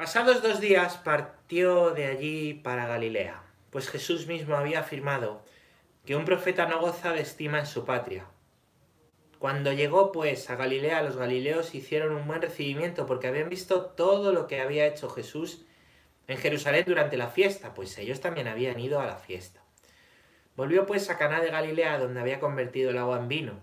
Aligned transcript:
Pasados 0.00 0.40
dos 0.40 0.62
días 0.62 0.96
partió 0.96 1.90
de 1.90 2.06
allí 2.06 2.54
para 2.54 2.86
Galilea, 2.86 3.42
pues 3.68 3.90
Jesús 3.90 4.26
mismo 4.26 4.56
había 4.56 4.80
afirmado 4.80 5.44
que 6.06 6.16
un 6.16 6.24
profeta 6.24 6.64
no 6.64 6.80
goza 6.80 7.12
de 7.12 7.20
estima 7.20 7.58
en 7.58 7.66
su 7.66 7.84
patria. 7.84 8.24
Cuando 9.38 9.74
llegó 9.74 10.10
pues 10.10 10.48
a 10.48 10.56
Galilea, 10.56 11.02
los 11.02 11.18
galileos 11.18 11.74
hicieron 11.74 12.14
un 12.14 12.26
buen 12.26 12.40
recibimiento 12.40 13.04
porque 13.04 13.26
habían 13.26 13.50
visto 13.50 13.84
todo 13.88 14.32
lo 14.32 14.46
que 14.46 14.62
había 14.62 14.86
hecho 14.86 15.10
Jesús 15.10 15.66
en 16.28 16.38
Jerusalén 16.38 16.84
durante 16.86 17.18
la 17.18 17.28
fiesta, 17.28 17.74
pues 17.74 17.98
ellos 17.98 18.22
también 18.22 18.48
habían 18.48 18.80
ido 18.80 19.00
a 19.00 19.06
la 19.06 19.16
fiesta. 19.16 19.60
Volvió 20.56 20.86
pues 20.86 21.10
a 21.10 21.18
Caná 21.18 21.42
de 21.42 21.50
Galilea, 21.50 21.98
donde 21.98 22.20
había 22.20 22.40
convertido 22.40 22.88
el 22.88 22.96
agua 22.96 23.18
en 23.18 23.28
vino. 23.28 23.60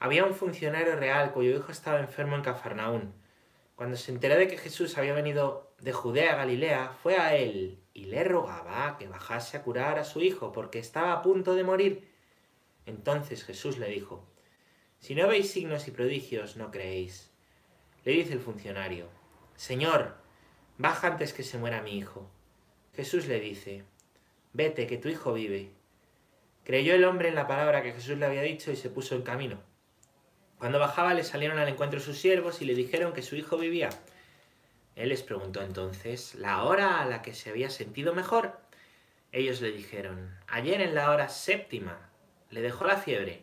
Había 0.00 0.24
un 0.24 0.34
funcionario 0.34 0.96
real 0.96 1.30
cuyo 1.30 1.56
hijo 1.56 1.70
estaba 1.70 2.00
enfermo 2.00 2.34
en 2.34 2.42
Cafarnaún. 2.42 3.23
Cuando 3.76 3.96
se 3.96 4.12
enteró 4.12 4.36
de 4.36 4.46
que 4.46 4.56
Jesús 4.56 4.96
había 4.98 5.14
venido 5.14 5.74
de 5.80 5.92
Judea 5.92 6.34
a 6.34 6.36
Galilea, 6.36 6.96
fue 7.02 7.16
a 7.16 7.36
él 7.36 7.82
y 7.92 8.04
le 8.04 8.22
rogaba 8.22 8.96
que 8.98 9.08
bajase 9.08 9.56
a 9.56 9.62
curar 9.62 9.98
a 9.98 10.04
su 10.04 10.20
hijo, 10.20 10.52
porque 10.52 10.78
estaba 10.78 11.12
a 11.12 11.22
punto 11.22 11.54
de 11.54 11.64
morir. 11.64 12.08
Entonces 12.86 13.44
Jesús 13.44 13.78
le 13.78 13.88
dijo, 13.88 14.24
Si 15.00 15.14
no 15.14 15.26
veis 15.26 15.50
signos 15.50 15.88
y 15.88 15.90
prodigios, 15.90 16.56
no 16.56 16.70
creéis. 16.70 17.32
Le 18.04 18.12
dice 18.12 18.34
el 18.34 18.40
funcionario, 18.40 19.08
Señor, 19.56 20.16
baja 20.78 21.08
antes 21.08 21.32
que 21.32 21.42
se 21.42 21.58
muera 21.58 21.82
mi 21.82 21.98
hijo. 21.98 22.30
Jesús 22.94 23.26
le 23.26 23.40
dice, 23.40 23.84
Vete, 24.52 24.86
que 24.86 24.98
tu 24.98 25.08
hijo 25.08 25.32
vive. 25.32 25.72
Creyó 26.62 26.94
el 26.94 27.04
hombre 27.04 27.28
en 27.28 27.34
la 27.34 27.48
palabra 27.48 27.82
que 27.82 27.92
Jesús 27.92 28.18
le 28.18 28.26
había 28.26 28.42
dicho 28.42 28.70
y 28.70 28.76
se 28.76 28.88
puso 28.88 29.16
en 29.16 29.22
camino. 29.22 29.60
Cuando 30.64 30.78
bajaba 30.78 31.12
le 31.12 31.24
salieron 31.24 31.58
al 31.58 31.68
encuentro 31.68 32.00
sus 32.00 32.16
siervos 32.16 32.62
y 32.62 32.64
le 32.64 32.74
dijeron 32.74 33.12
que 33.12 33.20
su 33.20 33.36
hijo 33.36 33.58
vivía. 33.58 33.90
Él 34.96 35.10
les 35.10 35.22
preguntó 35.22 35.60
entonces 35.60 36.34
la 36.36 36.64
hora 36.64 37.02
a 37.02 37.04
la 37.04 37.20
que 37.20 37.34
se 37.34 37.50
había 37.50 37.68
sentido 37.68 38.14
mejor. 38.14 38.56
Ellos 39.30 39.60
le 39.60 39.72
dijeron, 39.72 40.34
ayer 40.46 40.80
en 40.80 40.94
la 40.94 41.10
hora 41.10 41.28
séptima 41.28 42.08
le 42.48 42.62
dejó 42.62 42.86
la 42.86 42.96
fiebre. 42.96 43.42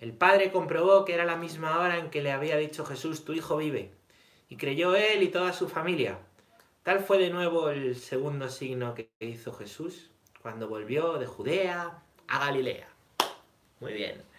El 0.00 0.14
padre 0.14 0.50
comprobó 0.50 1.04
que 1.04 1.12
era 1.12 1.26
la 1.26 1.36
misma 1.36 1.78
hora 1.78 1.98
en 1.98 2.08
que 2.08 2.22
le 2.22 2.32
había 2.32 2.56
dicho 2.56 2.86
Jesús, 2.86 3.26
tu 3.26 3.34
hijo 3.34 3.58
vive, 3.58 3.90
y 4.48 4.56
creyó 4.56 4.96
él 4.96 5.22
y 5.22 5.28
toda 5.28 5.52
su 5.52 5.68
familia. 5.68 6.20
Tal 6.84 7.00
fue 7.00 7.18
de 7.18 7.28
nuevo 7.28 7.68
el 7.68 7.96
segundo 7.96 8.48
signo 8.48 8.94
que 8.94 9.10
hizo 9.20 9.52
Jesús 9.52 10.10
cuando 10.40 10.68
volvió 10.68 11.18
de 11.18 11.26
Judea 11.26 12.02
a 12.28 12.38
Galilea. 12.38 12.88
Muy 13.78 13.92
bien. 13.92 14.33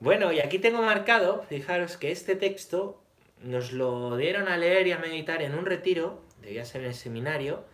Bueno, 0.00 0.32
y 0.32 0.40
aquí 0.40 0.58
tengo 0.58 0.80
marcado, 0.80 1.44
fijaros 1.50 1.98
que 1.98 2.10
este 2.10 2.34
texto 2.34 3.02
nos 3.42 3.72
lo 3.72 4.16
dieron 4.16 4.48
a 4.48 4.56
leer 4.56 4.86
y 4.86 4.92
a 4.92 4.98
meditar 4.98 5.42
en 5.42 5.54
un 5.54 5.66
retiro, 5.66 6.22
debía 6.40 6.64
ser 6.64 6.80
en 6.80 6.88
el 6.88 6.94
seminario, 6.94 7.66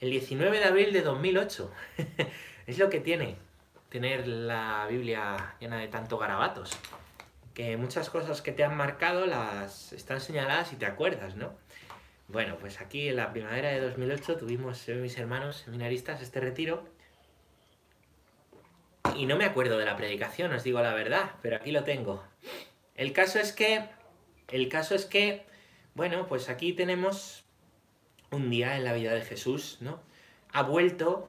el 0.00 0.10
19 0.10 0.60
de 0.60 0.64
abril 0.64 0.94
de 0.94 1.02
2008. 1.02 1.70
es 2.66 2.78
lo 2.78 2.88
que 2.88 3.00
tiene 3.00 3.36
tener 3.90 4.26
la 4.26 4.86
Biblia 4.88 5.56
llena 5.60 5.76
de 5.76 5.88
tanto 5.88 6.16
garabatos. 6.16 6.70
Que 7.52 7.76
muchas 7.76 8.08
cosas 8.08 8.40
que 8.40 8.52
te 8.52 8.64
han 8.64 8.78
marcado 8.78 9.26
las 9.26 9.92
están 9.92 10.22
señaladas 10.22 10.72
y 10.72 10.76
te 10.76 10.86
acuerdas, 10.86 11.36
¿no? 11.36 11.52
Bueno, 12.28 12.56
pues 12.58 12.80
aquí 12.80 13.08
en 13.08 13.16
la 13.16 13.30
primavera 13.30 13.68
de 13.68 13.80
2008 13.80 14.38
tuvimos 14.38 14.88
mis 14.88 15.18
hermanos 15.18 15.58
seminaristas 15.58 16.22
este 16.22 16.40
retiro 16.40 16.93
y 19.16 19.26
no 19.26 19.36
me 19.36 19.44
acuerdo 19.44 19.78
de 19.78 19.84
la 19.84 19.96
predicación, 19.96 20.52
os 20.52 20.64
digo 20.64 20.80
la 20.80 20.94
verdad, 20.94 21.32
pero 21.42 21.56
aquí 21.56 21.72
lo 21.72 21.84
tengo. 21.84 22.24
El 22.94 23.12
caso 23.12 23.38
es 23.38 23.52
que, 23.52 23.84
el 24.48 24.68
caso 24.68 24.94
es 24.94 25.04
que, 25.04 25.44
bueno, 25.94 26.26
pues 26.26 26.48
aquí 26.48 26.72
tenemos 26.72 27.44
un 28.30 28.50
día 28.50 28.76
en 28.76 28.84
la 28.84 28.92
vida 28.92 29.12
de 29.14 29.22
Jesús, 29.22 29.78
¿no? 29.80 30.00
Ha 30.52 30.62
vuelto, 30.62 31.28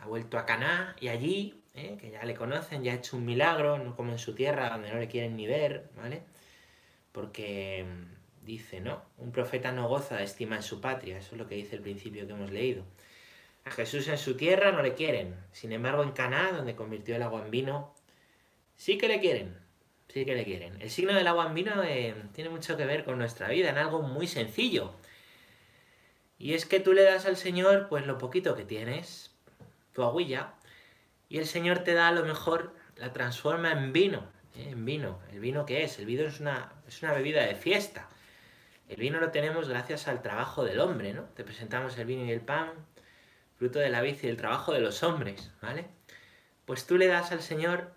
ha 0.00 0.06
vuelto 0.06 0.38
a 0.38 0.46
Caná 0.46 0.96
y 1.00 1.08
allí, 1.08 1.62
¿eh? 1.74 1.96
que 2.00 2.10
ya 2.10 2.24
le 2.24 2.34
conocen, 2.34 2.82
ya 2.82 2.92
ha 2.92 2.96
hecho 2.96 3.16
un 3.16 3.24
milagro, 3.24 3.78
no 3.78 3.96
como 3.96 4.12
en 4.12 4.18
su 4.18 4.34
tierra 4.34 4.70
donde 4.70 4.90
no 4.90 4.98
le 4.98 5.08
quieren 5.08 5.36
ni 5.36 5.46
ver, 5.46 5.88
¿vale? 5.96 6.22
Porque 7.12 7.86
dice, 8.42 8.80
¿no? 8.80 9.02
Un 9.18 9.32
profeta 9.32 9.72
no 9.72 9.88
goza 9.88 10.16
de 10.16 10.24
estima 10.24 10.56
en 10.56 10.62
su 10.62 10.80
patria, 10.80 11.18
eso 11.18 11.34
es 11.34 11.38
lo 11.38 11.46
que 11.46 11.56
dice 11.56 11.76
el 11.76 11.82
principio 11.82 12.26
que 12.26 12.32
hemos 12.32 12.50
leído. 12.50 12.84
A 13.66 13.72
Jesús 13.72 14.06
en 14.06 14.16
su 14.16 14.36
tierra 14.36 14.70
no 14.70 14.80
le 14.80 14.94
quieren. 14.94 15.34
Sin 15.50 15.72
embargo, 15.72 16.04
en 16.04 16.12
Caná, 16.12 16.52
donde 16.52 16.76
convirtió 16.76 17.16
el 17.16 17.22
agua 17.22 17.44
en 17.44 17.50
vino, 17.50 17.92
sí 18.76 18.96
que 18.96 19.08
le 19.08 19.18
quieren. 19.18 19.58
Sí 20.06 20.24
que 20.24 20.36
le 20.36 20.44
quieren. 20.44 20.80
El 20.80 20.88
signo 20.88 21.12
del 21.12 21.26
agua 21.26 21.46
en 21.46 21.54
vino 21.54 21.82
eh, 21.82 22.14
tiene 22.32 22.48
mucho 22.48 22.76
que 22.76 22.86
ver 22.86 23.04
con 23.04 23.18
nuestra 23.18 23.48
vida, 23.48 23.68
en 23.70 23.78
algo 23.78 24.02
muy 24.02 24.28
sencillo. 24.28 24.94
Y 26.38 26.54
es 26.54 26.64
que 26.64 26.78
tú 26.78 26.92
le 26.92 27.02
das 27.02 27.26
al 27.26 27.36
Señor, 27.36 27.88
pues 27.88 28.06
lo 28.06 28.18
poquito 28.18 28.54
que 28.54 28.64
tienes, 28.64 29.34
tu 29.92 30.04
aguilla, 30.04 30.54
y 31.28 31.38
el 31.38 31.46
Señor 31.46 31.80
te 31.80 31.94
da 31.94 32.06
a 32.06 32.12
lo 32.12 32.24
mejor, 32.24 32.72
la 32.94 33.12
transforma 33.12 33.72
en 33.72 33.92
vino. 33.92 34.30
¿eh? 34.54 34.68
En 34.70 34.84
vino. 34.84 35.18
¿El 35.32 35.40
vino 35.40 35.66
qué 35.66 35.82
es? 35.82 35.98
El 35.98 36.06
vino 36.06 36.22
es 36.22 36.38
una, 36.38 36.72
es 36.86 37.02
una 37.02 37.14
bebida 37.14 37.44
de 37.44 37.56
fiesta. 37.56 38.08
El 38.88 38.98
vino 38.98 39.18
lo 39.18 39.32
tenemos 39.32 39.68
gracias 39.68 40.06
al 40.06 40.22
trabajo 40.22 40.64
del 40.64 40.78
hombre, 40.78 41.12
¿no? 41.14 41.24
Te 41.34 41.42
presentamos 41.42 41.98
el 41.98 42.06
vino 42.06 42.24
y 42.24 42.30
el 42.30 42.42
pan, 42.42 42.70
fruto 43.56 43.78
de 43.78 43.90
la 43.90 44.02
vida 44.02 44.18
y 44.22 44.26
del 44.26 44.36
trabajo 44.36 44.72
de 44.72 44.80
los 44.80 45.02
hombres, 45.02 45.50
¿vale? 45.62 45.86
Pues 46.64 46.86
tú 46.86 46.98
le 46.98 47.06
das 47.06 47.32
al 47.32 47.42
Señor 47.42 47.92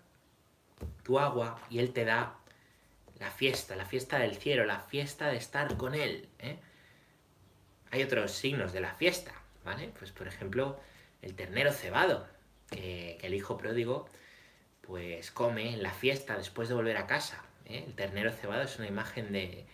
tu 1.02 1.18
agua 1.18 1.60
y 1.70 1.78
Él 1.80 1.92
te 1.92 2.04
da 2.04 2.36
la 3.18 3.30
fiesta, 3.30 3.76
la 3.76 3.84
fiesta 3.84 4.18
del 4.18 4.36
cielo, 4.36 4.64
la 4.64 4.80
fiesta 4.80 5.28
de 5.28 5.36
estar 5.36 5.76
con 5.76 5.94
Él. 5.94 6.28
¿eh? 6.38 6.58
Hay 7.90 8.02
otros 8.02 8.32
signos 8.32 8.72
de 8.72 8.80
la 8.80 8.94
fiesta, 8.94 9.32
¿vale? 9.64 9.92
Pues 9.98 10.12
por 10.12 10.26
ejemplo, 10.26 10.80
el 11.20 11.34
ternero 11.34 11.72
cebado, 11.72 12.26
que, 12.70 13.18
el 13.22 13.34
hijo 13.34 13.58
pródigo 13.58 14.08
pues 14.80 15.30
come 15.30 15.74
en 15.74 15.82
la 15.82 15.92
fiesta 15.92 16.36
después 16.36 16.68
de 16.68 16.74
volver 16.74 16.96
a 16.96 17.06
casa. 17.06 17.44
¿eh? 17.66 17.84
El 17.86 17.94
ternero 17.94 18.32
cebado 18.32 18.62
es 18.62 18.78
una 18.78 18.88
imagen 18.88 19.32
de, 19.32 19.66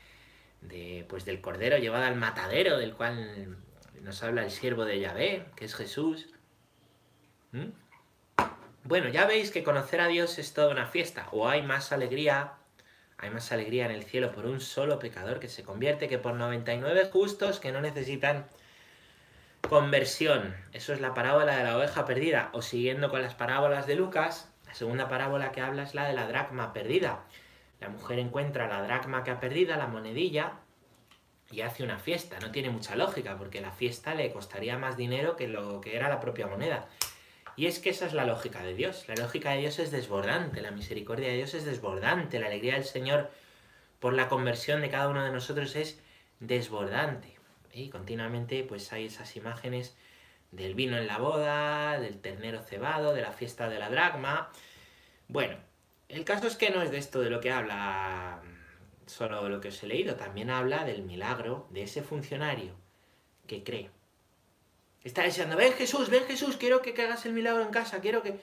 de, 0.63 1.07
pues 1.09 1.25
del 1.25 1.41
cordero 1.41 1.79
llevado 1.79 2.05
al 2.05 2.17
matadero, 2.17 2.79
del 2.79 2.95
cual 2.95 3.57
nos 4.03 4.23
habla 4.23 4.45
el 4.45 4.51
siervo 4.51 4.85
de 4.85 5.01
Yahvé, 5.01 5.47
que 5.57 5.65
es 5.65 5.75
Jesús. 5.75 6.29
¿Mm? 7.53 7.71
Bueno, 8.85 9.09
ya 9.09 9.27
veis 9.27 9.51
que 9.51 9.65
conocer 9.65 10.01
a 10.01 10.07
Dios 10.07 10.39
es 10.39 10.55
toda 10.55 10.71
una 10.71 10.87
fiesta, 10.87 11.29
o 11.33 11.49
hay 11.49 11.63
más 11.63 11.91
alegría, 11.91 12.53
hay 13.19 13.31
más 13.31 13.51
alegría 13.51 13.87
en 13.87 13.91
el 13.91 14.05
cielo 14.05 14.31
por 14.31 14.47
un 14.47 14.61
solo 14.61 14.99
pecador 14.99 15.41
que 15.41 15.49
se 15.49 15.65
convierte 15.65 16.09
que 16.09 16.19
por 16.19 16.35
99 16.35 17.11
justos 17.13 17.59
que 17.59 17.73
no 17.73 17.81
necesitan 17.81 18.47
conversión. 19.69 20.55
Eso 20.73 20.93
es 20.93 21.01
la 21.01 21.15
parábola 21.15 21.57
de 21.57 21.65
la 21.65 21.77
oveja 21.77 22.05
perdida, 22.05 22.51
o 22.53 22.63
siguiendo 22.63 23.11
con 23.11 23.23
las 23.23 23.35
parábolas 23.35 23.87
de 23.87 23.97
Lucas, 23.97 24.49
la 24.67 24.75
segunda 24.75 25.09
parábola 25.09 25.53
que 25.53 25.61
habla 25.61 25.83
es 25.83 25.95
la 25.95 26.07
de 26.07 26.13
la 26.13 26.29
dracma 26.29 26.73
perdida. 26.73 27.25
La 27.81 27.89
mujer 27.89 28.19
encuentra 28.19 28.69
la 28.69 28.83
dracma 28.83 29.25
que 29.25 29.31
ha 29.31 29.41
perdido, 29.41 29.77
la 29.77 29.87
monedilla, 29.87 30.61
y 31.51 31.61
hace 31.61 31.83
una 31.83 31.99
fiesta. 31.99 32.39
No 32.41 32.51
tiene 32.51 32.71
mucha 32.71 32.97
lógica, 32.97 33.37
porque 33.37 33.61
la 33.61 33.73
fiesta 33.73 34.15
le 34.15 34.33
costaría 34.33 34.79
más 34.79 34.97
dinero 34.97 35.37
que 35.37 35.49
lo 35.49 35.81
que 35.81 35.97
era 35.97 36.09
la 36.09 36.21
propia 36.21 36.47
moneda. 36.47 36.89
Y 37.57 37.67
es 37.67 37.79
que 37.79 37.91
esa 37.91 38.07
es 38.07 38.13
la 38.13 38.25
lógica 38.25 38.63
de 38.63 38.75
Dios. 38.75 39.05
La 39.09 39.15
lógica 39.15 39.53
de 39.53 39.59
Dios 39.59 39.79
es 39.79 39.91
desbordante, 39.91 40.61
la 40.61 40.71
misericordia 40.71 41.29
de 41.29 41.37
Dios 41.37 41.55
es 41.55 41.65
desbordante, 41.65 42.39
la 42.39 42.47
alegría 42.47 42.75
del 42.75 42.85
Señor 42.85 43.31
por 43.99 44.13
la 44.13 44.29
conversión 44.29 44.83
de 44.83 44.91
cada 44.91 45.09
uno 45.09 45.25
de 45.25 45.33
nosotros 45.33 45.75
es 45.75 45.99
desbordante. 46.41 47.35
Y 47.73 47.89
continuamente 47.89 48.63
pues 48.63 48.93
hay 48.93 49.07
esas 49.07 49.37
imágenes 49.37 49.97
del 50.51 50.75
vino 50.75 50.99
en 50.99 51.07
la 51.07 51.19
boda, 51.19 51.99
del 51.99 52.21
ternero 52.21 52.63
cebado, 52.63 53.15
de 53.15 53.23
la 53.23 53.33
fiesta 53.33 53.69
de 53.69 53.79
la 53.79 53.89
dracma. 53.89 54.51
Bueno, 55.29 55.57
el 56.09 56.25
caso 56.25 56.47
es 56.47 56.57
que 56.57 56.71
no 56.71 56.83
es 56.83 56.91
de 56.91 56.99
esto 56.99 57.21
de 57.21 57.31
lo 57.31 57.41
que 57.41 57.53
habla 57.53 58.43
solo 59.07 59.49
lo 59.49 59.61
que 59.61 59.69
os 59.69 59.83
he 59.83 59.87
leído, 59.87 60.17
también 60.17 60.51
habla 60.51 60.85
del 60.85 61.03
milagro 61.03 61.67
de 61.71 61.83
ese 61.83 62.03
funcionario 62.03 62.75
que 63.47 63.63
cree. 63.63 63.91
Está 65.05 65.23
diciendo, 65.23 65.57
ven 65.57 65.73
Jesús, 65.73 66.11
ven 66.11 66.25
Jesús, 66.25 66.57
quiero 66.57 66.83
que 66.83 66.91
hagas 67.01 67.25
el 67.27 67.33
milagro 67.33 67.63
en 67.63 67.71
casa, 67.71 68.01
quiero 68.01 68.23
que... 68.23 68.41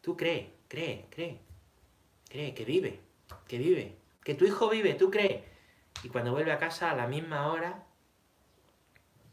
Tú 0.00 0.16
cree, 0.16 0.52
cree, 0.68 1.06
cree, 1.10 1.40
cree, 2.28 2.54
que 2.54 2.64
vive, 2.64 3.00
que 3.48 3.58
vive, 3.58 3.96
que 4.22 4.34
tu 4.34 4.44
hijo 4.44 4.68
vive, 4.68 4.94
tú 4.94 5.10
cree. 5.10 5.44
Y 6.02 6.08
cuando 6.08 6.32
vuelve 6.32 6.52
a 6.52 6.58
casa 6.58 6.90
a 6.90 6.96
la 6.96 7.06
misma 7.06 7.50
hora, 7.50 7.84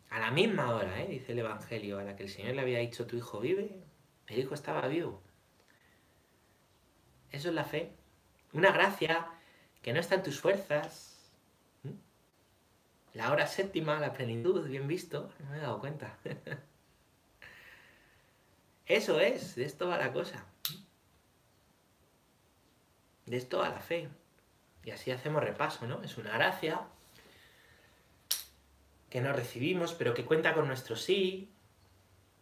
a 0.10 0.20
la 0.20 0.32
misma 0.32 0.74
hora, 0.76 1.02
¿eh? 1.02 1.08
dice 1.08 1.32
el 1.32 1.40
Evangelio, 1.40 2.00
a 2.00 2.04
la 2.04 2.16
que 2.16 2.24
el 2.24 2.30
Señor 2.30 2.56
le 2.56 2.62
había 2.62 2.80
dicho, 2.80 3.06
tu 3.06 3.16
hijo 3.16 3.40
vive, 3.40 3.76
el 4.28 4.40
hijo 4.40 4.54
estaba 4.54 4.88
vivo. 4.88 5.22
Eso 7.32 7.50
es 7.50 7.56
la 7.56 7.64
fe. 7.64 7.92
Una 8.54 8.72
gracia 8.72 9.28
que 9.84 9.94
no 9.94 10.00
está 10.00 10.16
en 10.16 10.24
tus 10.24 10.40
fuerzas. 10.40 11.16
¿Mm? 11.84 11.92
La 13.14 13.32
hora 13.32 13.46
séptima, 13.46 14.00
la 14.00 14.14
plenitud, 14.14 14.68
bien 14.68 14.88
visto, 14.88 15.30
no 15.40 15.52
me 15.52 15.58
he 15.58 15.62
dado 15.62 15.80
cuenta. 15.80 16.18
Eso 18.88 19.20
es, 19.20 19.56
de 19.56 19.66
esto 19.66 19.88
va 19.88 19.98
la 19.98 20.12
cosa. 20.12 20.44
De 23.26 23.38
esto 23.38 23.60
va 23.60 23.70
la 23.70 23.80
fe. 23.80 24.10
Y 24.84 24.92
así 24.92 25.12
hacemos 25.12 25.42
repaso, 25.42 25.88
¿no? 25.88 26.04
Es 26.04 26.18
una 26.18 26.32
gracia 26.32 26.82
que 29.10 29.22
no 29.22 29.32
recibimos, 29.32 29.94
pero 29.94 30.14
que 30.14 30.26
cuenta 30.26 30.54
con 30.54 30.68
nuestro 30.68 30.98
sí, 30.98 31.50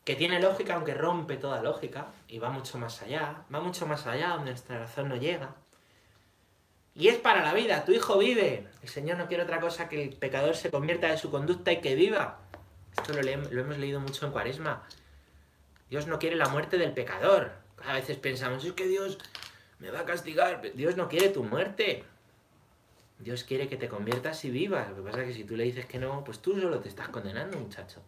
que 0.03 0.15
tiene 0.15 0.39
lógica 0.39 0.73
aunque 0.75 0.95
rompe 0.95 1.38
toda 1.38 1.61
lógica 1.61 2.07
y 2.27 2.39
va 2.39 2.49
mucho 2.49 2.79
más 2.79 3.01
allá, 3.03 3.45
va 3.53 3.59
mucho 3.59 3.85
más 3.85 4.07
allá 4.07 4.29
donde 4.29 4.51
nuestra 4.51 4.79
razón 4.79 5.09
no 5.09 5.17
llega. 5.17 5.55
Y 6.93 7.07
es 7.07 7.17
para 7.17 7.41
la 7.43 7.53
vida, 7.53 7.85
tu 7.85 7.93
hijo 7.93 8.17
vive. 8.17 8.67
El 8.81 8.89
Señor 8.89 9.17
no 9.17 9.27
quiere 9.27 9.43
otra 9.43 9.59
cosa 9.59 9.88
que 9.88 10.03
el 10.03 10.09
pecador 10.15 10.55
se 10.55 10.69
convierta 10.69 11.07
de 11.07 11.17
su 11.17 11.31
conducta 11.31 11.71
y 11.71 11.79
que 11.79 11.95
viva. 11.95 12.39
Esto 12.97 13.13
lo, 13.13 13.21
hemos 13.27 13.77
leído 13.77 13.99
mucho 13.99 14.25
en 14.25 14.31
Cuaresma. 14.31 14.83
Dios 15.89 16.07
no 16.07 16.19
quiere 16.19 16.35
la 16.35 16.49
muerte 16.49 16.77
del 16.77 16.93
pecador. 16.93 17.51
A 17.85 17.93
veces 17.93 18.17
pensamos, 18.17 18.65
es 18.65 18.73
que 18.73 18.88
Dios 18.88 19.17
me 19.79 19.89
va 19.89 20.01
a 20.01 20.05
castigar. 20.05 20.61
Dios 20.73 20.97
no 20.97 21.07
quiere 21.07 21.29
tu 21.29 21.43
muerte. 21.43 22.03
Dios 23.19 23.43
quiere 23.43 23.69
que 23.69 23.77
te 23.77 23.88
conviertas 23.88 24.43
y 24.45 24.49
vivas. 24.49 24.89
Lo 24.89 24.97
que 24.97 25.01
pasa 25.03 25.21
es 25.21 25.27
que 25.27 25.33
si 25.33 25.43
tú 25.43 25.55
le 25.55 25.63
dices 25.63 25.85
que 25.85 25.97
no, 25.99 26.23
pues 26.23 26.39
tú 26.39 26.59
solo 26.59 26.79
te 26.79 26.89
estás 26.89 27.09
condenando, 27.09 27.57
muchacho. 27.57 28.01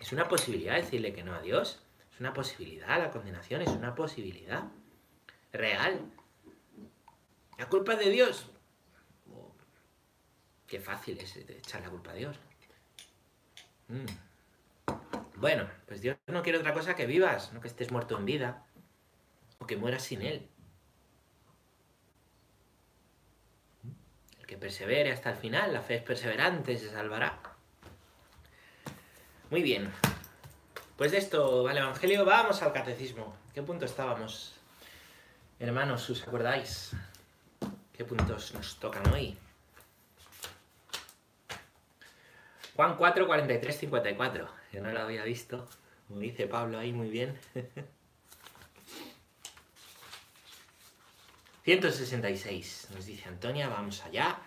Es 0.00 0.12
una 0.12 0.28
posibilidad 0.28 0.76
decirle 0.76 1.12
que 1.14 1.22
no 1.22 1.34
a 1.34 1.40
Dios. 1.40 1.80
Es 2.12 2.20
una 2.20 2.32
posibilidad, 2.32 2.98
la 2.98 3.10
condenación 3.10 3.62
es 3.62 3.68
una 3.68 3.94
posibilidad 3.94 4.64
real. 5.52 6.00
La 7.58 7.68
culpa 7.68 7.94
es 7.94 7.98
de 8.00 8.10
Dios. 8.10 8.46
Oh, 9.32 9.52
qué 10.66 10.80
fácil 10.80 11.18
es 11.18 11.36
echar 11.36 11.80
la 11.82 11.90
culpa 11.90 12.10
a 12.10 12.14
Dios. 12.14 12.36
Mm. 13.88 14.06
Bueno, 15.36 15.68
pues 15.86 16.00
Dios 16.00 16.16
no 16.26 16.42
quiere 16.42 16.58
otra 16.58 16.72
cosa 16.72 16.96
que 16.96 17.06
vivas, 17.06 17.52
no 17.52 17.60
que 17.60 17.68
estés 17.68 17.90
muerto 17.90 18.16
en 18.16 18.24
vida 18.24 18.66
o 19.58 19.66
que 19.66 19.76
mueras 19.76 20.02
sin 20.02 20.22
Él. 20.22 20.48
que 24.46 24.56
persevere 24.56 25.12
hasta 25.12 25.30
el 25.30 25.36
final, 25.36 25.72
la 25.72 25.82
fe 25.82 25.96
es 25.96 26.02
perseverante, 26.02 26.76
se 26.78 26.90
salvará. 26.90 27.38
Muy 29.50 29.62
bien. 29.62 29.90
Pues 30.96 31.12
de 31.12 31.18
esto 31.18 31.64
va 31.64 31.72
el 31.72 31.78
Evangelio, 31.78 32.24
vamos 32.24 32.62
al 32.62 32.72
catecismo. 32.72 33.36
¿Qué 33.52 33.62
punto 33.62 33.84
estábamos? 33.84 34.54
Hermanos, 35.58 36.08
¿os 36.10 36.22
acordáis? 36.22 36.92
¿Qué 37.96 38.04
puntos 38.04 38.52
nos 38.52 38.76
tocan 38.76 39.10
hoy? 39.10 39.38
Juan 42.74 42.96
4, 42.98 43.26
43, 43.26 43.78
54. 43.78 44.48
Yo 44.72 44.82
no 44.82 44.92
lo 44.92 45.00
había 45.00 45.24
visto. 45.24 45.66
Como 46.06 46.20
dice 46.20 46.46
Pablo 46.46 46.78
ahí 46.78 46.92
muy 46.92 47.08
bien. 47.08 47.40
166, 51.64 52.88
nos 52.94 53.06
dice 53.06 53.28
Antonia, 53.28 53.68
vamos 53.68 54.02
allá. 54.02 54.38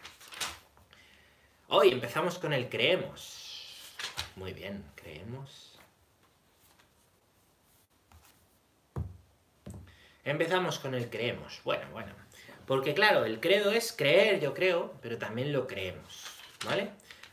Hoy 1.69 1.89
empezamos 1.89 2.37
con 2.37 2.53
el 2.53 2.69
creemos. 2.69 3.81
Muy 4.35 4.53
bien, 4.53 4.85
creemos. 4.95 5.79
Empezamos 10.23 10.77
con 10.77 10.93
el 10.93 11.09
creemos. 11.09 11.61
Bueno, 11.63 11.89
bueno. 11.91 12.28
Porque 12.69 12.93
claro, 12.93 13.25
el 13.25 13.39
credo 13.39 13.71
es 13.71 13.91
creer, 13.91 14.39
yo 14.39 14.53
creo, 14.53 14.93
pero 15.01 15.17
también 15.17 15.51
lo 15.51 15.65
creemos. 15.65 16.23
¿Vale? 16.67 16.91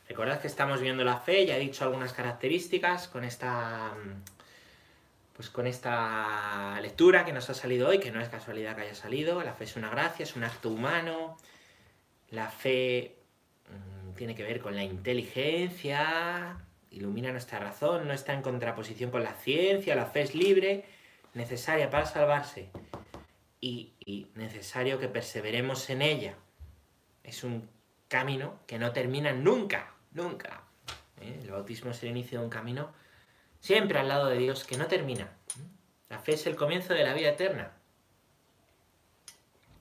Recordad 0.09 0.41
que 0.41 0.47
estamos 0.47 0.81
viendo 0.81 1.05
la 1.05 1.19
fe, 1.19 1.45
ya 1.45 1.59
he 1.59 1.61
dicho 1.61 1.85
algunas 1.85 2.15
características 2.15 3.07
con 3.07 3.23
esta 3.23 3.93
pues 5.35 5.51
con 5.51 5.67
esta 5.67 6.81
lectura 6.81 7.27
que 7.27 7.35
nos 7.35 7.51
ha 7.51 7.55
salido 7.55 7.89
hoy, 7.89 7.99
que 7.99 8.11
no 8.11 8.23
es 8.23 8.31
casualidad 8.31 8.77
que 8.77 8.83
haya 8.85 8.95
salido, 8.95 9.43
la 9.43 9.53
fe 9.53 9.65
es 9.65 9.77
una 9.77 9.91
gracia, 9.91 10.23
es 10.23 10.37
un 10.37 10.45
acto 10.45 10.71
humano, 10.71 11.37
la 12.31 12.49
fe 12.49 13.17
mm, 13.69 14.15
tiene 14.15 14.35
que 14.35 14.43
ver 14.43 14.63
con 14.63 14.75
la 14.75 14.85
inteligencia, 14.85 16.57
ilumina 16.91 17.31
nuestra 17.31 17.59
razón, 17.59 18.09
no 18.09 18.15
está 18.15 18.33
en 18.33 18.41
contraposición 18.41 19.11
con 19.11 19.23
la 19.23 19.35
ciencia, 19.35 19.97
la 19.97 20.07
fe 20.07 20.23
es 20.23 20.35
libre, 20.35 20.87
necesaria 21.35 21.91
para 21.91 22.07
salvarse 22.07 22.71
y, 23.61 24.29
necesario 24.35 24.99
que 24.99 25.09
perseveremos 25.09 25.89
en 25.91 26.03
ella. 26.03 26.35
Es 27.25 27.45
un 27.45 27.69
camino 28.09 28.59
que 28.67 28.79
no 28.79 28.93
termina 28.93 29.33
nunca, 29.33 29.95
nunca. 30.13 30.63
¿eh? 31.21 31.41
El 31.43 31.51
bautismo 31.51 31.91
es 31.91 32.03
el 32.03 32.11
inicio 32.11 32.39
de 32.39 32.45
un 32.45 32.51
camino 32.51 32.91
siempre 33.61 33.99
al 33.99 34.09
lado 34.09 34.27
de 34.27 34.39
Dios, 34.39 34.65
que 34.65 34.77
no 34.77 34.87
termina. 34.87 35.29
La 36.09 36.19
fe 36.21 36.35
es 36.35 36.47
el 36.47 36.55
comienzo 36.55 36.95
de 36.95 37.03
la 37.03 37.15
vida 37.15 37.31
eterna. 37.31 37.73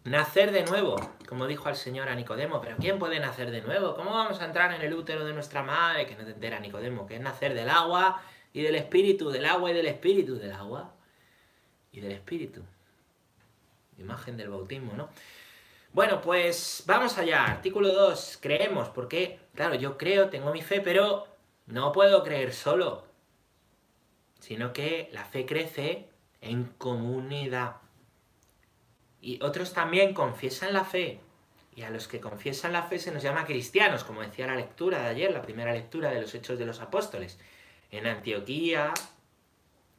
Nacer 0.06 0.52
de 0.52 0.64
nuevo, 0.64 0.96
como 1.28 1.48
dijo 1.48 1.68
al 1.68 1.76
Señor 1.76 2.10
a 2.10 2.16
Nicodemo, 2.16 2.62
pero 2.62 2.78
¿quién 2.78 3.00
puede 3.00 3.20
nacer 3.20 3.52
de 3.52 3.62
nuevo? 3.62 3.96
¿Cómo 3.96 4.12
vamos 4.12 4.40
a 4.40 4.46
entrar 4.46 4.74
en 4.74 4.82
el 4.82 4.94
útero 4.94 5.26
de 5.26 5.34
nuestra 5.34 5.64
madre? 5.64 6.06
Que 6.06 6.16
no 6.16 6.26
te 6.26 6.32
entera 6.32 6.60
Nicodemo, 6.60 7.06
que 7.08 7.16
es 7.16 7.22
nacer 7.22 7.54
del 7.54 7.70
agua 7.70 8.22
y 8.54 8.62
del 8.62 8.76
espíritu, 8.76 9.30
del 9.30 9.46
agua 9.46 9.72
y 9.72 9.74
del 9.74 9.88
espíritu, 9.88 10.36
del 10.36 10.54
agua 10.54 10.94
y 11.92 12.02
del 12.02 12.12
espíritu. 12.12 12.64
Imagen 13.98 14.38
del 14.38 14.50
bautismo, 14.50 14.94
¿no? 14.94 15.10
Bueno, 15.94 16.22
pues 16.22 16.84
vamos 16.86 17.18
allá. 17.18 17.46
Artículo 17.46 17.94
2. 17.94 18.40
Creemos, 18.42 18.90
porque, 18.90 19.40
claro, 19.54 19.76
yo 19.76 19.98
creo, 19.98 20.30
tengo 20.30 20.52
mi 20.52 20.62
fe, 20.62 20.82
pero 20.82 21.28
no 21.68 21.92
puedo 21.92 22.24
creer 22.24 22.54
solo 22.54 23.06
sino 24.46 24.74
que 24.74 25.10
la 25.12 25.26
fe 25.26 25.48
crece 25.48 26.08
en 26.40 26.66
comunidad. 26.78 27.78
Y 29.20 29.42
otros 29.42 29.74
también 29.74 30.14
confiesan 30.14 30.72
la 30.72 30.86
fe. 30.86 31.20
Y 31.76 31.82
a 31.82 31.90
los 31.90 32.08
que 32.08 32.22
confiesan 32.22 32.72
la 32.72 32.84
fe 32.84 33.00
se 33.00 33.12
nos 33.12 33.24
llama 33.24 33.46
cristianos, 33.46 34.04
como 34.04 34.22
decía 34.22 34.46
la 34.46 34.56
lectura 34.56 35.00
de 35.00 35.08
ayer, 35.08 35.34
la 35.34 35.42
primera 35.42 35.74
lectura 35.74 36.12
de 36.12 36.22
los 36.22 36.36
Hechos 36.36 36.60
de 36.60 36.66
los 36.68 36.80
Apóstoles. 36.80 37.40
En 37.90 38.06
Antioquía 38.06 38.94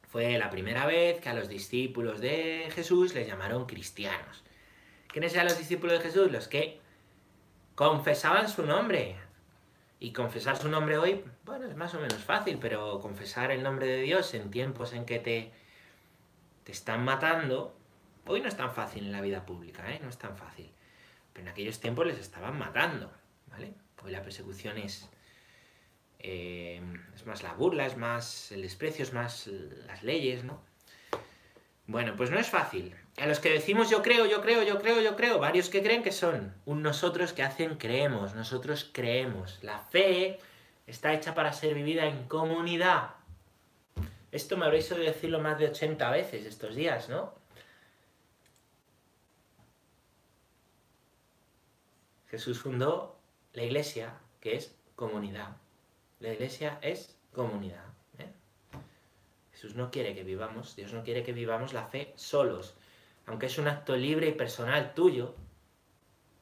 fue 0.07 0.37
la 0.37 0.49
primera 0.49 0.85
vez 0.85 1.19
que 1.21 1.29
a 1.29 1.33
los 1.33 1.47
discípulos 1.47 2.19
de 2.19 2.69
Jesús 2.73 3.13
les 3.13 3.27
llamaron 3.27 3.65
cristianos. 3.65 4.43
¿Quiénes 5.07 5.33
eran 5.33 5.45
los 5.45 5.57
discípulos 5.57 5.97
de 5.97 6.03
Jesús? 6.03 6.31
Los 6.31 6.47
que 6.47 6.79
confesaban 7.75 8.49
su 8.49 8.65
nombre, 8.65 9.17
y 9.99 10.13
confesar 10.13 10.57
su 10.57 10.69
nombre 10.69 10.97
hoy, 10.97 11.23
bueno, 11.43 11.65
es 11.65 11.75
más 11.75 11.93
o 11.95 11.99
menos 11.99 12.23
fácil, 12.23 12.59
pero 12.59 12.99
confesar 13.01 13.51
el 13.51 13.63
nombre 13.63 13.87
de 13.87 14.01
Dios 14.01 14.33
en 14.33 14.51
tiempos 14.51 14.93
en 14.93 15.05
que 15.05 15.19
te, 15.19 15.51
te 16.63 16.71
están 16.71 17.03
matando, 17.03 17.75
hoy 18.25 18.41
no 18.41 18.47
es 18.47 18.55
tan 18.55 18.71
fácil 18.71 19.05
en 19.05 19.11
la 19.11 19.21
vida 19.21 19.45
pública, 19.45 19.91
¿eh? 19.91 19.99
No 20.01 20.09
es 20.09 20.17
tan 20.17 20.37
fácil. 20.37 20.71
Pero 21.33 21.47
en 21.47 21.51
aquellos 21.51 21.79
tiempos 21.79 22.05
les 22.05 22.19
estaban 22.19 22.57
matando, 22.57 23.11
¿vale? 23.47 23.73
Hoy 24.03 24.11
la 24.11 24.21
persecución 24.21 24.77
es, 24.77 25.09
eh, 26.19 26.81
es 27.15 27.25
más 27.25 27.43
la 27.43 27.53
burla, 27.53 27.85
es 27.85 27.97
más 27.97 28.51
el 28.51 28.61
desprecio, 28.61 29.03
es 29.03 29.13
más 29.13 29.47
las 29.87 30.03
leyes, 30.03 30.43
¿no? 30.43 30.61
Bueno, 31.87 32.15
pues 32.17 32.31
no 32.31 32.39
es 32.39 32.49
fácil. 32.49 32.93
A 33.17 33.25
los 33.25 33.39
que 33.39 33.49
decimos 33.49 33.89
yo 33.89 34.01
creo, 34.01 34.25
yo 34.25 34.41
creo, 34.41 34.61
yo 34.63 34.79
creo, 34.79 35.01
yo 35.01 35.15
creo, 35.15 35.39
varios 35.39 35.69
que 35.69 35.81
creen 35.81 36.03
que 36.03 36.11
son 36.11 36.53
un 36.65 36.83
nosotros 36.83 37.33
que 37.33 37.43
hacen 37.43 37.77
creemos, 37.77 38.35
nosotros 38.35 38.89
creemos. 38.91 39.59
La 39.63 39.79
fe 39.79 40.39
está 40.85 41.13
hecha 41.13 41.33
para 41.33 41.53
ser 41.53 41.73
vivida 41.73 42.05
en 42.05 42.27
comunidad. 42.27 43.11
Esto 44.31 44.57
me 44.57 44.65
habréis 44.65 44.91
oído 44.91 45.05
decirlo 45.05 45.39
más 45.39 45.57
de 45.57 45.67
80 45.67 46.11
veces 46.11 46.45
estos 46.45 46.75
días, 46.75 47.07
¿no? 47.09 47.33
Jesús 52.27 52.59
fundó 52.59 53.17
la 53.53 53.63
iglesia, 53.63 54.13
que 54.41 54.57
es 54.57 54.75
comunidad. 54.95 55.55
La 56.19 56.33
iglesia 56.33 56.79
es 56.81 57.15
comunidad. 57.33 57.83
Jesús 59.51 59.75
no 59.75 59.89
quiere 59.89 60.13
que 60.13 60.23
vivamos, 60.23 60.75
Dios 60.75 60.93
no 60.93 61.03
quiere 61.03 61.23
que 61.23 61.33
vivamos 61.33 61.73
la 61.73 61.87
fe 61.87 62.13
solos, 62.15 62.75
aunque 63.25 63.47
es 63.47 63.57
un 63.57 63.67
acto 63.67 63.95
libre 63.95 64.27
y 64.27 64.33
personal 64.33 64.93
tuyo, 64.93 65.33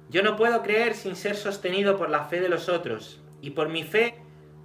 Yo 0.08 0.22
no 0.22 0.34
puedo 0.34 0.62
creer 0.62 0.94
sin 0.94 1.14
ser 1.14 1.36
sostenido 1.36 1.98
por 1.98 2.08
la 2.08 2.24
fe 2.24 2.40
de 2.40 2.48
los 2.48 2.70
otros, 2.70 3.20
y 3.42 3.50
por 3.50 3.68
mi 3.68 3.82
fe 3.82 4.14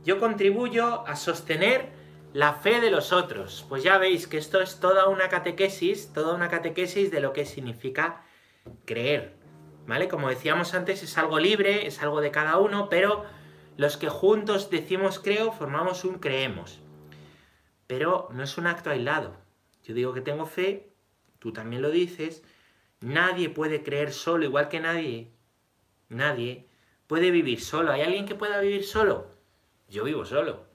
yo 0.06 0.18
contribuyo 0.18 1.06
a 1.06 1.18
sostener 1.18 1.89
la 2.32 2.53
fe 2.53 2.80
de 2.80 2.89
los 2.89 3.12
otros. 3.12 3.65
Pues 3.68 3.84
ya 3.84 3.98
veis 3.98 4.25
que 4.25 4.38
esto 4.38 4.62
es 4.62 4.80
toda 4.80 5.10
una 5.10 5.27
catequesis, 5.27 6.13
toda 6.13 6.36
una 6.36 6.48
catequesis 6.48 7.12
de 7.12 7.20
lo 7.20 7.34
que 7.34 7.44
significa 7.44 8.24
creer. 8.86 9.34
¿Vale? 9.88 10.08
Como 10.08 10.30
decíamos 10.30 10.74
antes, 10.74 11.03
es 11.03 11.18
algo 11.18 11.38
libre, 11.38 11.86
es 11.86 12.01
algo 12.01 12.22
de 12.22 12.32
cada 12.32 12.60
uno, 12.60 12.88
pero 12.88 13.25
los 13.77 13.98
que 13.98 14.10
juntos 14.10 14.70
decimos 14.70 15.20
creo, 15.20 15.51
formamos 15.51 16.03
un 16.06 16.20
creemos. 16.20 16.80
Pero 17.88 18.30
no 18.32 18.44
es 18.44 18.58
un 18.58 18.68
acto 18.68 18.89
aislado. 18.89 19.36
Yo 19.84 19.94
digo 19.94 20.13
que 20.13 20.22
tengo 20.22 20.46
fe, 20.46 20.94
tú 21.39 21.51
también 21.51 21.82
lo 21.82 21.89
dices, 21.89 22.44
nadie 23.01 23.50
puede 23.50 23.84
creer 23.84 24.13
solo, 24.13 24.46
igual 24.46 24.70
que 24.70 24.80
nadie, 24.80 25.32
nadie 26.10 26.68
puede 27.08 27.32
vivir 27.32 27.62
solo. 27.62 27.92
¿Hay 27.92 28.01
alguien 28.01 28.25
que 28.25 28.36
pueda 28.36 28.60
vivir 28.60 28.86
solo? 28.86 29.27
Yo 29.89 30.03
vivo 30.03 30.25
solo. 30.25 30.65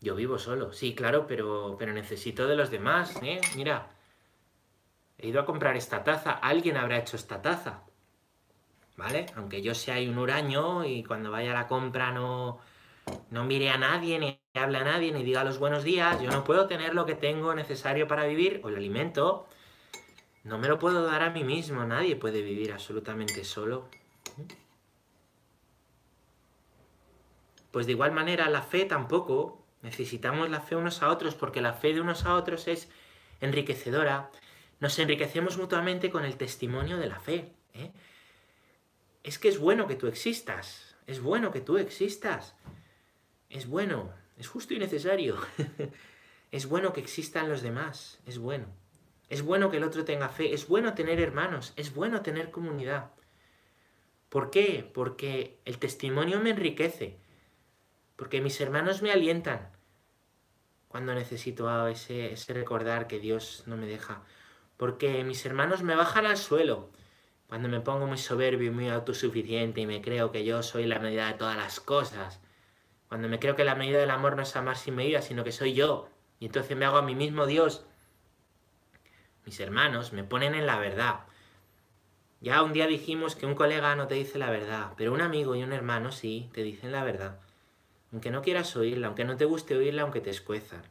Yo 0.00 0.16
vivo 0.16 0.36
solo, 0.38 0.72
sí, 0.72 0.96
claro, 0.96 1.28
pero, 1.28 1.76
pero 1.78 1.92
necesito 1.92 2.48
de 2.48 2.56
los 2.56 2.72
demás, 2.72 3.14
¿eh? 3.22 3.40
Mira, 3.54 3.88
he 5.16 5.28
ido 5.28 5.40
a 5.40 5.46
comprar 5.46 5.76
esta 5.76 6.02
taza, 6.02 6.32
alguien 6.32 6.76
habrá 6.76 6.98
hecho 6.98 7.14
esta 7.14 7.40
taza, 7.40 7.84
¿vale? 8.96 9.26
Aunque 9.36 9.62
yo 9.62 9.74
sea 9.74 9.96
un 10.08 10.18
huraño 10.18 10.84
y 10.84 11.04
cuando 11.04 11.30
vaya 11.30 11.52
a 11.52 11.54
la 11.54 11.66
compra 11.66 12.12
no, 12.12 12.58
no 13.30 13.44
mire 13.44 13.70
a 13.70 13.78
nadie, 13.78 14.18
ni 14.18 14.40
hable 14.54 14.78
a 14.78 14.84
nadie, 14.84 15.12
ni 15.12 15.22
diga 15.22 15.44
los 15.44 15.58
buenos 15.58 15.84
días, 15.84 16.20
yo 16.20 16.30
no 16.30 16.44
puedo 16.44 16.66
tener 16.66 16.94
lo 16.94 17.06
que 17.06 17.14
tengo 17.14 17.54
necesario 17.54 18.06
para 18.08 18.26
vivir, 18.26 18.60
o 18.64 18.68
el 18.68 18.76
alimento, 18.76 19.46
no 20.44 20.58
me 20.58 20.68
lo 20.68 20.78
puedo 20.78 21.04
dar 21.06 21.22
a 21.22 21.30
mí 21.30 21.44
mismo, 21.44 21.84
nadie 21.84 22.16
puede 22.16 22.42
vivir 22.42 22.72
absolutamente 22.72 23.44
solo. 23.44 23.88
Pues 27.70 27.86
de 27.86 27.92
igual 27.92 28.12
manera 28.12 28.50
la 28.50 28.62
fe 28.62 28.84
tampoco, 28.84 29.62
Necesitamos 29.82 30.48
la 30.48 30.60
fe 30.60 30.76
unos 30.76 31.02
a 31.02 31.10
otros 31.10 31.34
porque 31.34 31.60
la 31.60 31.74
fe 31.74 31.92
de 31.92 32.00
unos 32.00 32.24
a 32.24 32.36
otros 32.36 32.68
es 32.68 32.88
enriquecedora. 33.40 34.30
Nos 34.78 34.98
enriquecemos 34.98 35.58
mutuamente 35.58 36.10
con 36.10 36.24
el 36.24 36.36
testimonio 36.36 36.98
de 36.98 37.08
la 37.08 37.18
fe. 37.18 37.52
¿eh? 37.74 37.90
Es 39.22 39.38
que 39.38 39.48
es 39.48 39.58
bueno 39.58 39.86
que 39.86 39.96
tú 39.96 40.06
existas. 40.06 40.96
Es 41.06 41.20
bueno 41.20 41.50
que 41.50 41.60
tú 41.60 41.78
existas. 41.78 42.54
Es 43.50 43.66
bueno. 43.66 44.12
Es 44.36 44.48
justo 44.48 44.74
y 44.74 44.78
necesario. 44.78 45.36
es 46.50 46.66
bueno 46.66 46.92
que 46.92 47.00
existan 47.00 47.48
los 47.48 47.62
demás. 47.62 48.18
Es 48.26 48.38
bueno. 48.38 48.66
Es 49.28 49.42
bueno 49.42 49.70
que 49.70 49.78
el 49.78 49.84
otro 49.84 50.04
tenga 50.04 50.28
fe. 50.28 50.54
Es 50.54 50.66
bueno 50.68 50.94
tener 50.94 51.20
hermanos. 51.20 51.72
Es 51.76 51.94
bueno 51.94 52.22
tener 52.22 52.50
comunidad. 52.50 53.10
¿Por 54.28 54.50
qué? 54.50 54.90
Porque 54.92 55.58
el 55.64 55.78
testimonio 55.78 56.40
me 56.40 56.50
enriquece 56.50 57.18
porque 58.22 58.40
mis 58.40 58.60
hermanos 58.60 59.02
me 59.02 59.10
alientan 59.10 59.68
cuando 60.86 61.12
necesito 61.12 61.88
ese, 61.88 62.36
recordar 62.50 63.08
que 63.08 63.18
Dios 63.18 63.64
no 63.66 63.76
me 63.76 63.86
deja, 63.86 64.22
porque 64.76 65.24
mis 65.24 65.44
hermanos 65.44 65.82
me 65.82 65.96
bajan 65.96 66.26
al 66.26 66.36
suelo 66.36 66.90
cuando 67.52 67.68
me 67.68 67.80
pongo 67.80 68.06
muy 68.06 68.16
soberbio 68.16 68.68
y 68.68 68.74
muy 68.74 68.88
autosuficiente 68.88 69.82
y 69.82 69.86
me 69.86 70.00
creo 70.00 70.32
que 70.32 70.42
yo 70.42 70.62
soy 70.62 70.86
la 70.86 71.00
medida 71.00 71.26
de 71.26 71.34
todas 71.34 71.54
las 71.54 71.80
cosas, 71.80 72.40
cuando 73.10 73.28
me 73.28 73.38
creo 73.38 73.56
que 73.56 73.62
la 73.62 73.74
medida 73.74 73.98
del 73.98 74.10
amor 74.10 74.36
no 74.36 74.42
es 74.42 74.56
amar 74.56 74.78
sin 74.78 74.94
medida, 74.94 75.20
sino 75.20 75.44
que 75.44 75.52
soy 75.52 75.74
yo, 75.74 76.08
y 76.40 76.46
entonces 76.46 76.74
me 76.78 76.86
hago 76.86 76.96
a 76.96 77.02
mí 77.02 77.14
mismo 77.14 77.44
Dios. 77.44 77.84
Mis 79.44 79.60
hermanos 79.60 80.14
me 80.14 80.24
ponen 80.24 80.54
en 80.54 80.64
la 80.64 80.78
verdad. 80.78 81.26
Ya 82.40 82.62
un 82.62 82.72
día 82.72 82.86
dijimos 82.86 83.36
que 83.36 83.44
un 83.44 83.54
colega 83.54 83.94
no 83.96 84.06
te 84.06 84.14
dice 84.14 84.38
la 84.38 84.48
verdad, 84.48 84.94
pero 84.96 85.12
un 85.12 85.20
amigo 85.20 85.54
y 85.54 85.62
un 85.62 85.74
hermano 85.74 86.10
sí, 86.10 86.48
te 86.54 86.62
dicen 86.62 86.90
la 86.90 87.04
verdad 87.04 87.38
aunque 88.12 88.30
no 88.30 88.40
quieras 88.40 88.74
oírla, 88.76 89.08
aunque 89.08 89.24
no 89.26 89.36
te 89.36 89.44
guste 89.44 89.76
oírla, 89.76 90.02
aunque 90.02 90.22
te 90.22 90.30
escuezan. 90.30 90.82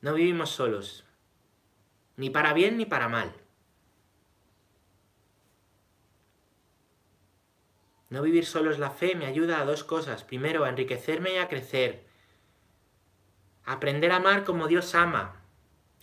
No 0.00 0.14
vivimos 0.14 0.50
solos, 0.50 1.04
ni 2.16 2.30
para 2.30 2.52
bien 2.52 2.76
ni 2.76 2.86
para 2.86 3.08
mal. 3.08 3.32
No 8.12 8.20
vivir 8.20 8.44
solo 8.44 8.70
es 8.70 8.78
la 8.78 8.90
fe 8.90 9.14
me 9.14 9.24
ayuda 9.24 9.58
a 9.58 9.64
dos 9.64 9.84
cosas. 9.84 10.22
Primero, 10.22 10.64
a 10.64 10.68
enriquecerme 10.68 11.32
y 11.32 11.36
a 11.38 11.48
crecer. 11.48 12.04
aprender 13.64 14.12
a 14.12 14.16
amar 14.16 14.44
como 14.44 14.68
Dios 14.68 14.94
ama, 14.94 15.40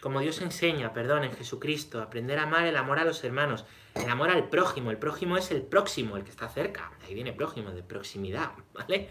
como 0.01 0.19
Dios 0.19 0.41
enseña, 0.41 0.91
perdón, 0.91 1.23
en 1.23 1.33
Jesucristo. 1.33 2.01
Aprender 2.01 2.39
a 2.39 2.43
amar 2.43 2.65
el 2.65 2.77
amor 2.77 2.97
a 2.97 3.05
los 3.05 3.23
hermanos, 3.23 3.63
el 3.93 4.09
amor 4.09 4.31
al 4.31 4.49
prójimo. 4.49 4.89
El 4.89 4.97
prójimo 4.97 5.37
es 5.37 5.51
el 5.51 5.61
próximo, 5.61 6.17
el 6.17 6.23
que 6.23 6.31
está 6.31 6.49
cerca. 6.49 6.91
ahí 7.05 7.13
viene 7.13 7.31
prójimo, 7.31 7.69
de 7.69 7.83
proximidad, 7.83 8.53
¿vale? 8.73 9.07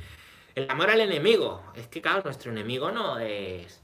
El 0.56 0.68
amor 0.68 0.90
al 0.90 1.00
enemigo. 1.00 1.62
Es 1.76 1.86
que, 1.86 2.02
claro, 2.02 2.22
nuestro 2.24 2.50
enemigo 2.50 2.90
no 2.90 3.20
es 3.20 3.80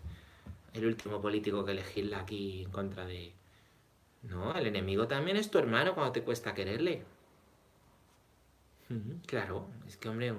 el 0.72 0.86
último 0.86 1.20
político 1.20 1.64
que 1.64 1.70
elegirla 1.70 2.18
aquí 2.18 2.64
en 2.64 2.70
contra 2.72 3.06
de... 3.06 3.32
No, 4.22 4.56
el 4.56 4.66
enemigo 4.66 5.06
también 5.06 5.36
es 5.36 5.52
tu 5.52 5.58
hermano 5.58 5.94
cuando 5.94 6.10
te 6.10 6.22
cuesta 6.22 6.52
quererle. 6.52 7.04
Claro, 9.26 9.68
es 9.86 9.96
que, 9.96 10.08
hombre, 10.08 10.34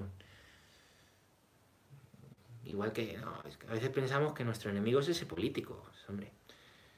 igual 2.65 2.93
que, 2.93 3.17
a 3.17 3.73
veces 3.73 3.89
pensamos 3.89 4.33
que 4.33 4.43
nuestro 4.43 4.71
enemigo 4.71 4.99
es 4.99 5.09
ese 5.09 5.25
político, 5.25 5.85
hombre. 6.09 6.31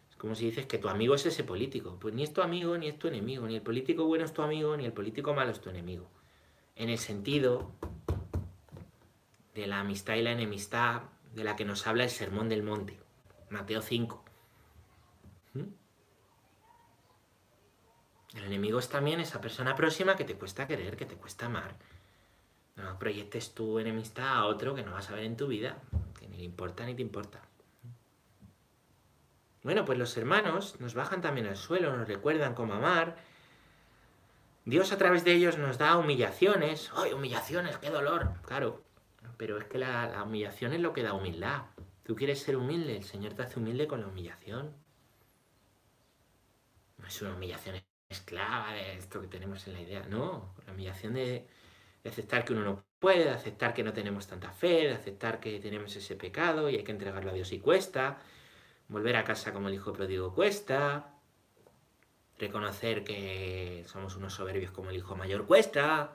Es 0.09 0.15
como 0.17 0.35
si 0.35 0.45
dices 0.45 0.65
que 0.65 0.77
tu 0.77 0.89
amigo 0.89 1.15
es 1.15 1.25
ese 1.25 1.43
político. 1.43 1.97
Pues 1.99 2.13
ni 2.13 2.23
es 2.23 2.33
tu 2.33 2.41
amigo 2.41 2.77
ni 2.77 2.87
es 2.87 2.99
tu 2.99 3.07
enemigo. 3.07 3.47
Ni 3.47 3.55
el 3.55 3.61
político 3.61 4.05
bueno 4.05 4.25
es 4.25 4.33
tu 4.33 4.41
amigo, 4.41 4.75
ni 4.75 4.85
el 4.85 4.93
político 4.93 5.33
malo 5.33 5.51
es 5.51 5.61
tu 5.61 5.69
enemigo. 5.69 6.09
En 6.75 6.89
el 6.89 6.97
sentido 6.97 7.71
de 9.55 9.67
la 9.67 9.79
amistad 9.79 10.15
y 10.15 10.21
la 10.21 10.31
enemistad 10.31 11.03
de 11.33 11.43
la 11.43 11.55
que 11.55 11.65
nos 11.65 11.87
habla 11.87 12.03
el 12.03 12.09
Sermón 12.09 12.49
del 12.49 12.63
Monte, 12.63 12.99
Mateo 13.49 13.81
5. 13.81 14.23
¿Mm? 15.53 15.61
El 18.35 18.43
enemigo 18.43 18.79
es 18.79 18.89
también 18.89 19.19
esa 19.19 19.41
persona 19.41 19.75
próxima 19.75 20.15
que 20.15 20.25
te 20.25 20.35
cuesta 20.35 20.67
querer, 20.67 20.97
que 20.97 21.05
te 21.05 21.15
cuesta 21.15 21.45
amar. 21.45 21.75
No 22.75 22.99
proyectes 22.99 23.53
tu 23.53 23.79
enemistad 23.79 24.27
a 24.27 24.45
otro 24.45 24.75
que 24.75 24.83
no 24.83 24.91
vas 24.91 25.09
a 25.09 25.15
ver 25.15 25.23
en 25.23 25.37
tu 25.37 25.47
vida, 25.47 25.77
que 26.19 26.27
ni 26.27 26.37
le 26.37 26.43
importa 26.43 26.85
ni 26.85 26.93
te 26.93 27.01
importa. 27.01 27.41
Bueno, 29.63 29.83
pues 29.83 29.97
los 29.97 30.15
hermanos 30.15 30.79
nos 30.79 30.93
bajan 30.93 31.21
también 31.21 31.47
al 31.47 31.57
suelo, 31.57 31.95
nos 31.95 32.07
recuerdan 32.07 32.53
cómo 32.53 32.73
amar. 32.73 33.17
Dios 34.65 34.91
a 34.91 34.97
través 34.97 35.23
de 35.23 35.33
ellos 35.33 35.57
nos 35.57 35.77
da 35.77 35.97
humillaciones. 35.97 36.91
¡Ay, 36.95 37.13
humillaciones! 37.13 37.77
¡Qué 37.77 37.89
dolor! 37.89 38.33
Claro, 38.45 38.83
pero 39.37 39.57
es 39.57 39.65
que 39.65 39.77
la, 39.77 40.23
humillación 40.23 40.73
es 40.73 40.81
lo 40.81 40.93
que 40.93 41.03
da 41.03 41.13
humildad. 41.13 41.63
Tú 42.03 42.15
quieres 42.15 42.41
ser 42.41 42.57
humilde, 42.57 42.97
el 42.97 43.03
Señor 43.03 43.33
te 43.33 43.43
hace 43.43 43.59
humilde 43.59 43.87
con 43.87 44.01
la 44.01 44.07
humillación. 44.07 44.75
No 46.97 47.07
es 47.07 47.21
una 47.21 47.33
humillación 47.33 47.75
esclava 48.09 48.73
de 48.73 48.97
esto 48.97 49.21
que 49.21 49.27
tenemos 49.27 49.67
en 49.67 49.73
la 49.73 49.81
idea, 49.81 50.05
no. 50.07 50.53
La 50.65 50.73
humillación 50.73 51.13
de, 51.13 51.47
aceptar 52.05 52.45
que 52.45 52.53
uno 52.53 52.63
no 52.63 52.83
puede, 52.99 53.25
de 53.25 53.31
aceptar 53.31 53.73
que 53.73 53.83
no 53.83 53.93
tenemos 53.93 54.27
tanta 54.27 54.51
fe, 54.51 54.87
de 54.87 54.93
aceptar 54.93 55.39
que 55.39 55.59
tenemos 55.59 55.95
ese 55.95 56.15
pecado 56.15 56.69
y 56.69 56.75
hay 56.77 56.83
que 56.83 56.91
entregarlo 56.91 57.31
a 57.31 57.33
Dios 57.33 57.51
y 57.51 57.59
cuesta. 57.59 58.19
Volver 58.87 59.17
a 59.17 59.23
casa 59.25 59.53
como 59.53 59.67
el 59.67 59.75
hijo 59.75 59.93
pródigo 59.93 60.33
cuesta. 60.33 61.13
Reconocer 62.39 63.03
que 63.03 63.83
somos 63.87 64.15
unos 64.15 64.33
soberbios 64.33 64.71
como 64.71 64.89
el 64.91 64.97
hijo 64.97 65.15
mayor 65.15 65.45
cuesta. 65.47 66.11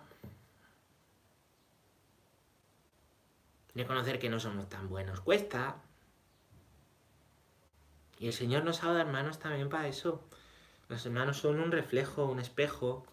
Reconocer 3.74 4.18
que 4.18 4.30
no 4.30 4.40
somos 4.40 4.68
tan 4.68 4.88
buenos 4.88 5.20
cuesta. 5.20 5.82
Y 8.18 8.28
el 8.28 8.32
Señor 8.32 8.64
nos 8.64 8.82
ha 8.82 8.86
dado 8.86 9.00
hermanos 9.00 9.38
también 9.38 9.68
para 9.68 9.88
eso. 9.88 10.22
Los 10.92 11.06
hermanos 11.06 11.38
son 11.38 11.58
un 11.58 11.72
reflejo, 11.72 12.26
un 12.26 12.38
espejo 12.38 13.06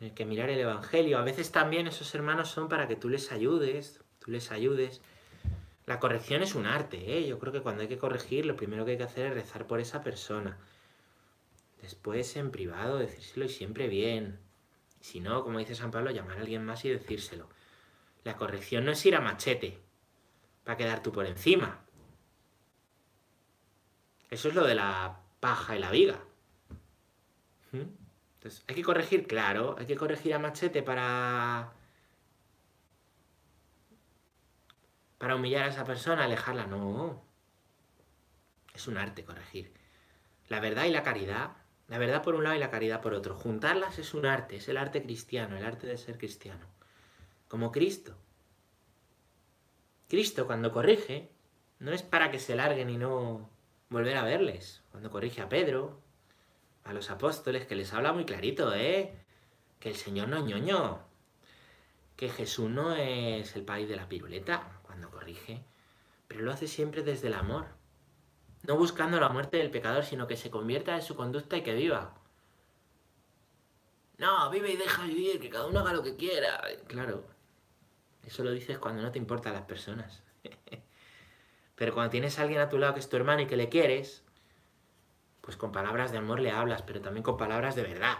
en 0.00 0.08
el 0.08 0.14
que 0.14 0.24
mirar 0.24 0.50
el 0.50 0.58
Evangelio. 0.58 1.16
A 1.16 1.22
veces 1.22 1.52
también 1.52 1.86
esos 1.86 2.12
hermanos 2.12 2.48
son 2.48 2.68
para 2.68 2.88
que 2.88 2.96
tú 2.96 3.08
les 3.08 3.30
ayudes, 3.30 4.00
tú 4.18 4.32
les 4.32 4.50
ayudes. 4.50 5.00
La 5.86 6.00
corrección 6.00 6.42
es 6.42 6.56
un 6.56 6.66
arte, 6.66 7.18
¿eh? 7.18 7.28
Yo 7.28 7.38
creo 7.38 7.52
que 7.52 7.60
cuando 7.60 7.82
hay 7.82 7.88
que 7.88 7.98
corregir, 7.98 8.46
lo 8.46 8.56
primero 8.56 8.84
que 8.84 8.90
hay 8.90 8.96
que 8.96 9.04
hacer 9.04 9.26
es 9.26 9.34
rezar 9.34 9.68
por 9.68 9.78
esa 9.78 10.02
persona. 10.02 10.58
Después, 11.82 12.34
en 12.34 12.50
privado, 12.50 12.98
decírselo 12.98 13.44
y 13.44 13.48
siempre 13.48 13.86
bien. 13.86 14.40
Si 15.00 15.20
no, 15.20 15.44
como 15.44 15.60
dice 15.60 15.76
San 15.76 15.92
Pablo, 15.92 16.10
llamar 16.10 16.38
a 16.38 16.40
alguien 16.40 16.64
más 16.64 16.84
y 16.84 16.90
decírselo. 16.90 17.48
La 18.24 18.36
corrección 18.36 18.84
no 18.84 18.90
es 18.90 19.06
ir 19.06 19.14
a 19.14 19.20
machete 19.20 19.78
para 20.64 20.76
quedar 20.76 21.00
tú 21.00 21.12
por 21.12 21.26
encima. 21.26 21.84
Eso 24.30 24.48
es 24.48 24.54
lo 24.56 24.64
de 24.64 24.74
la 24.74 25.20
paja 25.38 25.76
y 25.76 25.78
la 25.78 25.92
viga. 25.92 26.24
Hay 28.66 28.74
que 28.74 28.82
corregir, 28.82 29.26
claro, 29.26 29.76
hay 29.78 29.86
que 29.86 29.96
corregir 29.96 30.34
a 30.34 30.38
machete 30.38 30.82
para... 30.82 31.72
para 35.18 35.36
humillar 35.36 35.64
a 35.64 35.68
esa 35.68 35.84
persona, 35.84 36.24
alejarla. 36.24 36.66
No. 36.66 37.24
Es 38.74 38.86
un 38.86 38.98
arte 38.98 39.24
corregir. 39.24 39.72
La 40.48 40.60
verdad 40.60 40.84
y 40.84 40.90
la 40.90 41.02
caridad, 41.02 41.56
la 41.88 41.98
verdad 41.98 42.22
por 42.22 42.34
un 42.34 42.44
lado 42.44 42.56
y 42.56 42.58
la 42.58 42.70
caridad 42.70 43.00
por 43.00 43.14
otro. 43.14 43.34
Juntarlas 43.34 43.98
es 43.98 44.14
un 44.14 44.26
arte, 44.26 44.56
es 44.56 44.68
el 44.68 44.76
arte 44.76 45.02
cristiano, 45.02 45.56
el 45.56 45.64
arte 45.64 45.86
de 45.86 45.96
ser 45.96 46.18
cristiano. 46.18 46.66
Como 47.48 47.72
Cristo. 47.72 48.16
Cristo 50.08 50.46
cuando 50.46 50.72
corrige, 50.72 51.30
no 51.78 51.92
es 51.92 52.02
para 52.02 52.30
que 52.30 52.38
se 52.38 52.54
larguen 52.54 52.90
y 52.90 52.96
no 52.96 53.50
volver 53.88 54.16
a 54.16 54.24
verles. 54.24 54.82
Cuando 54.90 55.10
corrige 55.10 55.42
a 55.42 55.48
Pedro, 55.48 56.00
a 56.86 56.92
los 56.92 57.10
apóstoles, 57.10 57.66
que 57.66 57.74
les 57.74 57.92
habla 57.92 58.12
muy 58.12 58.24
clarito, 58.24 58.72
¿eh? 58.74 59.12
Que 59.80 59.90
el 59.90 59.96
Señor 59.96 60.28
no 60.28 60.38
es 60.38 60.44
ñoño. 60.44 61.00
Que 62.16 62.28
Jesús 62.28 62.70
no 62.70 62.94
es 62.94 63.56
el 63.56 63.64
país 63.64 63.88
de 63.88 63.96
la 63.96 64.08
piruleta 64.08 64.80
cuando 64.82 65.10
corrige. 65.10 65.64
Pero 66.28 66.42
lo 66.42 66.52
hace 66.52 66.68
siempre 66.68 67.02
desde 67.02 67.26
el 67.26 67.34
amor. 67.34 67.66
No 68.62 68.76
buscando 68.76 69.20
la 69.20 69.28
muerte 69.28 69.58
del 69.58 69.70
pecador, 69.70 70.04
sino 70.04 70.26
que 70.26 70.36
se 70.36 70.50
convierta 70.50 70.94
en 70.94 71.02
su 71.02 71.14
conducta 71.14 71.56
y 71.56 71.62
que 71.62 71.74
viva. 71.74 72.14
No, 74.18 74.48
vive 74.50 74.72
y 74.72 74.76
deja 74.76 75.04
vivir, 75.04 75.40
que 75.40 75.50
cada 75.50 75.66
uno 75.66 75.80
haga 75.80 75.92
lo 75.92 76.02
que 76.02 76.16
quiera. 76.16 76.62
Claro, 76.86 77.26
eso 78.24 78.42
lo 78.42 78.50
dices 78.50 78.78
cuando 78.78 79.02
no 79.02 79.12
te 79.12 79.18
importan 79.18 79.52
las 79.52 79.62
personas. 79.62 80.22
Pero 81.74 81.92
cuando 81.92 82.10
tienes 82.10 82.38
a 82.38 82.42
alguien 82.42 82.60
a 82.60 82.68
tu 82.68 82.78
lado 82.78 82.94
que 82.94 83.00
es 83.00 83.08
tu 83.08 83.16
hermano 83.16 83.42
y 83.42 83.46
que 83.46 83.56
le 83.56 83.68
quieres, 83.68 84.24
pues 85.46 85.56
con 85.56 85.70
palabras 85.70 86.10
de 86.10 86.18
amor 86.18 86.40
le 86.40 86.50
hablas, 86.50 86.82
pero 86.82 87.00
también 87.00 87.22
con 87.22 87.36
palabras 87.36 87.76
de 87.76 87.82
verdad. 87.84 88.18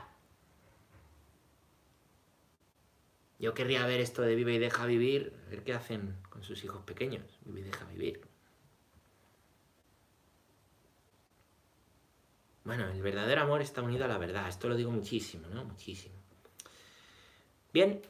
Yo 3.41 3.53
querría 3.53 3.85
ver 3.85 3.99
esto 4.01 4.23
de 4.23 4.37
vive 4.37 4.55
y 4.55 4.59
deja 4.59 4.87
vivir, 4.87 5.37
ver 5.51 5.65
qué 5.65 5.75
hacen 5.75 6.17
con 6.31 6.45
sus 6.45 6.63
hijos 6.63 6.85
pequeños. 6.85 7.25
Vive 7.45 7.61
y 7.61 7.65
deja 7.65 7.85
vivir. 7.87 8.21
Bueno, 12.63 12.89
el 12.89 13.03
verdadero 13.03 13.43
amor 13.43 13.61
está 13.61 13.83
unido 13.83 14.05
a 14.05 14.09
la 14.09 14.19
verdad. 14.19 14.49
Esto 14.49 14.69
lo 14.69 14.77
digo 14.77 14.93
muchísimo, 14.93 15.49
¿no? 15.49 15.65
Muchísimo. 15.65 16.15
Bien, 17.73 18.03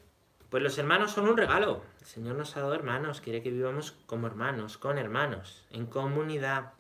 pues 0.50 0.62
los 0.62 0.76
hermanos 0.76 1.12
son 1.12 1.26
un 1.26 1.38
regalo. 1.38 1.82
El 2.00 2.06
Señor 2.06 2.36
nos 2.36 2.54
ha 2.54 2.60
dado 2.60 2.74
hermanos, 2.74 3.22
quiere 3.22 3.42
que 3.42 3.50
vivamos 3.50 3.92
como 4.04 4.26
hermanos, 4.26 4.76
con 4.76 4.98
hermanos, 4.98 5.64
en 5.70 5.86
comunidad. 5.86 6.74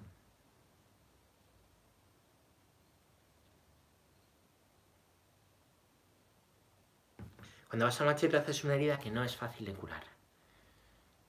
Cuando 7.76 7.88
vas 7.88 8.00
a 8.00 8.06
noche 8.06 8.30
te 8.30 8.38
haces 8.38 8.64
una 8.64 8.74
herida 8.74 8.98
que 8.98 9.10
no 9.10 9.22
es 9.22 9.36
fácil 9.36 9.66
de 9.66 9.74
curar. 9.74 10.02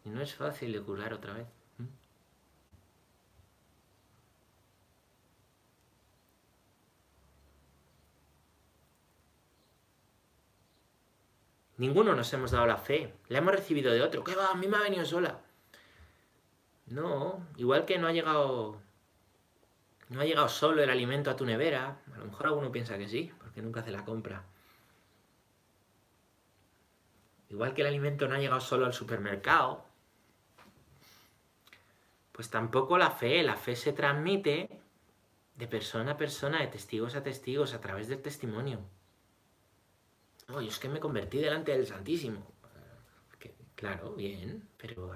Y 0.05 0.09
no 0.09 0.21
es 0.21 0.33
fácil 0.33 0.71
de 0.71 0.81
curar 0.81 1.13
otra 1.13 1.33
vez. 1.33 1.45
Ninguno 11.75 12.15
nos 12.15 12.31
hemos 12.31 12.51
dado 12.51 12.65
la 12.65 12.77
fe. 12.77 13.13
La 13.27 13.39
hemos 13.39 13.53
recibido 13.53 13.91
de 13.91 14.01
otro. 14.01 14.23
¿Qué 14.23 14.33
va? 14.33 14.51
A 14.51 14.55
mí 14.55 14.69
me 14.69 14.77
ha 14.77 14.83
venido 14.83 15.03
sola. 15.03 15.41
No, 16.85 17.45
igual 17.57 17.83
que 17.83 17.97
no 17.97 18.07
ha 18.07 18.13
llegado. 18.13 18.79
No 20.07 20.21
ha 20.21 20.23
llegado 20.23 20.47
solo 20.47 20.81
el 20.81 20.89
alimento 20.89 21.29
a 21.29 21.35
tu 21.35 21.45
nevera. 21.45 21.99
A 22.15 22.19
lo 22.19 22.25
mejor 22.27 22.45
alguno 22.45 22.71
piensa 22.71 22.97
que 22.97 23.09
sí, 23.09 23.33
porque 23.37 23.61
nunca 23.61 23.81
hace 23.81 23.91
la 23.91 24.05
compra. 24.05 24.45
Igual 27.49 27.73
que 27.73 27.81
el 27.81 27.87
alimento 27.87 28.27
no 28.27 28.35
ha 28.35 28.39
llegado 28.39 28.61
solo 28.61 28.85
al 28.85 28.93
supermercado. 28.93 29.85
Pues 32.31 32.49
tampoco 32.49 32.97
la 32.97 33.11
fe. 33.11 33.43
La 33.43 33.55
fe 33.55 33.75
se 33.75 33.93
transmite 33.93 34.69
de 35.55 35.67
persona 35.67 36.11
a 36.11 36.17
persona, 36.17 36.59
de 36.59 36.67
testigos 36.67 37.15
a 37.15 37.23
testigos, 37.23 37.73
a 37.73 37.81
través 37.81 38.07
del 38.07 38.21
testimonio. 38.21 38.79
Oye, 40.49 40.69
es 40.69 40.79
que 40.79 40.87
me 40.87 40.99
convertí 40.99 41.39
delante 41.39 41.71
del 41.71 41.87
Santísimo. 41.87 42.45
claro, 43.75 44.15
bien, 44.15 44.67
pero 44.77 45.11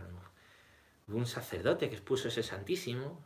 hubo 1.07 1.17
un 1.17 1.25
sacerdote 1.25 1.89
que 1.89 1.95
expuso 1.95 2.27
ese 2.27 2.43
Santísimo 2.43 3.23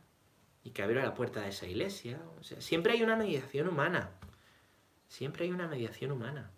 y 0.62 0.70
que 0.70 0.82
abrió 0.82 1.00
la 1.00 1.14
puerta 1.14 1.40
de 1.42 1.48
esa 1.48 1.66
iglesia. 1.66 2.20
Siempre 2.58 2.92
hay 2.92 3.02
una 3.02 3.16
mediación 3.16 3.68
humana. 3.68 4.10
Siempre 5.08 5.44
hay 5.44 5.52
una 5.52 5.68
mediación 5.68 6.12
humana. 6.12 6.50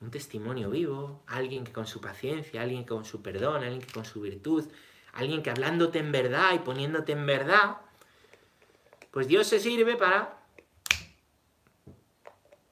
Un 0.00 0.10
testimonio 0.10 0.70
vivo, 0.70 1.22
alguien 1.26 1.64
que 1.64 1.72
con 1.72 1.86
su 1.86 2.00
paciencia, 2.00 2.62
alguien 2.62 2.84
que 2.84 2.90
con 2.90 3.04
su 3.04 3.22
perdón, 3.22 3.62
alguien 3.62 3.82
que 3.82 3.92
con 3.92 4.04
su 4.04 4.20
virtud, 4.20 4.66
alguien 5.12 5.42
que 5.42 5.50
hablándote 5.50 5.98
en 5.98 6.12
verdad 6.12 6.54
y 6.54 6.58
poniéndote 6.60 7.12
en 7.12 7.26
verdad, 7.26 7.78
pues 9.10 9.28
Dios 9.28 9.46
se 9.46 9.60
sirve 9.60 9.96
para 9.96 10.38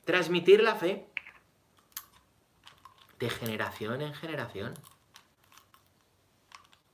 transmitir 0.05 0.63
la 0.63 0.75
fe 0.75 1.07
de 3.19 3.29
generación 3.29 4.01
en 4.01 4.15
generación, 4.15 4.75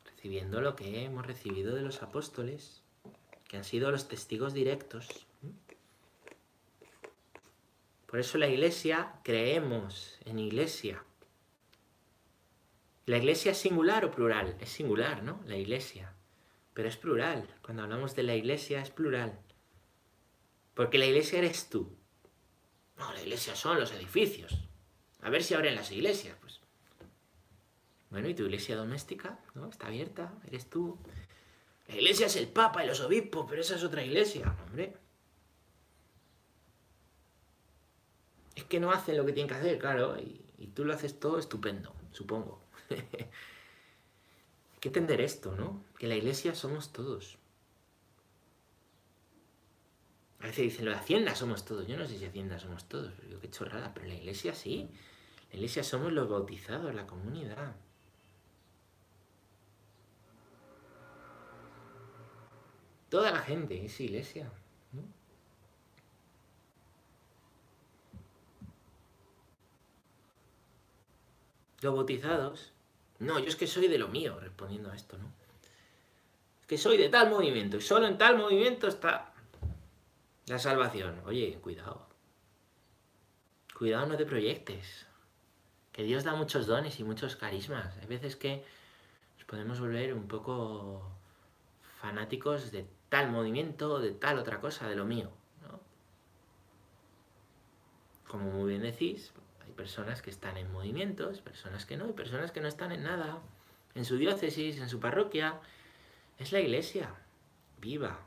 recibiendo 0.04 0.60
lo 0.60 0.74
que 0.74 1.04
hemos 1.04 1.26
recibido 1.26 1.74
de 1.74 1.82
los 1.82 2.02
apóstoles, 2.02 2.82
que 3.46 3.56
han 3.56 3.64
sido 3.64 3.90
los 3.90 4.08
testigos 4.08 4.54
directos. 4.54 5.26
Por 8.14 8.20
eso 8.20 8.38
la 8.38 8.46
iglesia, 8.46 9.12
creemos 9.24 10.20
en 10.24 10.38
iglesia. 10.38 11.02
¿La 13.06 13.16
iglesia 13.16 13.50
es 13.50 13.58
singular 13.58 14.04
o 14.04 14.12
plural? 14.12 14.56
Es 14.60 14.68
singular, 14.68 15.24
¿no? 15.24 15.42
La 15.48 15.56
iglesia. 15.56 16.14
Pero 16.74 16.88
es 16.88 16.96
plural. 16.96 17.52
Cuando 17.60 17.82
hablamos 17.82 18.14
de 18.14 18.22
la 18.22 18.36
iglesia 18.36 18.80
es 18.80 18.90
plural. 18.90 19.40
Porque 20.74 20.96
la 20.96 21.06
iglesia 21.06 21.40
eres 21.40 21.68
tú. 21.68 21.92
No, 22.98 23.12
la 23.12 23.20
iglesia 23.20 23.56
son 23.56 23.80
los 23.80 23.90
edificios. 23.90 24.60
A 25.20 25.28
ver 25.28 25.42
si 25.42 25.54
abren 25.54 25.74
las 25.74 25.90
iglesias, 25.90 26.36
pues. 26.40 26.60
Bueno, 28.10 28.28
¿y 28.28 28.34
tu 28.34 28.44
iglesia 28.44 28.76
doméstica? 28.76 29.40
¿No? 29.56 29.70
¿Está 29.70 29.88
abierta? 29.88 30.32
¿Eres 30.46 30.70
tú? 30.70 30.96
La 31.88 31.96
iglesia 31.96 32.26
es 32.26 32.36
el 32.36 32.46
Papa 32.46 32.84
y 32.84 32.86
los 32.86 33.00
obispos, 33.00 33.44
pero 33.50 33.60
esa 33.60 33.74
es 33.74 33.82
otra 33.82 34.04
iglesia, 34.04 34.56
hombre. 34.68 35.02
Es 38.54 38.63
que 38.74 38.80
no 38.80 38.90
hacen 38.90 39.16
lo 39.16 39.24
que 39.24 39.32
tienen 39.32 39.48
que 39.48 39.54
hacer, 39.54 39.78
claro, 39.78 40.16
y, 40.18 40.40
tú 40.74 40.84
lo 40.84 40.92
haces 40.92 41.20
todo 41.20 41.38
estupendo, 41.38 41.94
supongo. 42.10 42.60
Hay 42.90 44.80
que 44.80 44.88
entender 44.88 45.20
esto, 45.20 45.54
¿no? 45.54 45.84
Que 45.96 46.08
la 46.08 46.16
iglesia 46.16 46.56
somos 46.56 46.92
todos. 46.92 47.38
A 50.40 50.46
veces 50.46 50.64
dicen, 50.64 50.86
lo 50.86 50.90
de 50.90 50.96
Hacienda 50.96 51.36
somos 51.36 51.64
todos. 51.64 51.86
Yo 51.86 51.96
no 51.96 52.04
sé 52.04 52.18
si 52.18 52.24
Hacienda 52.24 52.58
somos 52.58 52.88
todos, 52.88 53.12
pero 53.20 53.40
qué 53.40 53.48
chorrada, 53.48 53.94
pero 53.94 54.08
la 54.08 54.14
iglesia 54.14 54.54
sí. 54.54 54.90
La 55.50 55.56
iglesia 55.58 55.84
somos 55.84 56.12
los 56.12 56.28
bautizados, 56.28 56.92
la 56.92 57.06
comunidad. 57.06 57.76
Toda 63.08 63.30
la 63.30 63.38
gente 63.38 63.84
es 63.84 64.00
iglesia. 64.00 64.50
Los 71.84 71.94
bautizados. 71.94 72.72
No, 73.18 73.38
yo 73.38 73.44
es 73.44 73.56
que 73.56 73.66
soy 73.66 73.88
de 73.88 73.98
lo 73.98 74.08
mío, 74.08 74.40
respondiendo 74.40 74.90
a 74.90 74.96
esto, 74.96 75.18
¿no? 75.18 75.30
Es 76.62 76.66
que 76.66 76.78
soy 76.78 76.96
de 76.96 77.10
tal 77.10 77.28
movimiento 77.28 77.76
y 77.76 77.82
solo 77.82 78.06
en 78.06 78.16
tal 78.16 78.38
movimiento 78.38 78.88
está 78.88 79.34
la 80.46 80.58
salvación. 80.58 81.20
Oye, 81.26 81.58
cuidado. 81.60 82.06
Cuidado, 83.76 84.06
no 84.06 84.16
te 84.16 84.24
proyectes 84.24 85.04
que 85.92 86.04
Dios 86.04 86.24
da 86.24 86.34
muchos 86.34 86.66
dones 86.66 86.98
y 87.00 87.04
muchos 87.04 87.36
carismas. 87.36 87.94
Hay 87.98 88.06
veces 88.06 88.34
que 88.34 88.64
nos 89.36 89.44
podemos 89.44 89.78
volver 89.78 90.14
un 90.14 90.26
poco 90.26 91.06
fanáticos 92.00 92.72
de 92.72 92.86
tal 93.10 93.30
movimiento, 93.30 93.98
de 93.98 94.12
tal 94.12 94.38
otra 94.38 94.58
cosa, 94.58 94.88
de 94.88 94.96
lo 94.96 95.04
mío. 95.04 95.30
Como 98.26 98.50
muy 98.52 98.70
bien 98.70 98.80
decís, 98.80 99.34
personas 99.74 100.22
que 100.22 100.30
están 100.30 100.56
en 100.56 100.72
movimientos, 100.72 101.40
personas 101.40 101.84
que 101.86 101.96
no, 101.96 102.08
y 102.08 102.12
personas 102.12 102.52
que 102.52 102.60
no 102.60 102.68
están 102.68 102.92
en 102.92 103.02
nada. 103.02 103.38
En 103.94 104.04
su 104.04 104.16
diócesis, 104.16 104.78
en 104.78 104.88
su 104.88 105.00
parroquia. 105.00 105.60
Es 106.38 106.52
la 106.52 106.60
iglesia, 106.60 107.14
viva. 107.80 108.18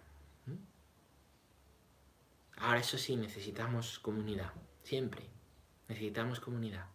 Ahora 2.58 2.80
eso 2.80 2.98
sí, 2.98 3.16
necesitamos 3.16 4.00
comunidad, 4.00 4.52
siempre. 4.84 5.24
Necesitamos 5.88 6.40
comunidad. 6.40 6.88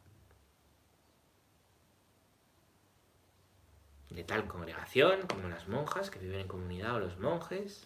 de 4.14 4.24
tal 4.24 4.46
congregación, 4.46 5.26
como 5.26 5.48
las 5.48 5.68
monjas 5.68 6.10
que 6.10 6.18
viven 6.18 6.40
en 6.40 6.48
comunidad 6.48 6.96
o 6.96 7.00
los 7.00 7.18
monjes, 7.18 7.84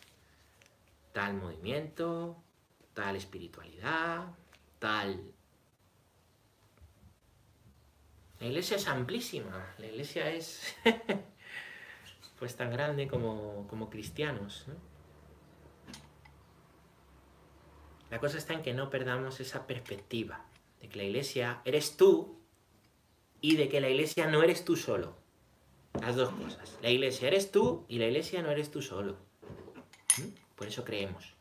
tal 1.12 1.34
movimiento, 1.34 2.36
tal 2.94 3.16
espiritualidad, 3.16 4.26
tal... 4.78 5.32
La 8.40 8.46
iglesia 8.46 8.76
es 8.76 8.86
amplísima, 8.86 9.74
la 9.78 9.86
iglesia 9.86 10.30
es... 10.30 10.74
pues 12.38 12.54
tan 12.56 12.70
grande 12.70 13.08
como, 13.08 13.66
como 13.68 13.88
cristianos. 13.88 14.64
¿no? 14.68 14.74
La 18.10 18.20
cosa 18.20 18.38
está 18.38 18.52
en 18.52 18.62
que 18.62 18.74
no 18.74 18.90
perdamos 18.90 19.40
esa 19.40 19.66
perspectiva 19.66 20.44
de 20.80 20.88
que 20.88 20.98
la 20.98 21.04
iglesia 21.04 21.60
eres 21.64 21.96
tú 21.96 22.38
y 23.40 23.56
de 23.56 23.68
que 23.68 23.80
la 23.80 23.88
iglesia 23.88 24.26
no 24.26 24.42
eres 24.42 24.64
tú 24.64 24.76
solo. 24.76 25.16
Las 26.00 26.16
dos 26.16 26.30
cosas. 26.30 26.78
La 26.82 26.90
iglesia 26.90 27.28
eres 27.28 27.50
tú 27.50 27.84
y 27.88 27.98
la 27.98 28.06
iglesia 28.06 28.42
no 28.42 28.50
eres 28.50 28.70
tú 28.70 28.82
solo. 28.82 29.16
¿Mm? 30.18 30.28
Por 30.54 30.66
eso 30.66 30.84
creemos. 30.84 31.34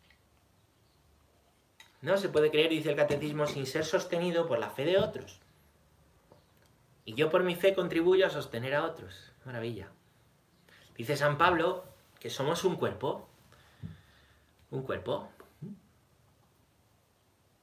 No 2.01 2.17
se 2.17 2.29
puede 2.29 2.51
creer, 2.51 2.69
dice 2.69 2.91
el 2.91 2.95
catecismo, 2.95 3.47
sin 3.47 3.65
ser 3.65 3.83
sostenido 3.83 4.47
por 4.47 4.59
la 4.59 4.69
fe 4.69 4.85
de 4.85 4.97
otros. 4.97 5.41
Y 7.05 7.13
yo 7.13 7.29
por 7.29 7.43
mi 7.43 7.55
fe 7.55 7.75
contribuyo 7.75 8.25
a 8.25 8.31
sostener 8.31 8.73
a 8.73 8.83
otros. 8.83 9.31
Maravilla. 9.45 9.89
Dice 10.97 11.15
San 11.15 11.37
Pablo 11.37 11.85
que 12.19 12.31
somos 12.31 12.63
un 12.63 12.75
cuerpo. 12.75 13.29
Un 14.71 14.81
cuerpo. 14.81 15.29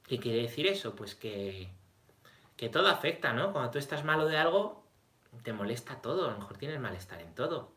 ¿Qué 0.07 0.19
quiere 0.19 0.41
decir 0.41 0.67
eso? 0.67 0.95
Pues 0.95 1.15
que, 1.15 1.69
que 2.55 2.69
todo 2.69 2.87
afecta, 2.87 3.33
¿no? 3.33 3.51
Cuando 3.51 3.71
tú 3.71 3.79
estás 3.79 4.05
malo 4.05 4.27
de 4.27 4.37
algo, 4.37 4.83
te 5.43 5.53
molesta 5.53 6.01
todo, 6.01 6.27
a 6.27 6.31
lo 6.31 6.37
mejor 6.37 6.57
tienes 6.57 6.79
malestar 6.79 7.21
en 7.21 7.33
todo. 7.35 7.71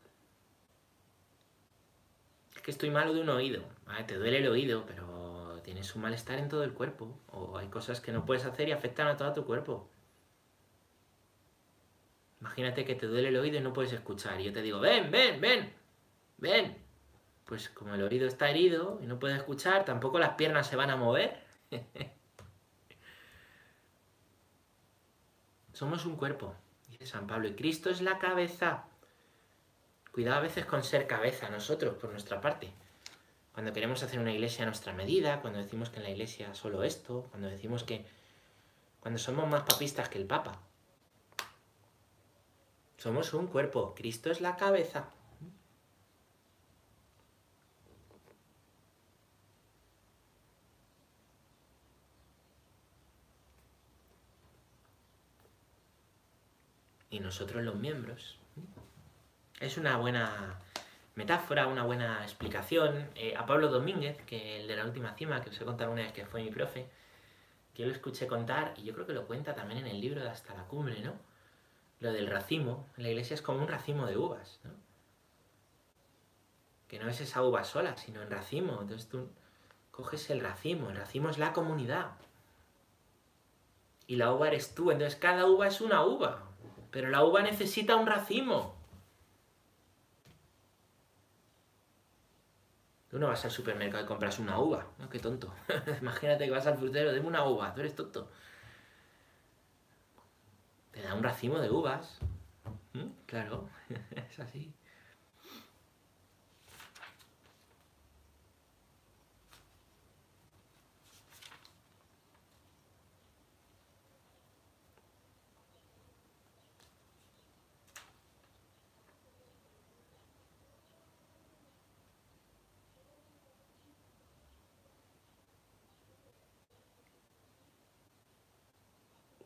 Es 2.54 2.62
que 2.62 2.70
estoy 2.70 2.90
malo 2.90 3.12
de 3.14 3.20
un 3.20 3.28
oído, 3.28 3.62
te 4.06 4.16
duele 4.16 4.38
el 4.38 4.48
oído, 4.48 4.84
pero 4.86 5.60
tienes 5.64 5.94
un 5.94 6.02
malestar 6.02 6.38
en 6.38 6.48
todo 6.48 6.62
el 6.62 6.74
cuerpo. 6.74 7.18
O 7.32 7.58
hay 7.58 7.68
cosas 7.68 8.00
que 8.00 8.12
no 8.12 8.24
puedes 8.24 8.44
hacer 8.44 8.68
y 8.68 8.72
afectan 8.72 9.08
a 9.08 9.16
todo 9.16 9.32
tu 9.32 9.44
cuerpo. 9.44 9.88
Imagínate 12.40 12.84
que 12.84 12.94
te 12.94 13.06
duele 13.06 13.28
el 13.28 13.36
oído 13.36 13.58
y 13.58 13.60
no 13.60 13.72
puedes 13.72 13.92
escuchar. 13.92 14.40
Y 14.40 14.44
yo 14.44 14.52
te 14.52 14.62
digo, 14.62 14.78
ven, 14.80 15.10
ven, 15.10 15.40
ven, 15.40 15.72
ven. 16.38 16.76
Pues 17.44 17.68
como 17.70 17.94
el 17.94 18.02
oído 18.02 18.26
está 18.26 18.50
herido 18.50 18.98
y 19.02 19.06
no 19.06 19.18
puedes 19.18 19.36
escuchar, 19.38 19.84
tampoco 19.84 20.18
las 20.18 20.34
piernas 20.34 20.66
se 20.66 20.76
van 20.76 20.90
a 20.90 20.96
mover. 20.96 21.42
Somos 25.72 26.06
un 26.06 26.16
cuerpo, 26.16 26.54
dice 26.88 27.06
San 27.06 27.26
Pablo, 27.26 27.48
y 27.48 27.54
Cristo 27.54 27.90
es 27.90 28.00
la 28.00 28.18
cabeza. 28.18 28.86
Cuidado 30.10 30.38
a 30.38 30.40
veces 30.40 30.64
con 30.64 30.82
ser 30.82 31.06
cabeza 31.06 31.50
nosotros, 31.50 31.96
por 31.96 32.10
nuestra 32.10 32.40
parte. 32.40 32.72
Cuando 33.52 33.72
queremos 33.72 34.02
hacer 34.02 34.18
una 34.18 34.32
iglesia 34.32 34.62
a 34.64 34.66
nuestra 34.66 34.92
medida, 34.92 35.40
cuando 35.40 35.58
decimos 35.58 35.90
que 35.90 35.98
en 35.98 36.04
la 36.04 36.10
iglesia 36.10 36.54
solo 36.54 36.82
esto, 36.82 37.26
cuando 37.30 37.48
decimos 37.48 37.84
que... 37.84 38.06
Cuando 39.00 39.18
somos 39.18 39.48
más 39.48 39.62
papistas 39.62 40.08
que 40.08 40.18
el 40.18 40.26
Papa. 40.26 40.65
Somos 42.96 43.34
un 43.34 43.46
cuerpo, 43.46 43.94
Cristo 43.94 44.30
es 44.30 44.40
la 44.40 44.56
cabeza. 44.56 45.10
y 57.16 57.20
nosotros 57.20 57.62
los 57.62 57.76
miembros. 57.76 58.36
Es 59.60 59.78
una 59.78 59.96
buena 59.96 60.60
metáfora, 61.14 61.66
una 61.66 61.82
buena 61.82 62.22
explicación. 62.22 63.08
Eh, 63.14 63.34
a 63.36 63.46
Pablo 63.46 63.68
Domínguez, 63.68 64.20
que 64.26 64.60
el 64.60 64.68
de 64.68 64.76
la 64.76 64.84
última 64.84 65.14
cima, 65.14 65.40
que 65.42 65.50
os 65.50 65.60
he 65.60 65.64
contado 65.64 65.92
una 65.92 66.02
vez 66.02 66.12
que 66.12 66.26
fue 66.26 66.42
mi 66.42 66.50
profe, 66.50 66.86
que 67.74 67.86
lo 67.86 67.92
escuché 67.92 68.26
contar, 68.26 68.74
y 68.76 68.84
yo 68.84 68.92
creo 68.94 69.06
que 69.06 69.14
lo 69.14 69.26
cuenta 69.26 69.54
también 69.54 69.80
en 69.80 69.86
el 69.86 70.00
libro 70.00 70.22
de 70.22 70.28
Hasta 70.28 70.54
la 70.54 70.64
Cumbre, 70.64 71.00
¿no? 71.00 71.14
Lo 72.00 72.12
del 72.12 72.28
racimo. 72.28 72.86
La 72.96 73.08
iglesia 73.08 73.34
es 73.34 73.42
como 73.42 73.60
un 73.60 73.68
racimo 73.68 74.06
de 74.06 74.16
uvas, 74.16 74.60
¿no? 74.64 74.70
Que 76.88 76.98
no 76.98 77.08
es 77.08 77.20
esa 77.20 77.42
uva 77.42 77.64
sola, 77.64 77.96
sino 77.96 78.22
en 78.22 78.30
racimo. 78.30 78.80
Entonces 78.80 79.08
tú 79.08 79.28
coges 79.90 80.30
el 80.30 80.40
racimo. 80.40 80.90
El 80.90 80.96
racimo 80.96 81.30
es 81.30 81.38
la 81.38 81.52
comunidad. 81.52 82.12
Y 84.06 84.16
la 84.16 84.32
uva 84.32 84.48
eres 84.48 84.74
tú. 84.74 84.90
Entonces 84.90 85.18
cada 85.18 85.46
uva 85.46 85.66
es 85.66 85.80
una 85.80 86.04
uva. 86.04 86.44
Pero 86.90 87.08
la 87.08 87.24
uva 87.24 87.42
necesita 87.42 87.96
un 87.96 88.06
racimo. 88.06 88.76
Tú 93.10 93.18
no 93.18 93.28
vas 93.28 93.44
al 93.44 93.50
supermercado 93.50 94.04
y 94.04 94.06
compras 94.06 94.38
una 94.38 94.58
uva. 94.58 94.86
Qué 95.10 95.18
tonto. 95.18 95.52
Imagínate 96.02 96.44
que 96.44 96.50
vas 96.50 96.66
al 96.66 96.76
frutero, 96.76 97.12
deme 97.12 97.26
una 97.26 97.44
uva, 97.44 97.74
tú 97.74 97.80
eres 97.80 97.94
tonto. 97.94 98.30
Te 100.96 101.02
da 101.02 101.14
un 101.14 101.22
racimo 101.22 101.58
de 101.58 101.70
uvas. 101.70 102.18
¿Mm? 102.94 103.10
Claro, 103.26 103.68
es 104.30 104.40
así. 104.40 104.72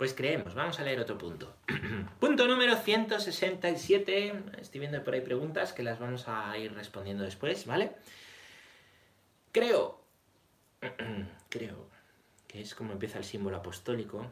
Pues 0.00 0.14
creemos, 0.14 0.54
vamos 0.54 0.80
a 0.80 0.82
leer 0.82 0.98
otro 0.98 1.18
punto. 1.18 1.56
punto 2.20 2.48
número 2.48 2.74
167. 2.74 4.32
Estoy 4.58 4.80
viendo 4.80 5.04
por 5.04 5.12
ahí 5.12 5.20
preguntas 5.20 5.74
que 5.74 5.82
las 5.82 5.98
vamos 5.98 6.26
a 6.26 6.56
ir 6.56 6.72
respondiendo 6.72 7.22
después, 7.22 7.66
¿vale? 7.66 7.92
Creo, 9.52 10.00
creo 11.50 11.90
que 12.48 12.62
es 12.62 12.74
como 12.74 12.94
empieza 12.94 13.18
el 13.18 13.24
símbolo 13.24 13.58
apostólico. 13.58 14.26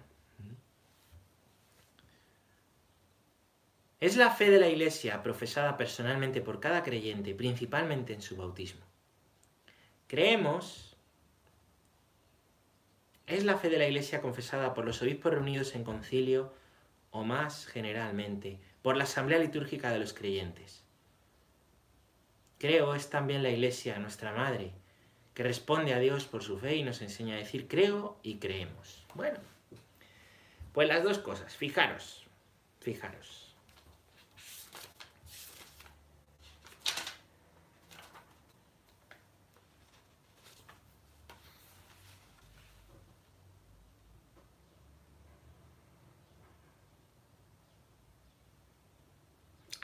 Es 4.01 4.17
la 4.17 4.31
fe 4.31 4.49
de 4.49 4.61
la 4.61 4.69
Iglesia 4.69 5.23
profesada 5.23 5.77
personalmente 5.77 6.41
por 6.41 6.61
cada 6.61 6.83
creyente, 6.83 7.35
principalmente 7.35 8.15
en 8.15 8.23
su 8.23 8.39
bautismo. 8.39 8.87
Creemos 10.07 10.88
es 13.29 13.45
la 13.45 13.59
fe 13.59 13.69
de 13.69 13.79
la 13.79 13.87
Iglesia 13.87 14.21
confesada 14.21 14.75
por 14.75 14.85
los 14.85 15.03
obispos 15.03 15.33
reunidos 15.33 15.75
en 15.75 15.85
concilio 15.85 16.53
o 17.11 17.25
más 17.25 17.67
generalmente 17.67 18.59
por 18.83 18.97
la 18.97 19.05
asamblea 19.05 19.39
litúrgica 19.39 19.93
de 19.93 19.99
los 19.99 20.15
creyentes. 20.15 20.83
Creo 22.59 22.95
es 22.95 23.11
también 23.11 23.43
la 23.43 23.51
Iglesia, 23.51 23.99
nuestra 23.99 24.33
Madre, 24.33 24.73
que 25.35 25.43
responde 25.43 25.95
a 25.95 25.99
Dios 25.99 26.25
por 26.25 26.43
su 26.43 26.59
fe 26.59 26.77
y 26.77 26.83
nos 26.83 27.03
enseña 27.03 27.35
a 27.35 27.39
decir 27.39 27.69
creo 27.69 28.19
y 28.23 28.39
creemos. 28.39 29.05
Bueno, 29.15 29.39
pues 30.73 30.89
las 30.89 31.05
dos 31.05 31.19
cosas, 31.19 31.55
fijaros, 31.55 32.27
fijaros. 32.81 33.48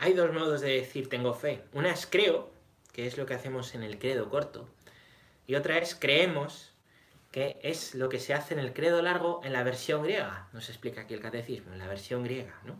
Hay 0.04 0.12
dos 0.12 0.34
modos 0.34 0.60
de 0.60 0.68
decir 0.68 1.08
tengo 1.08 1.32
fe. 1.32 1.62
Una 1.72 1.90
es 1.90 2.06
creo, 2.06 2.50
que 2.92 3.06
es 3.06 3.16
lo 3.16 3.24
que 3.24 3.32
hacemos 3.32 3.74
en 3.74 3.82
el 3.82 3.98
credo 3.98 4.28
corto, 4.28 4.68
y 5.46 5.54
otra 5.54 5.78
es 5.78 5.94
creemos, 5.94 6.74
que 7.30 7.58
es 7.62 7.94
lo 7.94 8.10
que 8.10 8.20
se 8.20 8.34
hace 8.34 8.52
en 8.52 8.60
el 8.60 8.74
credo 8.74 9.00
largo 9.00 9.40
en 9.44 9.54
la 9.54 9.62
versión 9.62 10.02
griega. 10.02 10.50
Nos 10.52 10.68
explica 10.68 11.00
aquí 11.00 11.14
el 11.14 11.20
catecismo, 11.20 11.72
en 11.72 11.78
la 11.78 11.88
versión 11.88 12.22
griega, 12.22 12.60
¿no? 12.66 12.78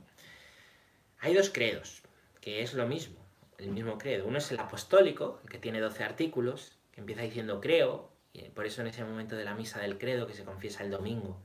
Hay 1.19 1.33
dos 1.33 1.49
credos, 1.49 2.03
que 2.43 2.61
es 2.61 2.75
lo 2.75 2.87
mismo, 2.87 3.17
el 3.57 3.71
mismo 3.71 3.97
credo. 3.97 4.27
Uno 4.27 4.37
es 4.37 4.53
el 4.53 4.59
apostólico, 4.59 5.41
el 5.45 5.49
que 5.49 5.59
tiene 5.59 5.81
12 5.81 6.05
artículos, 6.05 6.77
que 6.93 7.01
empieza 7.01 7.23
diciendo 7.23 7.59
creo, 7.59 8.13
y 8.35 8.43
por 8.51 8.67
eso 8.67 8.83
en 8.83 8.89
ese 8.89 9.03
momento 9.03 9.35
de 9.35 9.45
la 9.45 9.55
misa 9.55 9.81
del 9.81 9.97
credo 9.97 10.27
que 10.27 10.35
se 10.35 10.45
confiesa 10.45 10.85
el 10.85 10.91
domingo, 10.91 11.41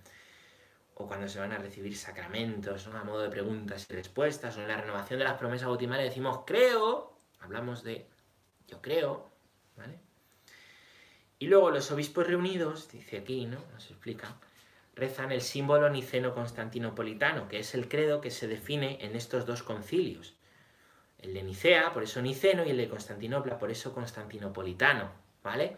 o 1.01 1.07
cuando 1.07 1.29
se 1.29 1.39
van 1.39 1.53
a 1.53 1.57
recibir 1.57 1.95
sacramentos, 1.95 2.85
a 2.87 3.03
modo 3.05 3.21
de 3.21 3.29
preguntas 3.29 3.87
y 3.89 3.93
respuestas, 3.93 4.57
o 4.57 4.61
en 4.61 4.67
la 4.67 4.75
renovación 4.75 5.17
de 5.19 5.25
las 5.25 5.37
promesas 5.37 5.67
bautismales 5.67 6.09
decimos 6.09 6.41
creo, 6.45 7.13
hablamos 7.39 7.83
de 7.83 8.05
yo 8.67 8.81
creo, 8.81 9.29
¿vale? 9.77 9.97
Y 11.39 11.47
luego 11.47 11.71
los 11.71 11.89
obispos 11.91 12.27
reunidos, 12.27 12.91
dice 12.91 13.19
aquí, 13.19 13.45
¿no? 13.45 13.63
Nos 13.73 13.89
explica, 13.89 14.35
rezan 14.93 15.31
el 15.31 15.41
símbolo 15.41 15.89
niceno-constantinopolitano, 15.89 17.47
que 17.47 17.59
es 17.59 17.73
el 17.75 17.87
credo 17.87 18.19
que 18.19 18.29
se 18.29 18.49
define 18.49 18.97
en 18.99 19.15
estos 19.15 19.45
dos 19.45 19.63
concilios. 19.63 20.35
El 21.17 21.33
de 21.33 21.43
Nicea, 21.43 21.93
por 21.93 22.03
eso 22.03 22.21
niceno, 22.21 22.65
y 22.65 22.71
el 22.71 22.77
de 22.77 22.89
Constantinopla, 22.89 23.57
por 23.57 23.71
eso 23.71 23.93
constantinopolitano, 23.93 25.09
¿vale? 25.43 25.77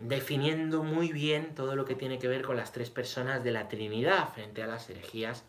Definiendo 0.00 0.82
muy 0.82 1.12
bien 1.12 1.54
todo 1.54 1.74
lo 1.74 1.84
que 1.84 1.94
tiene 1.94 2.18
que 2.18 2.28
ver 2.28 2.42
con 2.42 2.56
las 2.56 2.72
tres 2.72 2.90
personas 2.90 3.42
de 3.42 3.50
la 3.50 3.68
Trinidad 3.68 4.32
frente 4.32 4.62
a 4.62 4.66
las 4.66 4.88
herejías 4.90 5.44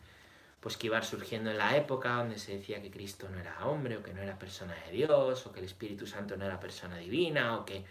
pues 0.59 0.75
que 0.75 0.87
iban 0.87 1.03
surgiendo 1.03 1.51
en 1.51 1.57
la 1.57 1.77
época 1.77 2.15
donde 2.15 2.37
se 2.37 2.57
decía 2.57 2.81
que 2.81 2.91
Cristo 2.91 3.29
no 3.29 3.39
era 3.39 3.65
hombre 3.65 3.97
o 3.97 4.03
que 4.03 4.13
no 4.13 4.21
era 4.21 4.37
persona 4.37 4.75
de 4.85 4.91
Dios 4.91 5.45
o 5.45 5.51
que 5.53 5.59
el 5.59 5.65
Espíritu 5.65 6.05
Santo 6.05 6.35
no 6.35 6.45
era 6.45 6.59
persona 6.59 6.97
divina 6.97 7.57
o 7.57 7.65
que, 7.65 7.85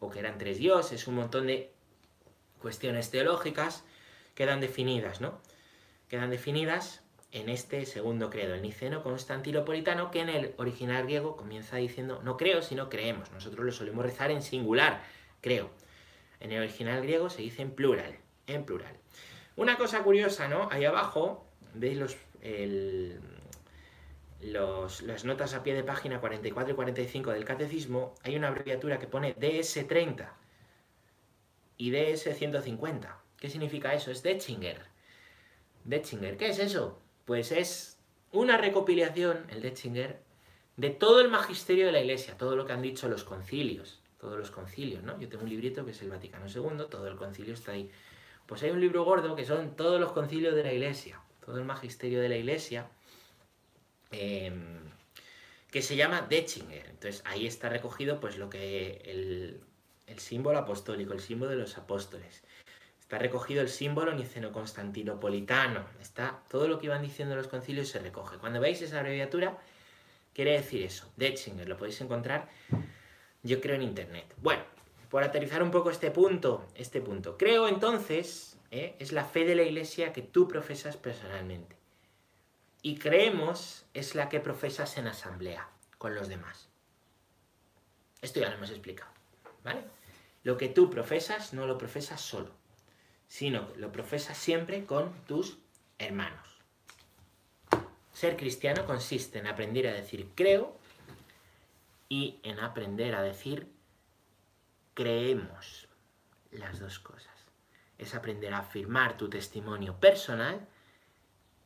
o 0.00 0.10
que 0.10 0.20
eran 0.20 0.38
tres 0.38 0.58
dioses, 0.58 1.06
un 1.08 1.16
montón 1.16 1.46
de 1.48 1.72
cuestiones 2.60 3.10
teológicas 3.10 3.84
quedan 4.34 4.60
definidas, 4.60 5.20
¿no? 5.20 5.40
Quedan 6.08 6.30
definidas 6.30 7.02
en 7.32 7.48
este 7.48 7.86
segundo 7.86 8.30
credo, 8.30 8.54
el 8.54 8.62
niceno 8.62 9.02
constantilopolitano, 9.02 10.10
que 10.10 10.20
en 10.20 10.28
el 10.28 10.54
original 10.58 11.04
griego 11.04 11.36
comienza 11.36 11.76
diciendo 11.76 12.20
no 12.22 12.36
creo, 12.36 12.62
sino 12.62 12.88
creemos. 12.88 13.32
Nosotros 13.32 13.64
lo 13.64 13.72
solemos 13.72 14.04
rezar 14.04 14.30
en 14.30 14.42
singular, 14.42 15.02
creo. 15.40 15.70
En 16.42 16.50
el 16.50 16.58
original 16.58 17.00
griego 17.02 17.30
se 17.30 17.40
dice 17.40 17.62
en 17.62 17.70
plural, 17.70 18.18
en 18.48 18.64
plural. 18.64 18.96
Una 19.54 19.78
cosa 19.78 20.02
curiosa, 20.02 20.48
¿no? 20.48 20.68
Ahí 20.72 20.84
abajo 20.84 21.46
veis 21.72 21.96
los, 24.40 25.02
las 25.02 25.24
notas 25.24 25.54
a 25.54 25.62
pie 25.62 25.74
de 25.74 25.84
página 25.84 26.20
44 26.20 26.72
y 26.72 26.74
45 26.74 27.30
del 27.30 27.44
catecismo, 27.44 28.16
hay 28.24 28.34
una 28.34 28.48
abreviatura 28.48 28.98
que 28.98 29.06
pone 29.06 29.36
DS30 29.36 30.30
y 31.76 31.92
DS150. 31.92 33.14
¿Qué 33.38 33.48
significa 33.48 33.94
eso? 33.94 34.10
Es 34.10 34.24
Detchinger. 34.24 34.80
Detchinger, 35.84 36.36
¿qué 36.36 36.48
es 36.48 36.58
eso? 36.58 36.98
Pues 37.24 37.52
es 37.52 38.00
una 38.32 38.56
recopilación, 38.56 39.46
el 39.50 39.62
Detchinger, 39.62 40.20
de 40.76 40.90
todo 40.90 41.20
el 41.20 41.28
magisterio 41.28 41.86
de 41.86 41.92
la 41.92 42.00
Iglesia, 42.00 42.36
todo 42.36 42.56
lo 42.56 42.66
que 42.66 42.72
han 42.72 42.82
dicho 42.82 43.08
los 43.08 43.22
concilios, 43.22 44.01
todos 44.22 44.38
los 44.38 44.50
concilios, 44.50 45.02
¿no? 45.02 45.20
Yo 45.20 45.28
tengo 45.28 45.44
un 45.44 45.50
librito 45.50 45.84
que 45.84 45.90
es 45.90 46.00
el 46.00 46.08
Vaticano 46.08 46.46
II, 46.46 46.86
todo 46.88 47.06
el 47.08 47.16
concilio 47.16 47.52
está 47.52 47.72
ahí. 47.72 47.90
Pues 48.46 48.62
hay 48.62 48.70
un 48.70 48.80
libro 48.80 49.04
gordo 49.04 49.36
que 49.36 49.44
son 49.44 49.76
todos 49.76 50.00
los 50.00 50.12
concilios 50.12 50.54
de 50.54 50.62
la 50.62 50.72
Iglesia 50.72 51.20
todo 51.44 51.58
el 51.58 51.64
magisterio 51.64 52.20
de 52.20 52.28
la 52.28 52.36
iglesia, 52.36 52.88
em, 54.10 54.80
que 55.70 55.82
se 55.82 55.96
llama 55.96 56.22
Detchinger. 56.22 56.86
Entonces 56.86 57.22
ahí 57.26 57.46
está 57.46 57.68
recogido 57.68 58.20
pues 58.20 58.38
lo 58.38 58.48
que 58.48 59.02
el, 59.04 59.60
símbolo 60.18 60.58
apostólico, 60.58 61.14
el 61.14 61.20
símbolo 61.20 61.50
de 61.50 61.56
los 61.56 61.78
apóstoles. 61.78 62.42
Está 63.00 63.18
recogido 63.18 63.62
el 63.62 63.68
símbolo 63.68 64.12
niceno-constantinopolitano. 64.14 65.86
Está 66.00 66.42
todo 66.48 66.68
lo 66.68 66.78
que 66.78 66.86
iban 66.86 67.02
diciendo 67.02 67.34
los 67.34 67.48
concilios 67.48 67.88
se 67.88 67.98
recoge. 67.98 68.36
Cuando 68.38 68.60
veis 68.60 68.82
esa 68.82 69.00
abreviatura, 69.00 69.58
quiere 70.34 70.52
decir 70.52 70.82
eso. 70.82 71.10
Detchinger, 71.16 71.68
lo 71.68 71.78
podéis 71.78 72.00
encontrar, 72.02 72.48
yo 73.42 73.60
creo, 73.60 73.76
en 73.76 73.82
internet. 73.82 74.26
Bueno, 74.38 74.62
por 75.10 75.22
aterrizar 75.22 75.62
un 75.62 75.70
poco 75.70 75.90
este 75.90 76.10
punto, 76.10 76.66
este 76.74 77.00
punto. 77.00 77.36
Creo 77.36 77.68
entonces 77.68 78.56
¿eh? 78.70 78.96
es 78.98 79.12
la 79.12 79.24
fe 79.24 79.44
de 79.44 79.54
la 79.54 79.62
iglesia 79.62 80.12
que 80.12 80.22
tú 80.22 80.48
profesas 80.48 80.96
personalmente. 80.96 81.76
Y 82.80 82.96
creemos 82.96 83.84
es 83.94 84.14
la 84.14 84.28
que 84.28 84.40
profesas 84.40 84.96
en 84.98 85.06
asamblea 85.06 85.68
con 85.98 86.14
los 86.14 86.28
demás. 86.28 86.68
Esto 88.22 88.40
ya 88.40 88.48
lo 88.48 88.56
hemos 88.56 88.70
explicado, 88.70 89.10
¿vale? 89.62 89.82
Lo 90.44 90.56
que 90.56 90.68
tú 90.68 90.90
profesas 90.90 91.52
no 91.52 91.66
lo 91.66 91.78
profesas 91.78 92.20
solo, 92.20 92.50
sino 93.28 93.68
lo 93.76 93.92
profesas 93.92 94.38
siempre 94.38 94.84
con 94.84 95.12
tus 95.26 95.58
hermanos. 95.98 96.48
Ser 98.12 98.36
cristiano 98.36 98.86
consiste 98.86 99.38
en 99.38 99.46
aprender 99.46 99.86
a 99.88 99.92
decir 99.92 100.28
creo 100.34 100.76
y 102.12 102.40
en 102.42 102.60
aprender 102.60 103.14
a 103.14 103.22
decir 103.22 103.72
creemos 104.92 105.88
las 106.50 106.78
dos 106.78 106.98
cosas 106.98 107.32
es 107.96 108.14
aprender 108.14 108.52
a 108.52 108.58
afirmar 108.58 109.16
tu 109.16 109.30
testimonio 109.30 109.98
personal 109.98 110.68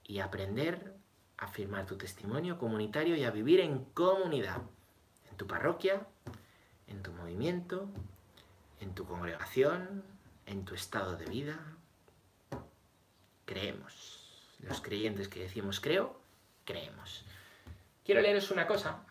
y 0.04 0.20
aprender 0.20 0.94
a 1.36 1.46
afirmar 1.46 1.84
tu 1.84 1.96
testimonio 1.96 2.58
comunitario 2.58 3.16
y 3.16 3.24
a 3.24 3.32
vivir 3.32 3.58
en 3.58 3.86
comunidad, 3.86 4.62
en 5.28 5.36
tu 5.36 5.48
parroquia, 5.48 6.06
en 6.86 7.02
tu 7.02 7.10
movimiento, 7.10 7.88
en 8.78 8.94
tu 8.94 9.04
congregación, 9.04 10.04
en 10.46 10.64
tu 10.64 10.76
estado 10.76 11.16
de 11.16 11.24
vida. 11.24 11.58
Creemos. 13.46 14.54
Los 14.60 14.80
creyentes 14.80 15.26
que 15.26 15.40
decimos 15.40 15.80
creo, 15.80 16.20
creemos. 16.64 17.24
Quiero 18.04 18.20
leeros 18.20 18.52
una 18.52 18.68
cosa, 18.68 19.05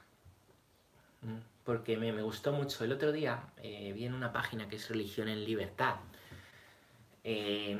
porque 1.63 1.97
me, 1.97 2.11
gustó 2.21 2.51
mucho. 2.51 2.83
El 2.83 2.91
otro 2.91 3.11
día 3.11 3.43
eh, 3.61 3.91
vi 3.93 4.05
en 4.05 4.13
una 4.13 4.31
página 4.31 4.67
que 4.67 4.75
es 4.75 4.89
Religión 4.89 5.27
en 5.29 5.43
Libertad, 5.45 5.95
Em, 7.27 7.79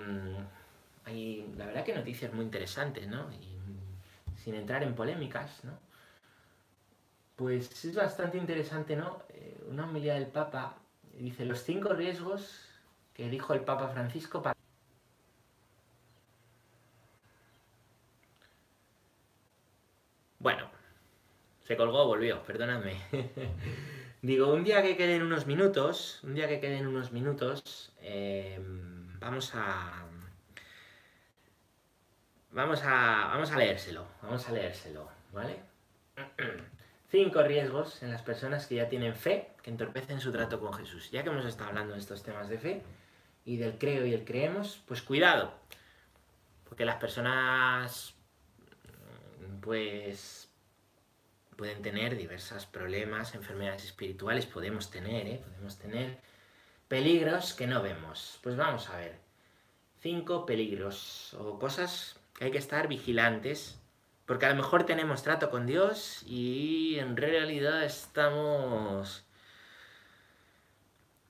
hay, 1.06 1.54
la 1.56 1.68
verdad 1.68 1.84
que 1.86 1.94
noticias 1.94 2.34
muy 2.34 2.46
interesantes, 2.46 3.08
¿no? 3.08 3.32
Y 3.32 4.40
sin 4.44 4.56
entrar 4.56 4.82
en 4.82 4.96
polémicas, 4.96 5.64
¿no? 5.64 5.78
Pues 7.36 7.86
es 7.86 7.96
bastante 7.96 8.40
interesante, 8.40 8.96
¿no? 8.96 9.22
Eh, 9.30 9.64
una 9.70 9.86
homilía 9.86 10.16
del 10.16 10.26
Papa 10.28 10.78
dice 11.20 11.46
los 11.46 11.62
cinco 11.64 11.94
riesgos 11.94 12.66
que 13.14 13.30
dijo 13.30 13.54
el 13.54 13.62
Papa 13.62 13.88
Francisco 13.90 14.42
para... 14.42 14.56
Bueno, 20.40 20.68
se 21.65 21.75
colgó, 21.75 22.06
volvió, 22.06 22.43
perdóname. 22.43 22.95
Digo, 24.21 24.54
un 24.54 24.63
día 24.63 24.82
que 24.82 24.95
queden 24.95 25.23
unos 25.23 25.47
minutos, 25.47 26.19
un 26.23 26.36
día 26.36 26.47
que 26.47 26.60
queden 26.60 26.88
unos 26.88 27.12
minutos, 27.12 27.91
eh, 28.01 28.60
vamos 29.19 29.51
a... 29.56 30.04
Vamos 32.51 32.82
a, 32.84 33.28
vamos 33.34 33.51
a 33.51 33.58
leérselo, 33.58 34.08
vamos 34.21 34.47
a 34.47 34.51
leérselo, 34.54 35.10
¿vale? 35.34 35.60
Cinco 37.12 37.43
riesgos 37.43 38.01
en 38.01 38.12
las 38.12 38.21
personas 38.21 38.65
que 38.67 38.75
ya 38.75 38.88
tienen 38.88 39.13
fe, 39.13 39.49
que 39.62 39.71
entorpecen 39.71 40.21
su 40.21 40.32
trato 40.32 40.60
con 40.62 40.73
Jesús. 40.73 41.12
Ya 41.12 41.23
que 41.23 41.30
hemos 41.30 41.45
estado 41.45 41.69
hablando 41.69 41.93
de 41.93 41.99
estos 41.99 42.23
temas 42.23 42.47
de 42.47 42.58
fe 42.58 42.82
y 43.43 43.58
del 43.58 43.78
creo 43.78 44.06
y 44.06 44.13
el 44.13 44.23
creemos, 44.23 44.82
pues 44.88 45.01
cuidado, 45.01 45.51
porque 46.69 46.86
las 46.86 46.95
personas, 46.95 48.15
pues, 49.62 50.45
pueden 51.58 51.82
tener 51.82 52.15
diversos 52.18 52.65
problemas, 52.65 53.36
enfermedades 53.36 53.86
espirituales, 53.86 54.46
podemos 54.46 54.91
tener, 54.91 55.28
¿eh? 55.28 55.41
Podemos 55.44 55.78
tener 55.78 56.20
Peligros 56.88 57.54
que 57.54 57.65
no 57.65 57.82
vemos. 57.82 58.39
Pues 58.44 58.56
vamos 58.56 58.89
a 58.89 58.98
ver. 58.98 59.18
Cinco 60.02 60.46
peligros 60.46 61.34
o 61.34 61.58
cosas 61.58 62.20
que 62.36 62.46
hay 62.46 62.52
que 62.52 62.60
estar 62.60 62.88
vigilantes. 62.88 63.80
Porque 64.28 64.46
a 64.46 64.50
lo 64.50 64.56
mejor 64.56 64.86
tenemos 64.86 65.24
trato 65.24 65.50
con 65.50 65.65
Dios 65.65 66.24
y 66.26 66.98
en 67.00 67.15
realidad 67.15 67.84
estamos 67.84 69.24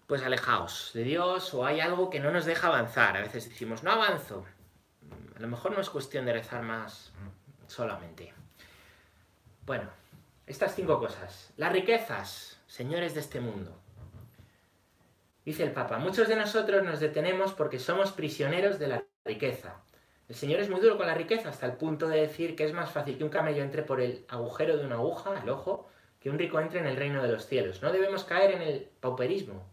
pues 0.07 0.21
alejados 0.21 0.91
de 0.93 1.03
Dios 1.03 1.53
o 1.53 1.65
hay 1.65 1.79
algo 1.79 2.09
que 2.09 2.19
no 2.19 2.31
nos 2.31 2.45
deja 2.45 2.67
avanzar. 2.67 3.17
A 3.17 3.21
veces 3.21 3.49
decimos, 3.49 3.83
no 3.83 3.91
avanzo. 3.91 4.45
A 5.35 5.39
lo 5.39 5.47
mejor 5.47 5.71
no 5.73 5.81
es 5.81 5.89
cuestión 5.89 6.25
de 6.25 6.33
rezar 6.33 6.61
más 6.61 7.11
solamente. 7.67 8.33
Bueno, 9.65 9.89
estas 10.47 10.75
cinco 10.75 10.99
cosas. 10.99 11.53
Las 11.57 11.73
riquezas, 11.73 12.59
señores 12.67 13.13
de 13.13 13.21
este 13.21 13.39
mundo. 13.39 13.77
Dice 15.43 15.63
el 15.63 15.71
Papa, 15.71 15.97
muchos 15.97 16.27
de 16.27 16.35
nosotros 16.35 16.83
nos 16.83 16.99
detenemos 16.99 17.53
porque 17.53 17.79
somos 17.79 18.11
prisioneros 18.11 18.79
de 18.79 18.87
la 18.87 19.03
riqueza. 19.23 19.81
El 20.27 20.35
Señor 20.35 20.59
es 20.59 20.69
muy 20.69 20.81
duro 20.81 20.97
con 20.97 21.05
la 21.05 21.13
riqueza 21.13 21.49
hasta 21.49 21.67
el 21.67 21.73
punto 21.73 22.07
de 22.07 22.21
decir 22.21 22.55
que 22.55 22.65
es 22.65 22.73
más 22.73 22.89
fácil 22.89 23.17
que 23.17 23.23
un 23.23 23.29
camello 23.29 23.61
entre 23.61 23.83
por 23.83 24.01
el 24.01 24.25
agujero 24.27 24.77
de 24.77 24.85
una 24.85 24.95
aguja, 24.95 25.39
el 25.39 25.49
ojo, 25.49 25.87
que 26.19 26.31
un 26.31 26.39
rico 26.39 26.59
entre 26.59 26.79
en 26.79 26.87
el 26.87 26.97
reino 26.97 27.21
de 27.21 27.29
los 27.29 27.45
cielos. 27.45 27.83
No 27.83 27.91
debemos 27.91 28.23
caer 28.23 28.51
en 28.55 28.63
el 28.63 28.89
pauperismo, 28.99 29.63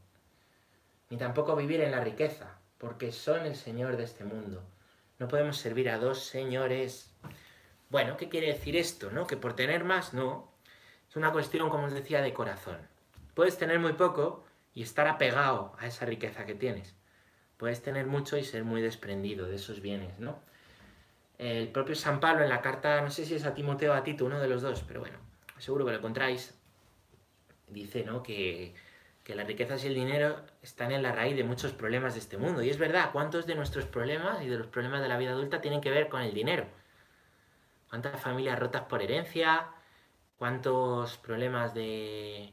ni 1.09 1.17
tampoco 1.17 1.57
vivir 1.57 1.81
en 1.81 1.91
la 1.91 2.01
riqueza, 2.01 2.59
porque 2.77 3.13
son 3.13 3.47
el 3.47 3.57
Señor 3.57 3.97
de 3.97 4.05
este 4.05 4.25
mundo. 4.25 4.63
No 5.19 5.29
podemos 5.29 5.57
servir 5.57 5.89
a 5.89 5.97
dos 5.97 6.25
señores. 6.25 7.15
Bueno, 7.89 8.19
¿qué 8.19 8.29
quiere 8.29 8.49
decir 8.49 8.77
esto? 8.77 9.11
¿No? 9.11 9.27
Que 9.27 9.39
por 9.39 9.57
tener 9.57 9.85
más, 9.85 10.13
no. 10.13 10.52
Es 11.12 11.16
una 11.16 11.31
cuestión, 11.31 11.68
como 11.68 11.85
os 11.85 11.92
decía, 11.92 12.22
de 12.22 12.33
corazón. 12.33 12.79
Puedes 13.35 13.59
tener 13.59 13.79
muy 13.79 13.92
poco, 13.92 14.46
y 14.75 14.83
estar 14.83 15.07
apegado 15.07 15.75
a 15.79 15.87
esa 15.87 16.07
riqueza 16.07 16.46
que 16.46 16.55
tienes. 16.55 16.94
Puedes 17.57 17.83
tener 17.83 18.07
mucho 18.07 18.37
y 18.37 18.44
ser 18.44 18.64
muy 18.64 18.81
desprendido 18.81 19.46
de 19.46 19.57
esos 19.57 19.81
bienes, 19.81 20.18
¿no? 20.18 20.40
El 21.38 21.68
propio 21.68 21.94
San 21.94 22.20
Pablo 22.20 22.42
en 22.44 22.48
la 22.48 22.62
carta, 22.62 23.01
no 23.03 23.11
sé 23.11 23.25
si 23.25 23.35
es 23.35 23.44
a 23.44 23.55
Timoteo 23.55 23.92
o 23.92 23.94
a 23.94 24.03
Tito, 24.03 24.25
uno 24.25 24.40
de 24.40 24.48
los 24.48 24.62
dos, 24.62 24.83
pero 24.87 25.01
bueno, 25.01 25.18
seguro 25.59 25.85
que 25.85 25.92
lo 25.92 25.98
encontráis, 25.98 26.59
dice, 27.68 28.05
¿no? 28.05 28.22
Que, 28.22 28.75
que 29.22 29.35
las 29.35 29.46
riquezas 29.46 29.85
y 29.85 29.88
el 29.88 29.94
dinero 29.94 30.40
están 30.62 30.92
en 30.92 31.03
la 31.03 31.12
raíz 31.12 31.37
de 31.37 31.44
muchos 31.44 31.72
problemas 31.72 32.14
de 32.14 32.20
este 32.20 32.38
mundo. 32.38 32.62
Y 32.62 32.70
es 32.70 32.79
verdad, 32.79 33.11
¿cuántos 33.12 33.46
de 33.46 33.55
nuestros 33.55 33.85
problemas 33.85 34.42
y 34.42 34.48
de 34.48 34.57
los 34.57 34.66
problemas 34.68 35.03
de 35.03 35.09
la 35.09 35.18
vida 35.18 35.33
adulta 35.33 35.61
tienen 35.61 35.83
que 35.83 35.90
ver 35.90 36.09
con 36.09 36.22
el 36.22 36.33
dinero? 36.33 36.66
¿Cuántas 37.90 38.18
familias 38.20 38.59
rotas 38.59 38.83
por 38.83 39.03
herencia? 39.03 39.68
¿Cuántos 40.43 41.19
problemas 41.19 41.73
de 41.73 42.53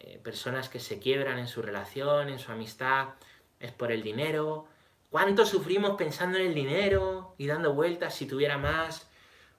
eh, 0.00 0.20
personas 0.22 0.68
que 0.68 0.78
se 0.78 0.98
quiebran 0.98 1.38
en 1.38 1.46
su 1.46 1.62
relación, 1.62 2.28
en 2.28 2.38
su 2.38 2.52
amistad, 2.52 3.14
es 3.58 3.72
por 3.72 3.90
el 3.90 4.02
dinero. 4.02 4.66
¿Cuánto 5.08 5.46
sufrimos 5.46 5.96
pensando 5.96 6.36
en 6.36 6.48
el 6.48 6.54
dinero 6.54 7.34
y 7.38 7.46
dando 7.46 7.72
vueltas 7.72 8.14
si 8.14 8.26
tuviera 8.26 8.58
más? 8.58 9.08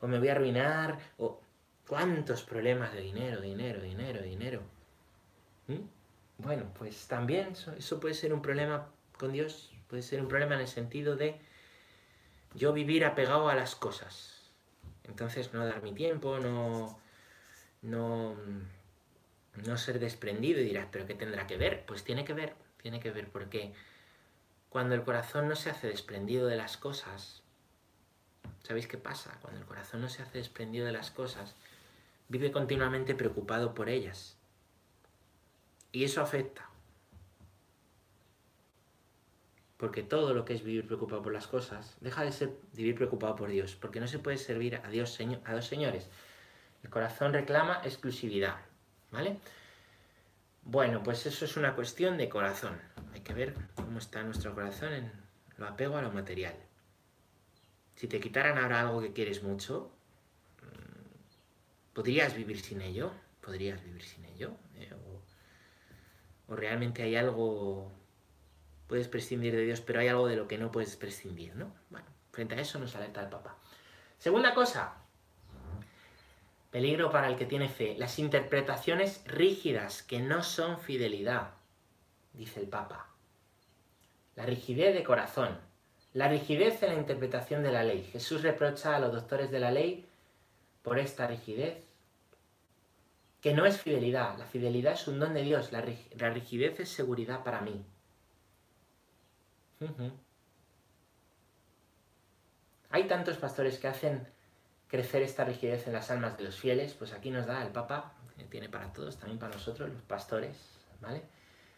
o 0.01 0.07
me 0.07 0.19
voy 0.19 0.27
a 0.27 0.33
arruinar, 0.33 0.99
o 1.17 1.41
cuántos 1.87 2.43
problemas 2.43 2.93
de 2.93 3.01
dinero, 3.01 3.41
dinero, 3.41 3.81
dinero, 3.81 4.21
dinero. 4.21 4.61
¿Mm? 5.65 5.81
Bueno, 6.37 6.71
pues 6.77 7.07
también 7.07 7.53
eso 7.75 7.99
puede 7.99 8.13
ser 8.13 8.35
un 8.35 8.43
problema 8.43 8.87
con 9.17 9.31
Dios, 9.31 9.71
puede 9.87 10.03
ser 10.03 10.21
un 10.21 10.27
problema 10.27 10.53
en 10.53 10.61
el 10.61 10.67
sentido 10.67 11.15
de 11.15 11.41
yo 12.53 12.71
vivir 12.71 13.03
apegado 13.03 13.49
a 13.49 13.55
las 13.55 13.75
cosas. 13.75 14.51
Entonces 15.05 15.55
no 15.55 15.65
dar 15.65 15.81
mi 15.81 15.93
tiempo, 15.93 16.37
no, 16.37 16.99
no, 17.81 18.35
no 19.65 19.77
ser 19.77 19.99
desprendido 19.99 20.59
y 20.59 20.65
dirás, 20.65 20.87
pero 20.91 21.05
¿qué 21.05 21.13
tendrá 21.13 21.47
que 21.47 21.57
ver? 21.57 21.85
Pues 21.85 22.03
tiene 22.03 22.25
que 22.25 22.33
ver, 22.33 22.55
tiene 22.81 22.99
que 22.99 23.11
ver, 23.11 23.29
porque 23.29 23.73
cuando 24.69 24.95
el 24.95 25.03
corazón 25.03 25.47
no 25.47 25.55
se 25.55 25.69
hace 25.69 25.87
desprendido 25.87 26.47
de 26.47 26.55
las 26.55 26.77
cosas, 26.77 27.41
¿sabéis 28.63 28.87
qué 28.87 28.97
pasa? 28.97 29.37
Cuando 29.41 29.59
el 29.59 29.65
corazón 29.65 30.01
no 30.01 30.09
se 30.09 30.21
hace 30.21 30.37
desprendido 30.37 30.85
de 30.85 30.91
las 30.91 31.11
cosas, 31.11 31.55
vive 32.29 32.51
continuamente 32.51 33.15
preocupado 33.15 33.73
por 33.73 33.89
ellas. 33.89 34.37
Y 35.91 36.03
eso 36.03 36.21
afecta. 36.21 36.69
Porque 39.77 40.03
todo 40.03 40.33
lo 40.33 40.43
que 40.43 40.53
es 40.53 40.63
vivir 40.63 40.85
preocupado 40.85 41.21
por 41.21 41.31
las 41.31 41.47
cosas 41.47 41.95
deja 42.01 42.23
de 42.23 42.31
ser 42.31 42.51
vivir 42.73 42.95
preocupado 42.95 43.35
por 43.35 43.49
Dios, 43.49 43.75
porque 43.75 43.99
no 43.99 44.07
se 44.07 44.19
puede 44.19 44.37
servir 44.37 44.75
a 44.83 44.89
Dios 44.89 45.17
a 45.45 45.53
dos 45.53 45.65
señores. 45.65 46.09
El 46.87 46.93
corazón 46.93 47.33
reclama 47.33 47.81
exclusividad, 47.83 48.55
¿vale? 49.11 49.37
Bueno, 50.63 51.03
pues 51.03 51.25
eso 51.25 51.43
es 51.43 51.57
una 51.57 51.75
cuestión 51.75 52.17
de 52.17 52.29
corazón. 52.29 52.79
Hay 53.13 53.19
que 53.19 53.33
ver 53.33 53.53
cómo 53.75 53.99
está 53.99 54.23
nuestro 54.23 54.55
corazón 54.55 54.93
en 54.93 55.11
lo 55.57 55.67
apego 55.67 55.97
a 55.97 56.01
lo 56.01 56.13
material. 56.13 56.55
Si 57.95 58.07
te 58.07 58.21
quitaran 58.21 58.57
ahora 58.57 58.79
algo 58.79 59.01
que 59.01 59.11
quieres 59.11 59.43
mucho, 59.43 59.91
mm, 60.61 61.93
¿podrías 61.93 62.33
vivir 62.33 62.61
sin 62.61 62.79
ello? 62.79 63.11
¿Podrías 63.41 63.83
vivir 63.83 64.03
sin 64.03 64.23
ello? 64.23 64.55
Eh, 64.75 64.93
o, 66.47 66.55
realmente 66.55 67.03
hay 67.03 67.17
algo, 67.17 67.91
puedes 68.87 69.09
prescindir 69.09 69.53
de 69.53 69.65
Dios, 69.65 69.81
pero 69.81 69.99
hay 69.99 70.07
algo 70.07 70.25
de 70.25 70.37
lo 70.37 70.47
que 70.47 70.57
no 70.57 70.71
puedes 70.71 70.95
prescindir, 70.95 71.53
¿no? 71.57 71.75
Bueno, 71.89 72.07
frente 72.31 72.55
a 72.55 72.61
eso 72.61 72.79
nos 72.79 72.95
alerta 72.95 73.23
el 73.23 73.29
Papa. 73.29 73.57
Segunda 74.17 74.53
cosa, 74.53 75.06
peligro 76.71 77.11
para 77.11 77.27
el 77.27 77.35
que 77.35 77.45
tiene 77.45 77.69
fe, 77.69 77.95
las 77.97 78.19
interpretaciones 78.19 79.23
rígidas 79.25 80.03
que 80.03 80.19
no 80.19 80.43
son 80.43 80.79
fidelidad, 80.79 81.51
dice 82.33 82.59
el 82.59 82.67
Papa. 82.67 83.09
La 84.35 84.45
rigidez 84.45 84.93
de 84.93 85.03
corazón, 85.03 85.57
la 86.13 86.27
rigidez 86.27 86.81
en 86.83 86.89
la 86.89 86.99
interpretación 86.99 87.63
de 87.63 87.71
la 87.71 87.83
ley. 87.83 88.03
Jesús 88.11 88.43
reprocha 88.43 88.95
a 88.95 88.99
los 88.99 89.11
doctores 89.11 89.51
de 89.51 89.59
la 89.59 89.71
ley 89.71 90.07
por 90.81 90.99
esta 90.99 91.27
rigidez, 91.27 91.83
que 93.41 93.53
no 93.53 93.65
es 93.65 93.81
fidelidad. 93.81 94.37
La 94.37 94.45
fidelidad 94.45 94.93
es 94.93 95.07
un 95.07 95.19
don 95.19 95.33
de 95.33 95.43
Dios, 95.43 95.71
la, 95.71 95.81
rigidez 95.81 96.79
es 96.79 96.89
seguridad 96.89 97.43
para 97.43 97.61
mí. 97.61 97.85
Hay 102.89 103.03
tantos 103.07 103.37
pastores 103.37 103.77
que 103.77 103.87
hacen 103.87 104.27
crecer 104.87 105.21
esta 105.21 105.43
rigidez 105.43 105.87
en 105.87 105.93
las 105.93 106.09
almas 106.11 106.37
de 106.37 106.43
los 106.43 106.55
fieles, 106.55 106.93
pues 106.93 107.13
aquí 107.13 107.29
nos 107.29 107.45
da 107.45 107.61
el 107.63 107.71
Papa, 107.71 108.13
que 108.37 108.45
tiene 108.45 108.69
para 108.69 108.91
todos, 108.93 109.17
también 109.17 109.39
para 109.39 109.53
nosotros, 109.53 109.89
los 109.89 110.01
pastores, 110.03 110.57
¿vale? 111.01 111.23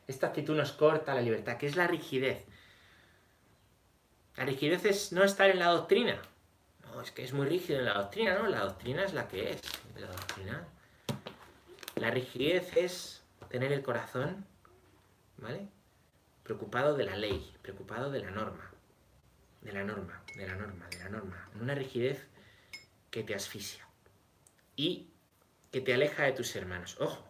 Esta 0.08 0.28
actitud 0.28 0.56
nos 0.56 0.72
corta 0.72 1.14
la 1.14 1.22
libertad, 1.22 1.58
que 1.58 1.68
es 1.68 1.76
la 1.76 1.88
rigidez. 1.88 2.46
La 4.36 4.46
rigidez 4.46 4.86
es 4.86 5.12
no 5.12 5.24
estar 5.24 5.50
en 5.50 5.60
la 5.60 5.68
doctrina. 5.68 6.22
No, 6.84 7.02
es 7.02 7.12
que 7.12 7.24
es 7.24 7.34
muy 7.34 7.46
rígido 7.46 7.80
en 7.80 7.86
la 7.86 7.94
doctrina, 7.94 8.38
¿no? 8.38 8.48
La 8.48 8.62
doctrina 8.62 9.04
es 9.04 9.14
la 9.14 9.28
que 9.28 9.52
es. 9.52 9.62
La 9.98 10.08
doctrina. 10.08 10.68
La 11.96 12.10
rigidez 12.10 12.76
es 12.78 13.22
tener 13.50 13.72
el 13.72 13.84
corazón, 13.84 14.46
¿vale? 15.38 15.68
Preocupado 16.44 16.96
de 16.96 17.06
la 17.06 17.16
ley, 17.16 17.54
preocupado 17.62 18.10
de 18.12 18.20
la 18.20 18.32
norma. 18.32 18.72
De 19.62 19.74
la 19.74 19.84
norma, 19.84 20.24
de 20.36 20.48
la 20.48 20.56
norma, 20.56 20.88
de 20.88 20.98
la 20.98 21.10
norma. 21.10 21.50
En 21.54 21.62
una 21.62 21.76
rigidez 21.76 22.28
que 23.12 23.24
te 23.24 23.36
asfixia. 23.36 23.88
Y 24.76 25.08
que 25.72 25.82
te 25.82 25.94
aleja 25.94 26.24
de 26.24 26.32
tus 26.34 26.56
hermanos. 26.56 26.98
Ojo, 27.00 27.24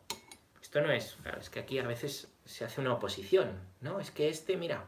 esto 0.62 0.82
no 0.82 0.92
es, 0.92 1.18
claro, 1.24 1.39
es 1.39 1.50
que 1.50 1.60
aquí 1.60 1.80
a 1.80 1.88
veces 1.88 2.28
se 2.46 2.65
hace 2.65 2.82
una 2.82 2.94
oposición, 2.94 3.60
¿no? 3.82 4.00
Es 4.00 4.12
que 4.12 4.30
este, 4.30 4.56
mira, 4.56 4.88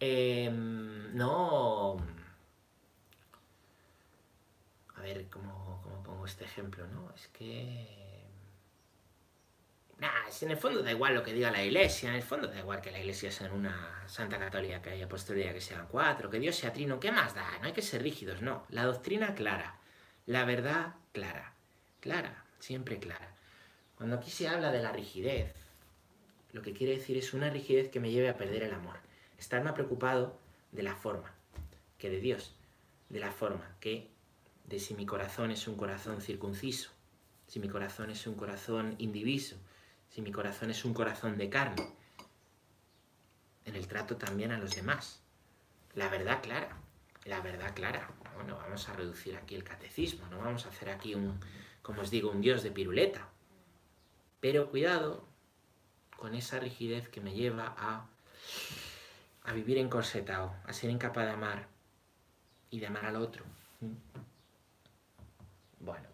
Em, 0.00 1.14
no... 1.16 1.96
A 4.94 5.00
ver, 5.00 5.28
¿cómo, 5.30 5.82
pongo 6.04 6.26
este 6.26 6.44
ejemplo? 6.44 6.86
¿no? 6.88 7.10
Es 7.14 7.28
que... 7.28 8.05
Nah, 9.98 10.28
en 10.42 10.50
el 10.50 10.56
fondo 10.58 10.82
da 10.82 10.90
igual 10.90 11.14
lo 11.14 11.22
que 11.22 11.32
diga 11.32 11.50
la 11.50 11.64
iglesia, 11.64 12.10
en 12.10 12.16
el 12.16 12.22
fondo 12.22 12.48
da 12.48 12.58
igual 12.58 12.82
que 12.82 12.90
la 12.90 12.98
iglesia 12.98 13.32
sea 13.32 13.50
una 13.50 14.04
santa 14.06 14.38
católica, 14.38 14.82
que 14.82 14.90
haya 14.90 15.06
apostolía, 15.06 15.54
que 15.54 15.60
sean 15.60 15.86
cuatro, 15.90 16.28
que 16.28 16.38
Dios 16.38 16.54
sea 16.56 16.72
trino, 16.72 17.00
¿qué 17.00 17.10
más 17.10 17.34
da? 17.34 17.58
No 17.60 17.66
hay 17.66 17.72
que 17.72 17.80
ser 17.80 18.02
rígidos, 18.02 18.42
no. 18.42 18.66
La 18.68 18.84
doctrina 18.84 19.34
clara, 19.34 19.78
la 20.26 20.44
verdad 20.44 20.96
clara, 21.12 21.54
clara, 22.00 22.44
siempre 22.58 22.98
clara. 22.98 23.34
Cuando 23.96 24.16
aquí 24.16 24.30
se 24.30 24.48
habla 24.48 24.70
de 24.70 24.82
la 24.82 24.92
rigidez, 24.92 25.54
lo 26.52 26.60
que 26.60 26.74
quiere 26.74 26.98
decir 26.98 27.16
es 27.16 27.32
una 27.32 27.48
rigidez 27.48 27.88
que 27.88 28.00
me 28.00 28.10
lleve 28.10 28.28
a 28.28 28.36
perder 28.36 28.64
el 28.64 28.74
amor. 28.74 28.98
Estar 29.38 29.64
más 29.64 29.72
preocupado 29.72 30.38
de 30.72 30.82
la 30.82 30.94
forma 30.94 31.34
que 31.96 32.10
de 32.10 32.20
Dios, 32.20 32.54
de 33.08 33.20
la 33.20 33.30
forma 33.30 33.76
que 33.80 34.10
de 34.66 34.78
si 34.78 34.94
mi 34.94 35.06
corazón 35.06 35.50
es 35.50 35.66
un 35.68 35.76
corazón 35.76 36.20
circunciso, 36.20 36.90
si 37.46 37.60
mi 37.60 37.68
corazón 37.68 38.10
es 38.10 38.26
un 38.26 38.34
corazón 38.34 38.94
indiviso, 38.98 39.56
si 40.16 40.22
mi 40.22 40.32
corazón 40.32 40.70
es 40.70 40.82
un 40.86 40.94
corazón 40.94 41.36
de 41.36 41.50
carne, 41.50 41.86
en 43.66 43.76
el 43.76 43.86
trato 43.86 44.16
también 44.16 44.50
a 44.50 44.56
los 44.56 44.74
demás. 44.74 45.20
La 45.94 46.08
verdad 46.08 46.40
clara, 46.42 46.74
la 47.26 47.42
verdad 47.42 47.74
clara. 47.74 48.08
Bueno, 48.34 48.56
vamos 48.56 48.88
a 48.88 48.94
reducir 48.94 49.36
aquí 49.36 49.56
el 49.56 49.62
catecismo, 49.62 50.26
no 50.28 50.38
vamos 50.38 50.64
a 50.64 50.70
hacer 50.70 50.88
aquí 50.88 51.14
un, 51.14 51.38
como 51.82 52.00
os 52.00 52.10
digo, 52.10 52.30
un 52.30 52.40
dios 52.40 52.62
de 52.62 52.70
piruleta. 52.70 53.28
Pero 54.40 54.70
cuidado 54.70 55.22
con 56.16 56.34
esa 56.34 56.60
rigidez 56.60 57.10
que 57.10 57.20
me 57.20 57.34
lleva 57.34 57.74
a 57.76 58.06
a 59.44 59.52
vivir 59.52 59.76
encorsetado, 59.76 60.54
a 60.64 60.72
ser 60.72 60.88
incapaz 60.88 61.26
de 61.26 61.32
amar 61.32 61.68
y 62.70 62.80
de 62.80 62.86
amar 62.86 63.04
al 63.04 63.16
otro. 63.16 63.44
Bueno, 65.78 66.08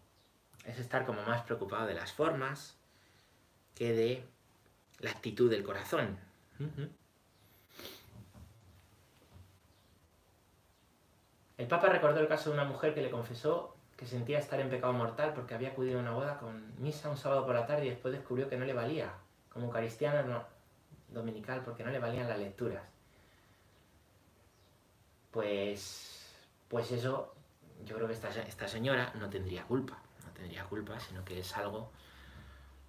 es 0.65 0.81
estar 0.81 1.07
como 1.07 1.23
más 1.23 1.43
preocupado 1.43 1.87
de 1.87 1.95
las 1.95 2.13
formas 2.13 2.82
que 3.75 3.93
de 3.93 4.25
la 5.01 5.11
actitud 5.11 5.51
del 5.51 5.63
corazón. 5.63 6.19
El 11.57 11.67
Papa 11.67 11.89
recordó 11.89 12.21
el 12.21 12.29
caso 12.29 12.51
de 12.51 12.55
una 12.55 12.65
mujer 12.65 12.95
que 12.95 13.03
le 13.03 13.11
confesó 13.11 13.77
que 13.97 14.07
sentía 14.07 14.39
estar 14.39 14.59
en 14.61 14.69
pecado 14.69 14.93
mortal 14.93 15.33
porque 15.35 15.55
había 15.55 15.71
acudido 15.71 15.99
a 15.99 16.03
una 16.03 16.13
boda 16.13 16.39
con 16.39 16.73
misa 16.83 17.09
un 17.09 17.17
sábado 17.17 17.45
por 17.45 17.55
la 17.55 17.67
tarde 17.67 17.87
y 17.87 17.91
después 17.91 18.13
descubrió 18.13 18.49
que 18.49 18.57
no 18.57 18.65
le 18.65 18.73
valía 18.73 19.13
como 19.49 19.71
cristiano 19.71 20.45
dominical 21.09 21.63
porque 21.65 21.85
no 21.85 21.91
le 21.91 21.99
valían 21.99 22.29
las 22.29 22.39
lecturas 22.39 22.83
pues, 25.33 26.21
pues 26.69 26.93
eso, 26.93 27.35
yo 27.85 27.97
creo 27.97 28.07
que 28.07 28.15
esta, 28.15 28.29
esta 28.29 28.69
señora 28.69 29.13
no 29.19 29.29
tendría 29.29 29.65
culpa, 29.65 29.99
no 30.25 30.31
tendría 30.33 30.65
culpa, 30.65 31.01
sino 31.01 31.25
que 31.25 31.41
es 31.41 31.57
algo 31.57 31.91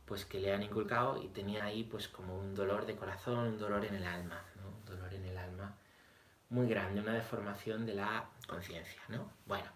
pues 0.05 0.25
que 0.25 0.39
le 0.39 0.53
han 0.53 0.63
inculcado 0.63 1.21
y 1.21 1.27
tenía 1.29 1.63
ahí 1.63 1.83
pues 1.83 2.07
como 2.07 2.37
un 2.37 2.53
dolor 2.53 2.85
de 2.85 2.95
corazón, 2.95 3.47
un 3.47 3.57
dolor 3.57 3.85
en 3.85 3.95
el 3.95 4.05
alma, 4.05 4.43
¿no? 4.57 4.69
Un 4.69 4.85
dolor 4.85 5.13
en 5.13 5.25
el 5.25 5.37
alma 5.37 5.75
muy 6.49 6.67
grande, 6.67 7.01
una 7.01 7.13
deformación 7.13 7.85
de 7.85 7.95
la 7.95 8.29
conciencia, 8.47 9.01
¿no? 9.07 9.31
Bueno, 9.45 9.69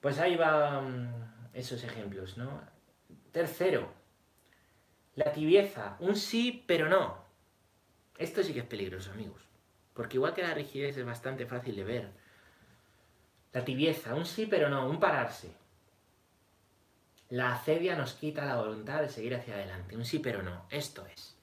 pues 0.00 0.18
ahí 0.18 0.36
van 0.36 1.48
esos 1.52 1.84
ejemplos, 1.84 2.36
¿no? 2.36 2.60
Tercero, 3.30 3.92
la 5.14 5.32
tibieza, 5.32 5.96
un 6.00 6.16
sí 6.16 6.64
pero 6.66 6.88
no. 6.88 7.24
Esto 8.16 8.42
sí 8.42 8.52
que 8.52 8.60
es 8.60 8.66
peligroso, 8.66 9.12
amigos. 9.12 9.42
Porque 9.94 10.16
igual 10.16 10.34
que 10.34 10.42
la 10.42 10.54
rigidez 10.54 10.96
es 10.96 11.04
bastante 11.04 11.46
fácil 11.46 11.76
de 11.76 11.84
ver, 11.84 12.10
la 13.52 13.64
tibieza, 13.64 14.14
un 14.14 14.26
sí 14.26 14.46
pero 14.46 14.68
no, 14.68 14.88
un 14.88 14.98
pararse. 14.98 15.52
La 17.30 17.52
acedia 17.52 17.94
nos 17.96 18.14
quita 18.14 18.44
la 18.44 18.56
voluntad 18.56 19.02
de 19.02 19.08
seguir 19.08 19.34
hacia 19.34 19.54
adelante, 19.54 19.96
un 19.96 20.04
sí 20.04 20.18
pero 20.18 20.42
no, 20.42 20.64
esto 20.70 21.06
es. 21.06 21.34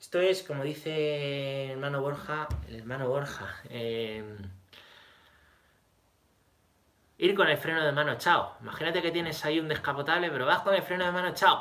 Esto 0.00 0.20
es, 0.20 0.42
como 0.42 0.62
dice 0.62 1.64
el 1.64 1.70
hermano 1.72 2.00
Borja, 2.00 2.48
el 2.68 2.76
hermano 2.76 3.08
Borja, 3.08 3.56
em, 3.68 4.36
ir 7.18 7.34
con 7.34 7.48
el 7.48 7.58
freno 7.58 7.84
de 7.84 7.92
mano, 7.92 8.16
chao. 8.18 8.56
Imagínate 8.60 9.02
que 9.02 9.10
tienes 9.10 9.44
ahí 9.44 9.58
un 9.58 9.68
descapotable, 9.68 10.30
pero 10.30 10.46
vas 10.46 10.60
con 10.62 10.74
el 10.74 10.82
freno 10.82 11.04
de 11.04 11.12
mano, 11.12 11.34
chao, 11.34 11.58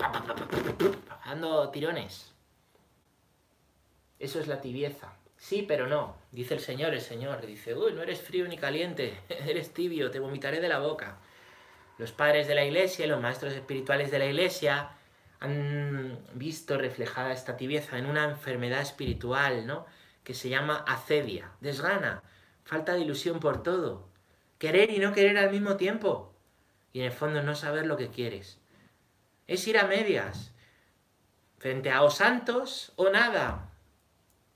dando 1.26 1.70
tirones. 1.70 2.34
Eso 4.20 4.40
es 4.40 4.48
la 4.48 4.62
tibieza 4.62 5.14
Sí, 5.38 5.64
pero 5.68 5.88
no, 5.88 6.16
dice 6.32 6.56
el 6.56 6.60
Señor, 6.60 6.94
el 6.94 7.02
Señor, 7.02 7.46
dice, 7.46 7.76
uy, 7.76 7.94
no 7.94 8.02
eres 8.02 8.22
frío 8.22 8.48
ni 8.48 8.58
caliente, 8.58 9.18
eres 9.30 9.74
tibio, 9.74 10.12
te 10.12 10.20
vomitaré 10.20 10.60
de 10.60 10.68
la 10.68 10.80
boca. 10.80 11.20
Los 11.98 12.12
padres 12.12 12.48
de 12.48 12.56
la 12.56 12.64
iglesia, 12.64 13.08
los 13.08 13.22
maestros 13.22 13.54
espirituales 13.54 14.12
de 14.12 14.20
la 14.20 14.26
iglesia 14.26 14.92
han 15.40 16.20
visto 16.34 16.78
reflejada 16.78 17.32
esta 17.32 17.58
tibieza 17.58 17.98
en 17.98 18.06
una 18.06 18.26
enfermedad 18.26 18.82
espiritual, 18.82 19.66
¿no? 19.66 19.86
Que 20.24 20.34
se 20.34 20.50
llama 20.50 20.84
acedia, 20.88 21.52
desgana, 21.62 22.24
falta 22.64 22.94
de 22.94 23.02
ilusión 23.02 23.40
por 23.40 23.64
todo, 23.64 24.10
querer 24.58 24.92
y 24.92 25.00
no 25.00 25.14
querer 25.14 25.38
al 25.38 25.52
mismo 25.52 25.78
tiempo, 25.78 26.34
y 26.94 27.00
en 27.00 27.06
el 27.06 27.12
fondo 27.12 27.42
no 27.44 27.56
saber 27.56 27.86
lo 27.86 27.98
que 27.98 28.10
quieres. 28.10 28.60
Es 29.48 29.68
ir 29.68 29.78
a 29.78 29.88
medias, 29.88 30.54
frente 31.58 31.92
a 31.92 32.04
o 32.04 32.10
santos 32.10 32.92
o 32.96 33.10
nada, 33.10 33.70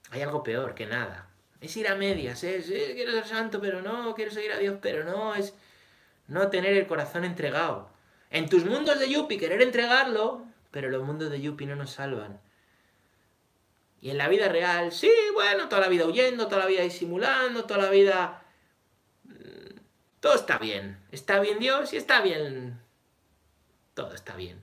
hay 0.10 0.22
algo 0.22 0.44
peor 0.44 0.76
que 0.76 0.86
nada. 0.86 1.30
Es 1.62 1.78
ir 1.78 1.88
a 1.88 1.96
medias, 1.96 2.44
es, 2.44 2.66
quiero 2.66 3.12
ser 3.12 3.26
santo, 3.26 3.62
pero 3.62 3.82
no, 3.82 4.16
quiero 4.16 4.32
seguir 4.32 4.52
a 4.52 4.58
Dios, 4.58 4.78
pero 4.82 5.04
no, 5.04 5.36
es 5.36 5.54
no 6.28 6.50
tener 6.50 6.74
el 6.74 6.88
corazón 6.88 7.24
entregado. 7.24 7.90
En 8.30 8.50
tus 8.50 8.66
mundos 8.66 9.00
de 9.00 9.10
Yuppie 9.10 9.38
querer 9.38 9.62
entregarlo, 9.62 10.46
pero 10.72 10.90
los 10.90 11.04
mundos 11.04 11.30
de 11.30 11.42
Yuppie 11.42 11.68
no 11.68 11.76
nos 11.76 11.92
salvan. 11.92 12.40
Y 14.00 14.10
en 14.10 14.18
la 14.18 14.28
vida 14.28 14.48
real, 14.50 14.92
sí, 14.92 15.12
bueno, 15.34 15.70
toda 15.70 15.82
la 15.82 15.88
vida 15.88 16.08
huyendo, 16.08 16.48
toda 16.48 16.60
la 16.62 16.68
vida 16.68 16.82
disimulando, 16.82 17.66
toda 17.66 17.84
la 17.84 17.90
vida... 17.90 18.44
Mm, 19.26 19.80
todo 20.20 20.36
está 20.36 20.58
bien. 20.58 20.98
Está 21.12 21.40
bien 21.40 21.60
Dios 21.60 21.94
y 21.94 21.98
está 21.98 22.22
bien... 22.22 22.82
Todo 23.94 24.16
está 24.16 24.36
bien. 24.36 24.62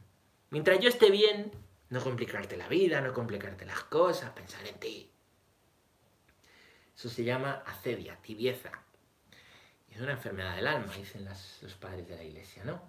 Mientras 0.50 0.80
yo 0.80 0.88
esté 0.88 1.10
bien, 1.10 1.52
no 1.90 2.02
complicarte 2.02 2.56
la 2.56 2.68
vida, 2.68 3.00
no 3.00 3.12
complicarte 3.12 3.64
las 3.64 3.84
cosas, 3.84 4.30
pensar 4.30 4.66
en 4.66 4.80
ti. 4.80 5.10
Eso 6.96 7.08
se 7.08 7.22
llama 7.22 7.62
acedia, 7.66 8.16
tibieza. 8.22 8.72
Es 9.98 10.02
una 10.04 10.12
enfermedad 10.12 10.54
del 10.54 10.68
alma, 10.68 10.94
dicen 10.96 11.24
los 11.24 11.74
padres 11.74 12.06
de 12.06 12.14
la 12.14 12.22
iglesia, 12.22 12.62
¿no? 12.62 12.80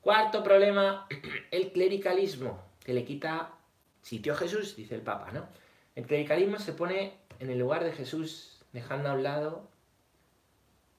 Cuarto 0.00 0.44
problema, 0.44 1.08
el 1.50 1.72
clericalismo, 1.72 2.62
que 2.84 2.94
le 2.94 3.04
quita 3.04 3.54
sitio 4.02 4.34
a 4.34 4.36
Jesús, 4.36 4.76
dice 4.76 4.94
el 4.94 5.00
Papa, 5.00 5.32
¿no? 5.32 5.48
El 5.96 6.06
clericalismo 6.06 6.60
se 6.60 6.72
pone 6.72 7.14
en 7.40 7.50
el 7.50 7.58
lugar 7.58 7.82
de 7.82 7.90
Jesús, 7.90 8.60
dejando 8.72 9.08
a 9.08 9.14
un 9.14 9.24
lado 9.24 9.68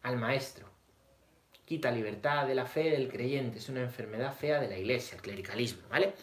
al 0.01 0.18
maestro. 0.18 0.68
Quita 1.64 1.89
libertad 1.89 2.45
de 2.47 2.56
la 2.56 2.66
fe 2.66 2.91
del 2.91 3.08
creyente, 3.08 3.60
es 3.60 3.70
una 3.70 3.80
enfermedad 3.80 4.36
fea 4.36 4.60
de 4.60 4.68
la 4.68 4.78
iglesia, 4.78 5.16
el 5.16 5.22
clericalismo, 5.22 5.88
¿vale? 5.88 6.16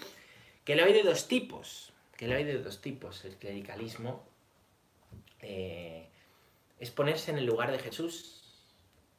Que 0.63 0.77
lo 0.77 0.85
hay 0.85 0.93
de 0.93 1.05
dos 1.05 1.27
tipos, 1.27 1.95
que 2.19 2.29
lo 2.29 2.37
hay 2.37 2.45
de 2.45 2.59
dos 2.59 2.83
tipos, 2.83 3.25
el 3.25 3.37
clericalismo. 3.37 4.29
Eh, 5.41 6.07
es 6.79 6.91
ponerse 6.91 7.31
en 7.31 7.39
el 7.39 7.47
lugar 7.47 7.73
de 7.73 7.79
Jesús, 7.79 8.42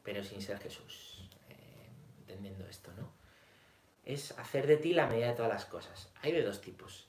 pero 0.04 0.24
sin 0.24 0.42
ser 0.42 0.60
Jesús. 0.60 1.30
Eh, 1.50 1.90
entendiendo 2.20 2.66
esto, 2.68 2.92
¿no? 2.98 3.12
Es 4.04 4.38
hacer 4.38 4.68
de 4.68 4.78
ti 4.78 4.94
la 4.94 5.08
medida 5.08 5.28
de 5.28 5.34
todas 5.34 5.52
las 5.52 5.66
cosas. 5.66 6.10
Hay 6.22 6.32
de 6.32 6.44
dos 6.44 6.62
tipos. 6.62 7.08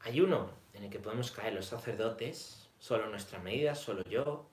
Hay 0.00 0.20
uno 0.20 0.50
en 0.74 0.84
el 0.84 0.90
que 0.90 0.98
podemos 0.98 1.30
caer 1.30 1.52
los 1.52 1.66
sacerdotes, 1.66 2.68
solo 2.78 3.08
nuestra 3.08 3.38
medida, 3.38 3.74
solo 3.74 4.02
yo, 4.04 4.48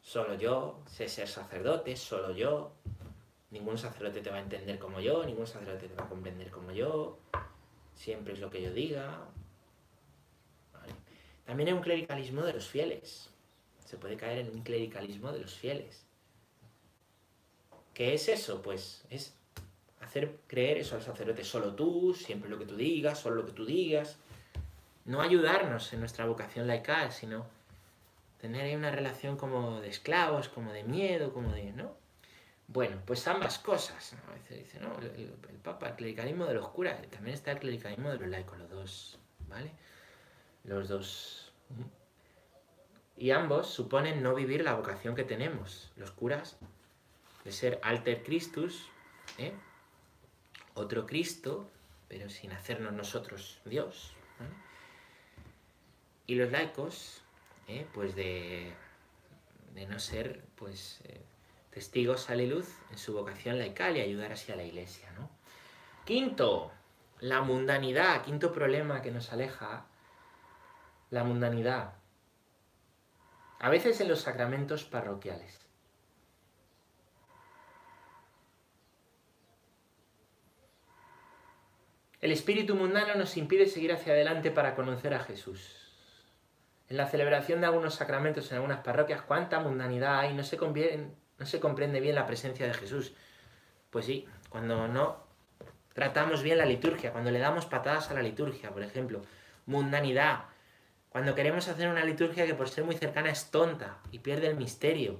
solo 0.00 0.34
yo, 0.34 0.82
sé 0.86 1.08
ser 1.08 1.28
sacerdote, 1.28 1.96
solo 1.96 2.32
yo. 2.32 2.72
Ningún 3.50 3.78
sacerdote 3.78 4.20
te 4.22 4.30
va 4.30 4.36
a 4.36 4.40
entender 4.40 4.78
como 4.78 5.00
yo, 5.00 5.24
ningún 5.24 5.46
sacerdote 5.46 5.88
te 5.88 5.94
va 5.94 6.04
a 6.04 6.08
comprender 6.08 6.50
como 6.50 6.72
yo. 6.72 7.18
Siempre 7.94 8.32
es 8.34 8.40
lo 8.40 8.50
que 8.50 8.62
yo 8.62 8.72
diga. 8.72 9.28
También 11.44 11.68
hay 11.68 11.74
un 11.74 11.82
clericalismo 11.82 12.42
de 12.42 12.54
los 12.54 12.66
fieles 12.66 13.30
se 13.86 13.96
puede 13.96 14.16
caer 14.16 14.38
en 14.38 14.50
un 14.50 14.62
clericalismo 14.62 15.32
de 15.32 15.40
los 15.40 15.54
fieles. 15.54 16.05
¿Qué 17.96 18.12
es 18.12 18.28
eso? 18.28 18.60
Pues 18.60 19.06
es 19.08 19.34
hacer 20.02 20.36
creer 20.48 20.76
eso 20.76 20.96
al 20.96 21.02
sacerdote, 21.02 21.44
solo 21.44 21.74
tú, 21.74 22.12
siempre 22.12 22.50
lo 22.50 22.58
que 22.58 22.66
tú 22.66 22.76
digas, 22.76 23.18
solo 23.18 23.36
lo 23.36 23.46
que 23.46 23.52
tú 23.52 23.64
digas. 23.64 24.18
No 25.06 25.22
ayudarnos 25.22 25.90
en 25.94 26.00
nuestra 26.00 26.26
vocación 26.26 26.66
laical, 26.66 27.10
sino 27.10 27.46
tener 28.38 28.66
ahí 28.66 28.74
una 28.74 28.90
relación 28.90 29.38
como 29.38 29.80
de 29.80 29.88
esclavos, 29.88 30.50
como 30.50 30.74
de 30.74 30.84
miedo, 30.84 31.32
como 31.32 31.54
de, 31.54 31.72
¿no? 31.72 31.96
Bueno, 32.68 32.98
pues 33.06 33.26
ambas 33.28 33.58
cosas. 33.58 34.14
A 34.28 34.34
veces 34.34 34.58
dice, 34.58 34.78
no, 34.78 34.94
el, 34.98 35.32
Papa, 35.64 35.88
el 35.88 35.96
clericalismo 35.96 36.44
de 36.44 36.52
los 36.52 36.68
curas, 36.68 37.00
también 37.08 37.32
está 37.32 37.52
el 37.52 37.60
clericalismo 37.60 38.10
de 38.10 38.18
los 38.18 38.28
laicos, 38.28 38.58
los 38.58 38.68
dos, 38.68 39.18
¿vale? 39.48 39.70
Los 40.64 40.90
dos. 40.90 41.50
Y 43.16 43.30
ambos 43.30 43.68
suponen 43.68 44.22
no 44.22 44.34
vivir 44.34 44.64
la 44.64 44.74
vocación 44.74 45.14
que 45.14 45.24
tenemos, 45.24 45.92
los 45.96 46.10
curas, 46.10 46.58
de 47.46 47.52
ser 47.52 47.78
alter 47.84 48.24
Christus, 48.24 48.88
¿eh? 49.38 49.52
otro 50.74 51.06
Cristo, 51.06 51.70
pero 52.08 52.28
sin 52.28 52.50
hacernos 52.50 52.92
nosotros 52.92 53.60
Dios. 53.64 54.12
Y 56.26 56.34
los 56.34 56.50
laicos, 56.50 57.22
¿eh? 57.68 57.86
pues 57.94 58.16
de, 58.16 58.74
no 59.88 60.00
ser 60.00 60.42
pues 60.56 61.00
eh, 61.04 61.20
testigos 61.70 62.30
a 62.30 62.34
la 62.34 62.42
luz 62.42 62.68
en 62.90 62.98
su 62.98 63.12
vocación 63.12 63.60
laical 63.60 63.96
y 63.96 64.00
ayudar 64.00 64.32
así 64.32 64.50
a 64.50 64.56
la 64.56 64.64
iglesia. 64.64 65.08
¿no? 65.12 65.30
Quinto, 66.04 66.72
la 67.20 67.42
mundanidad, 67.42 68.24
quinto 68.24 68.52
problema 68.52 69.02
que 69.02 69.12
nos 69.12 69.32
aleja, 69.32 69.86
la 71.10 71.22
mundanidad. 71.22 71.94
A 73.60 73.70
veces 73.70 74.00
en 74.00 74.08
los 74.08 74.22
sacramentos 74.22 74.82
parroquiales. 74.82 75.65
El 82.20 82.32
espíritu 82.32 82.74
mundano 82.74 83.14
nos 83.14 83.36
impide 83.36 83.66
seguir 83.66 83.92
hacia 83.92 84.14
adelante 84.14 84.50
para 84.50 84.74
conocer 84.74 85.12
a 85.12 85.20
Jesús. 85.20 85.92
En 86.88 86.96
la 86.96 87.08
celebración 87.08 87.60
de 87.60 87.66
algunos 87.66 87.94
sacramentos 87.94 88.50
en 88.50 88.56
algunas 88.56 88.80
parroquias, 88.80 89.20
cuánta 89.22 89.60
mundanidad 89.60 90.20
hay, 90.20 90.32
no 90.32 90.42
se, 90.42 90.56
comprende 90.56 92.00
bien 92.00 92.14
la 92.14 92.26
presencia 92.26 92.66
de 92.66 92.72
Jesús. 92.72 93.12
Pues 93.90 94.06
sí, 94.06 94.26
cuando 94.48 94.88
no 94.88 95.26
tratamos 95.92 96.42
bien 96.42 96.58
la 96.58 96.64
liturgia, 96.64 97.12
cuando 97.12 97.30
le 97.30 97.38
damos 97.38 97.66
patadas 97.66 98.10
a 98.10 98.14
la 98.14 98.22
liturgia, 98.22 98.70
por 98.70 98.82
ejemplo, 98.82 99.22
mundanidad, 99.66 100.44
cuando 101.10 101.34
queremos 101.34 101.68
hacer 101.68 101.88
una 101.88 102.04
liturgia 102.04 102.46
que 102.46 102.54
por 102.54 102.68
ser 102.68 102.84
muy 102.84 102.94
cercana 102.94 103.30
es 103.30 103.50
tonta 103.50 103.98
y 104.10 104.20
pierde 104.20 104.46
el 104.46 104.56
misterio. 104.56 105.18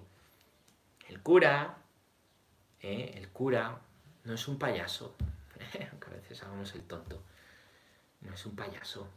El 1.09 1.21
cura, 1.21 1.77
¿eh? 2.81 3.13
el 3.17 3.29
cura 3.29 3.81
no 4.25 4.35
es 4.35 4.49
un 4.49 4.59
payaso, 4.59 5.15
aunque 5.91 6.11
a 6.11 6.14
veces 6.14 6.43
hagamos 6.43 6.75
el 6.75 6.83
tonto, 6.83 7.23
no 8.21 8.35
es 8.35 8.47
un 8.47 8.57
payaso. 8.57 9.09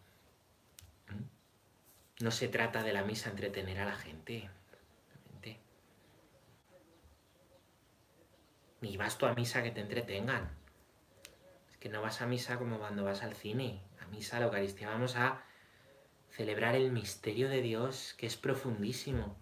¿Mm? 1.08 2.24
No 2.24 2.32
se 2.32 2.48
trata 2.48 2.84
de 2.84 2.94
la 2.94 3.04
misa 3.04 3.30
entretener 3.30 3.80
a 3.80 3.86
la 3.86 3.96
gente. 3.96 4.50
Ni 8.82 8.96
vas 8.96 9.18
tú 9.18 9.26
a 9.26 9.34
misa 9.34 9.62
que 9.62 9.72
te 9.72 9.82
entretengan. 9.82 10.50
Es 11.70 11.78
que 11.78 11.90
no 11.90 12.02
vas 12.02 12.22
a 12.22 12.28
misa 12.28 12.58
como 12.58 12.80
cuando 12.80 13.04
vas 13.04 13.24
al 13.24 13.34
cine. 13.34 13.82
A 14.02 14.08
misa, 14.08 14.38
a 14.38 14.40
la 14.40 14.46
Eucaristía, 14.46 14.88
vamos 14.88 15.16
a 15.16 15.44
celebrar 16.32 16.76
el 16.76 16.92
misterio 16.92 17.50
de 17.50 17.62
Dios, 17.62 18.16
que 18.18 18.26
es 18.26 18.38
profundísimo. 18.38 19.36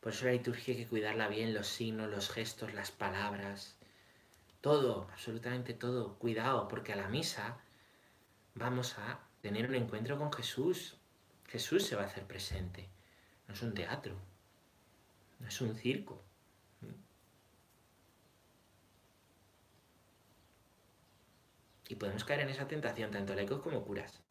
Por 0.00 0.12
eso 0.12 0.24
la 0.24 0.32
liturgia 0.32 0.74
hay 0.74 0.82
que 0.82 0.88
cuidarla 0.88 1.28
bien, 1.28 1.54
los 1.54 1.68
signos, 1.68 2.10
los 2.10 2.30
gestos, 2.30 2.74
las 2.74 2.90
palabras, 2.90 3.76
todo, 4.64 5.06
absolutamente 5.12 5.74
todo. 5.74 6.18
Cuidado, 6.18 6.66
porque 6.68 6.94
a 6.94 6.96
la 6.96 7.08
misa 7.08 7.58
vamos 8.54 8.98
a 8.98 9.20
tener 9.42 9.68
un 9.68 9.74
encuentro 9.74 10.16
con 10.16 10.32
Jesús. 10.32 10.96
Jesús 11.48 11.84
se 11.86 11.96
va 11.96 12.02
a 12.02 12.06
hacer 12.06 12.24
presente. 12.24 12.88
No 13.46 13.52
es 13.52 13.60
un 13.60 13.74
teatro, 13.74 14.16
no 15.38 15.48
es 15.48 15.60
un 15.60 15.76
circo. 15.76 16.22
Y 21.86 21.96
podemos 21.96 22.24
caer 22.24 22.40
en 22.40 22.48
esa 22.48 22.66
tentación, 22.66 23.10
tanto 23.10 23.34
laicos 23.34 23.60
como 23.60 23.84
curas 23.84 24.24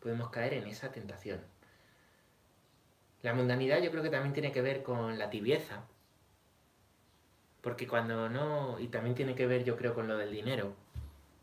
podemos 0.00 0.30
caer 0.30 0.54
en 0.54 0.66
esa 0.66 0.90
tentación. 0.90 1.40
La 3.22 3.34
mundanidad 3.34 3.82
yo 3.82 3.90
creo 3.90 4.02
que 4.02 4.10
también 4.10 4.32
tiene 4.32 4.50
que 4.50 4.62
ver 4.62 4.82
con 4.82 5.18
la 5.18 5.30
tibieza, 5.30 5.84
porque 7.60 7.86
cuando 7.86 8.28
no, 8.28 8.78
y 8.80 8.88
también 8.88 9.14
tiene 9.14 9.34
que 9.34 9.46
ver 9.46 9.64
yo 9.64 9.76
creo 9.76 9.94
con 9.94 10.08
lo 10.08 10.16
del 10.16 10.32
dinero, 10.32 10.74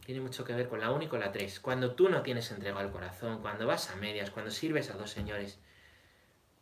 tiene 0.06 0.22
mucho 0.22 0.46
que 0.46 0.54
ver 0.54 0.70
con 0.70 0.80
la 0.80 0.92
1 0.92 1.04
y 1.04 1.08
con 1.08 1.20
la 1.20 1.32
3. 1.32 1.60
Cuando 1.60 1.94
tú 1.96 2.10
no 2.10 2.22
tienes 2.24 2.50
entregado 2.52 2.80
al 2.80 2.92
corazón, 2.92 3.42
cuando 3.42 3.68
vas 3.68 3.90
a 3.90 3.96
medias, 3.98 4.32
cuando 4.32 4.52
sirves 4.52 4.90
a 4.90 4.98
dos 4.98 5.12
señores, 5.12 5.60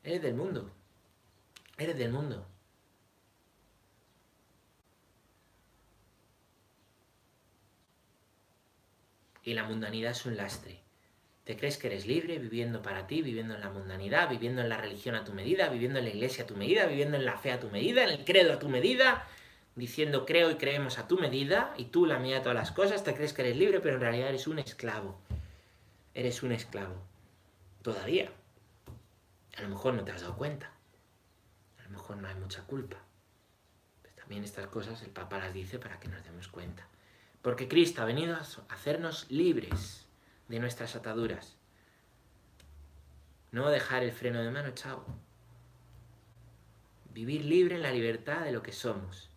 eres 0.03 0.21
del 0.21 0.33
mundo, 0.33 0.71
eres 1.77 1.97
del 1.97 2.11
mundo. 2.11 2.47
Y 9.43 9.53
la 9.53 9.63
mundanidad 9.63 10.11
es 10.11 10.25
un 10.25 10.37
lastre 10.37 10.85
¿Te 11.45 11.55
crees 11.55 11.77
que 11.77 11.85
eres 11.85 12.07
libre 12.07 12.39
viviendo 12.39 12.81
para 12.81 13.05
ti, 13.05 13.21
viviendo 13.21 13.53
en 13.53 13.61
la 13.61 13.69
mundanidad, 13.69 14.27
viviendo 14.27 14.63
en 14.63 14.69
la 14.69 14.77
religión 14.77 15.13
a 15.13 15.23
tu 15.23 15.31
medida, 15.31 15.69
viviendo 15.69 15.99
en 15.99 16.05
la 16.05 16.11
iglesia 16.11 16.43
a 16.43 16.47
tu 16.47 16.55
medida, 16.55 16.87
viviendo 16.87 17.17
en 17.17 17.25
la 17.25 17.37
fe 17.37 17.51
a 17.51 17.59
tu 17.59 17.69
medida, 17.69 18.03
en 18.03 18.09
el 18.09 18.25
credo 18.25 18.53
a 18.53 18.57
tu 18.57 18.67
medida, 18.67 19.27
diciendo 19.75 20.25
creo 20.25 20.49
y 20.51 20.55
creemos 20.55 20.97
a 20.97 21.07
tu 21.07 21.17
medida 21.17 21.73
y 21.77 21.85
tú 21.85 22.05
la 22.05 22.19
mía 22.19 22.35
de 22.35 22.41
todas 22.41 22.55
las 22.55 22.71
cosas? 22.71 23.03
¿Te 23.03 23.13
crees 23.13 23.33
que 23.33 23.41
eres 23.41 23.57
libre, 23.57 23.79
pero 23.79 23.95
en 23.95 24.01
realidad 24.01 24.29
eres 24.29 24.47
un 24.47 24.59
esclavo? 24.59 25.19
Eres 26.13 26.43
un 26.43 26.51
esclavo. 26.51 26.95
Todavía. 27.81 28.31
A 29.57 29.61
lo 29.61 29.69
mejor 29.69 29.93
no 29.93 30.03
te 30.03 30.11
has 30.11 30.21
dado 30.21 30.35
cuenta. 30.35 30.71
A 31.79 31.83
lo 31.83 31.89
mejor 31.89 32.17
no 32.17 32.27
hay 32.27 32.35
mucha 32.35 32.63
culpa. 32.63 32.97
Pues 34.01 34.15
también 34.15 34.43
estas 34.43 34.67
cosas 34.67 35.01
el 35.01 35.11
Papa 35.11 35.37
las 35.37 35.53
dice 35.53 35.77
para 35.77 35.99
que 35.99 36.07
nos 36.07 36.23
demos 36.23 36.47
cuenta. 36.47 36.87
Porque 37.41 37.67
Cristo 37.67 38.01
ha 38.01 38.05
venido 38.05 38.35
a 38.35 38.45
hacernos 38.73 39.29
libres 39.29 40.05
de 40.47 40.59
nuestras 40.59 40.95
ataduras. 40.95 41.57
No 43.51 43.69
dejar 43.69 44.03
el 44.03 44.11
freno 44.11 44.41
de 44.41 44.51
mano, 44.51 44.71
chao. 44.71 45.05
Vivir 47.13 47.45
libre 47.45 47.75
en 47.75 47.83
la 47.83 47.91
libertad 47.91 48.41
de 48.41 48.51
lo 48.51 48.61
que 48.61 48.73
somos, 48.73 49.29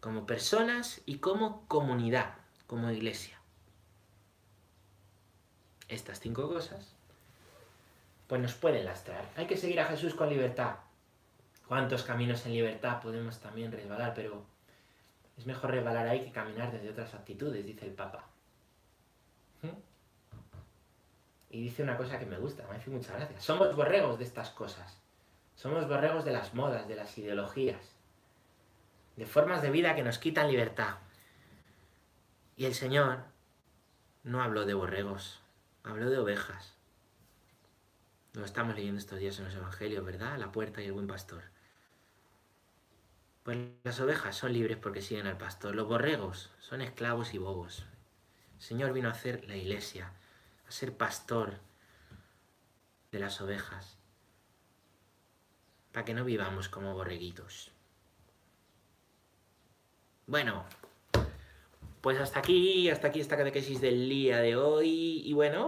como 0.00 0.26
personas 0.26 1.02
y 1.06 1.18
como 1.18 1.66
comunidad, 1.68 2.34
como 2.66 2.90
iglesia. 2.90 3.38
Estas 5.88 6.20
cinco 6.20 6.48
cosas, 6.48 6.94
pues 8.26 8.40
nos 8.40 8.54
pueden 8.54 8.84
lastrar. 8.84 9.24
Hay 9.36 9.46
que 9.46 9.56
seguir 9.56 9.80
a 9.80 9.86
Jesús 9.86 10.14
con 10.14 10.30
libertad. 10.30 10.76
¿Cuántos 11.68 12.02
caminos 12.02 12.44
en 12.46 12.52
libertad 12.52 13.00
podemos 13.00 13.38
también 13.38 13.70
resbalar? 13.70 14.12
Pero 14.14 14.44
es 15.36 15.46
mejor 15.46 15.70
resbalar 15.70 16.06
ahí 16.06 16.24
que 16.24 16.32
caminar 16.32 16.72
desde 16.72 16.90
otras 16.90 17.14
actitudes, 17.14 17.64
dice 17.66 17.86
el 17.86 17.92
Papa. 17.92 18.24
Y 21.52 21.62
dice 21.62 21.82
una 21.82 21.96
cosa 21.96 22.18
que 22.18 22.26
me 22.26 22.38
gusta, 22.38 22.64
me 22.68 22.76
hace 22.76 22.90
mucha 22.90 23.12
gracia. 23.12 23.40
Somos 23.40 23.74
borregos 23.74 24.18
de 24.18 24.24
estas 24.24 24.50
cosas. 24.50 25.00
Somos 25.56 25.88
borregos 25.88 26.24
de 26.24 26.30
las 26.30 26.54
modas, 26.54 26.86
de 26.86 26.94
las 26.94 27.18
ideologías, 27.18 27.96
de 29.20 29.26
formas 29.26 29.60
de 29.60 29.70
vida 29.70 29.94
que 29.94 30.02
nos 30.02 30.18
quitan 30.18 30.48
libertad. 30.48 30.94
Y 32.56 32.64
el 32.64 32.74
Señor 32.74 33.18
no 34.22 34.42
habló 34.42 34.64
de 34.64 34.72
borregos, 34.72 35.42
habló 35.84 36.08
de 36.08 36.16
ovejas. 36.16 36.74
Lo 38.32 38.46
estamos 38.46 38.74
leyendo 38.74 38.98
estos 38.98 39.18
días 39.18 39.38
en 39.38 39.44
los 39.44 39.54
evangelios, 39.54 40.06
¿verdad? 40.06 40.38
La 40.38 40.50
puerta 40.50 40.80
y 40.80 40.86
el 40.86 40.92
buen 40.92 41.06
pastor. 41.06 41.42
Pues 43.42 43.58
las 43.82 44.00
ovejas 44.00 44.34
son 44.34 44.54
libres 44.54 44.78
porque 44.78 45.02
siguen 45.02 45.26
al 45.26 45.36
pastor. 45.36 45.74
Los 45.74 45.86
borregos 45.86 46.50
son 46.58 46.80
esclavos 46.80 47.34
y 47.34 47.38
bobos. 47.38 47.84
El 48.54 48.62
Señor 48.62 48.94
vino 48.94 49.08
a 49.08 49.12
hacer 49.12 49.44
la 49.46 49.56
iglesia, 49.56 50.14
a 50.66 50.70
ser 50.70 50.96
pastor 50.96 51.58
de 53.12 53.18
las 53.18 53.38
ovejas, 53.42 53.98
para 55.92 56.06
que 56.06 56.14
no 56.14 56.24
vivamos 56.24 56.70
como 56.70 56.94
borreguitos. 56.94 57.70
Bueno, 60.30 60.62
pues 62.02 62.20
hasta 62.20 62.38
aquí, 62.38 62.88
hasta 62.88 63.08
aquí 63.08 63.18
esta 63.18 63.36
catequesis 63.36 63.80
del 63.80 64.08
día 64.08 64.38
de 64.38 64.54
hoy, 64.54 65.22
y 65.24 65.32
bueno, 65.32 65.58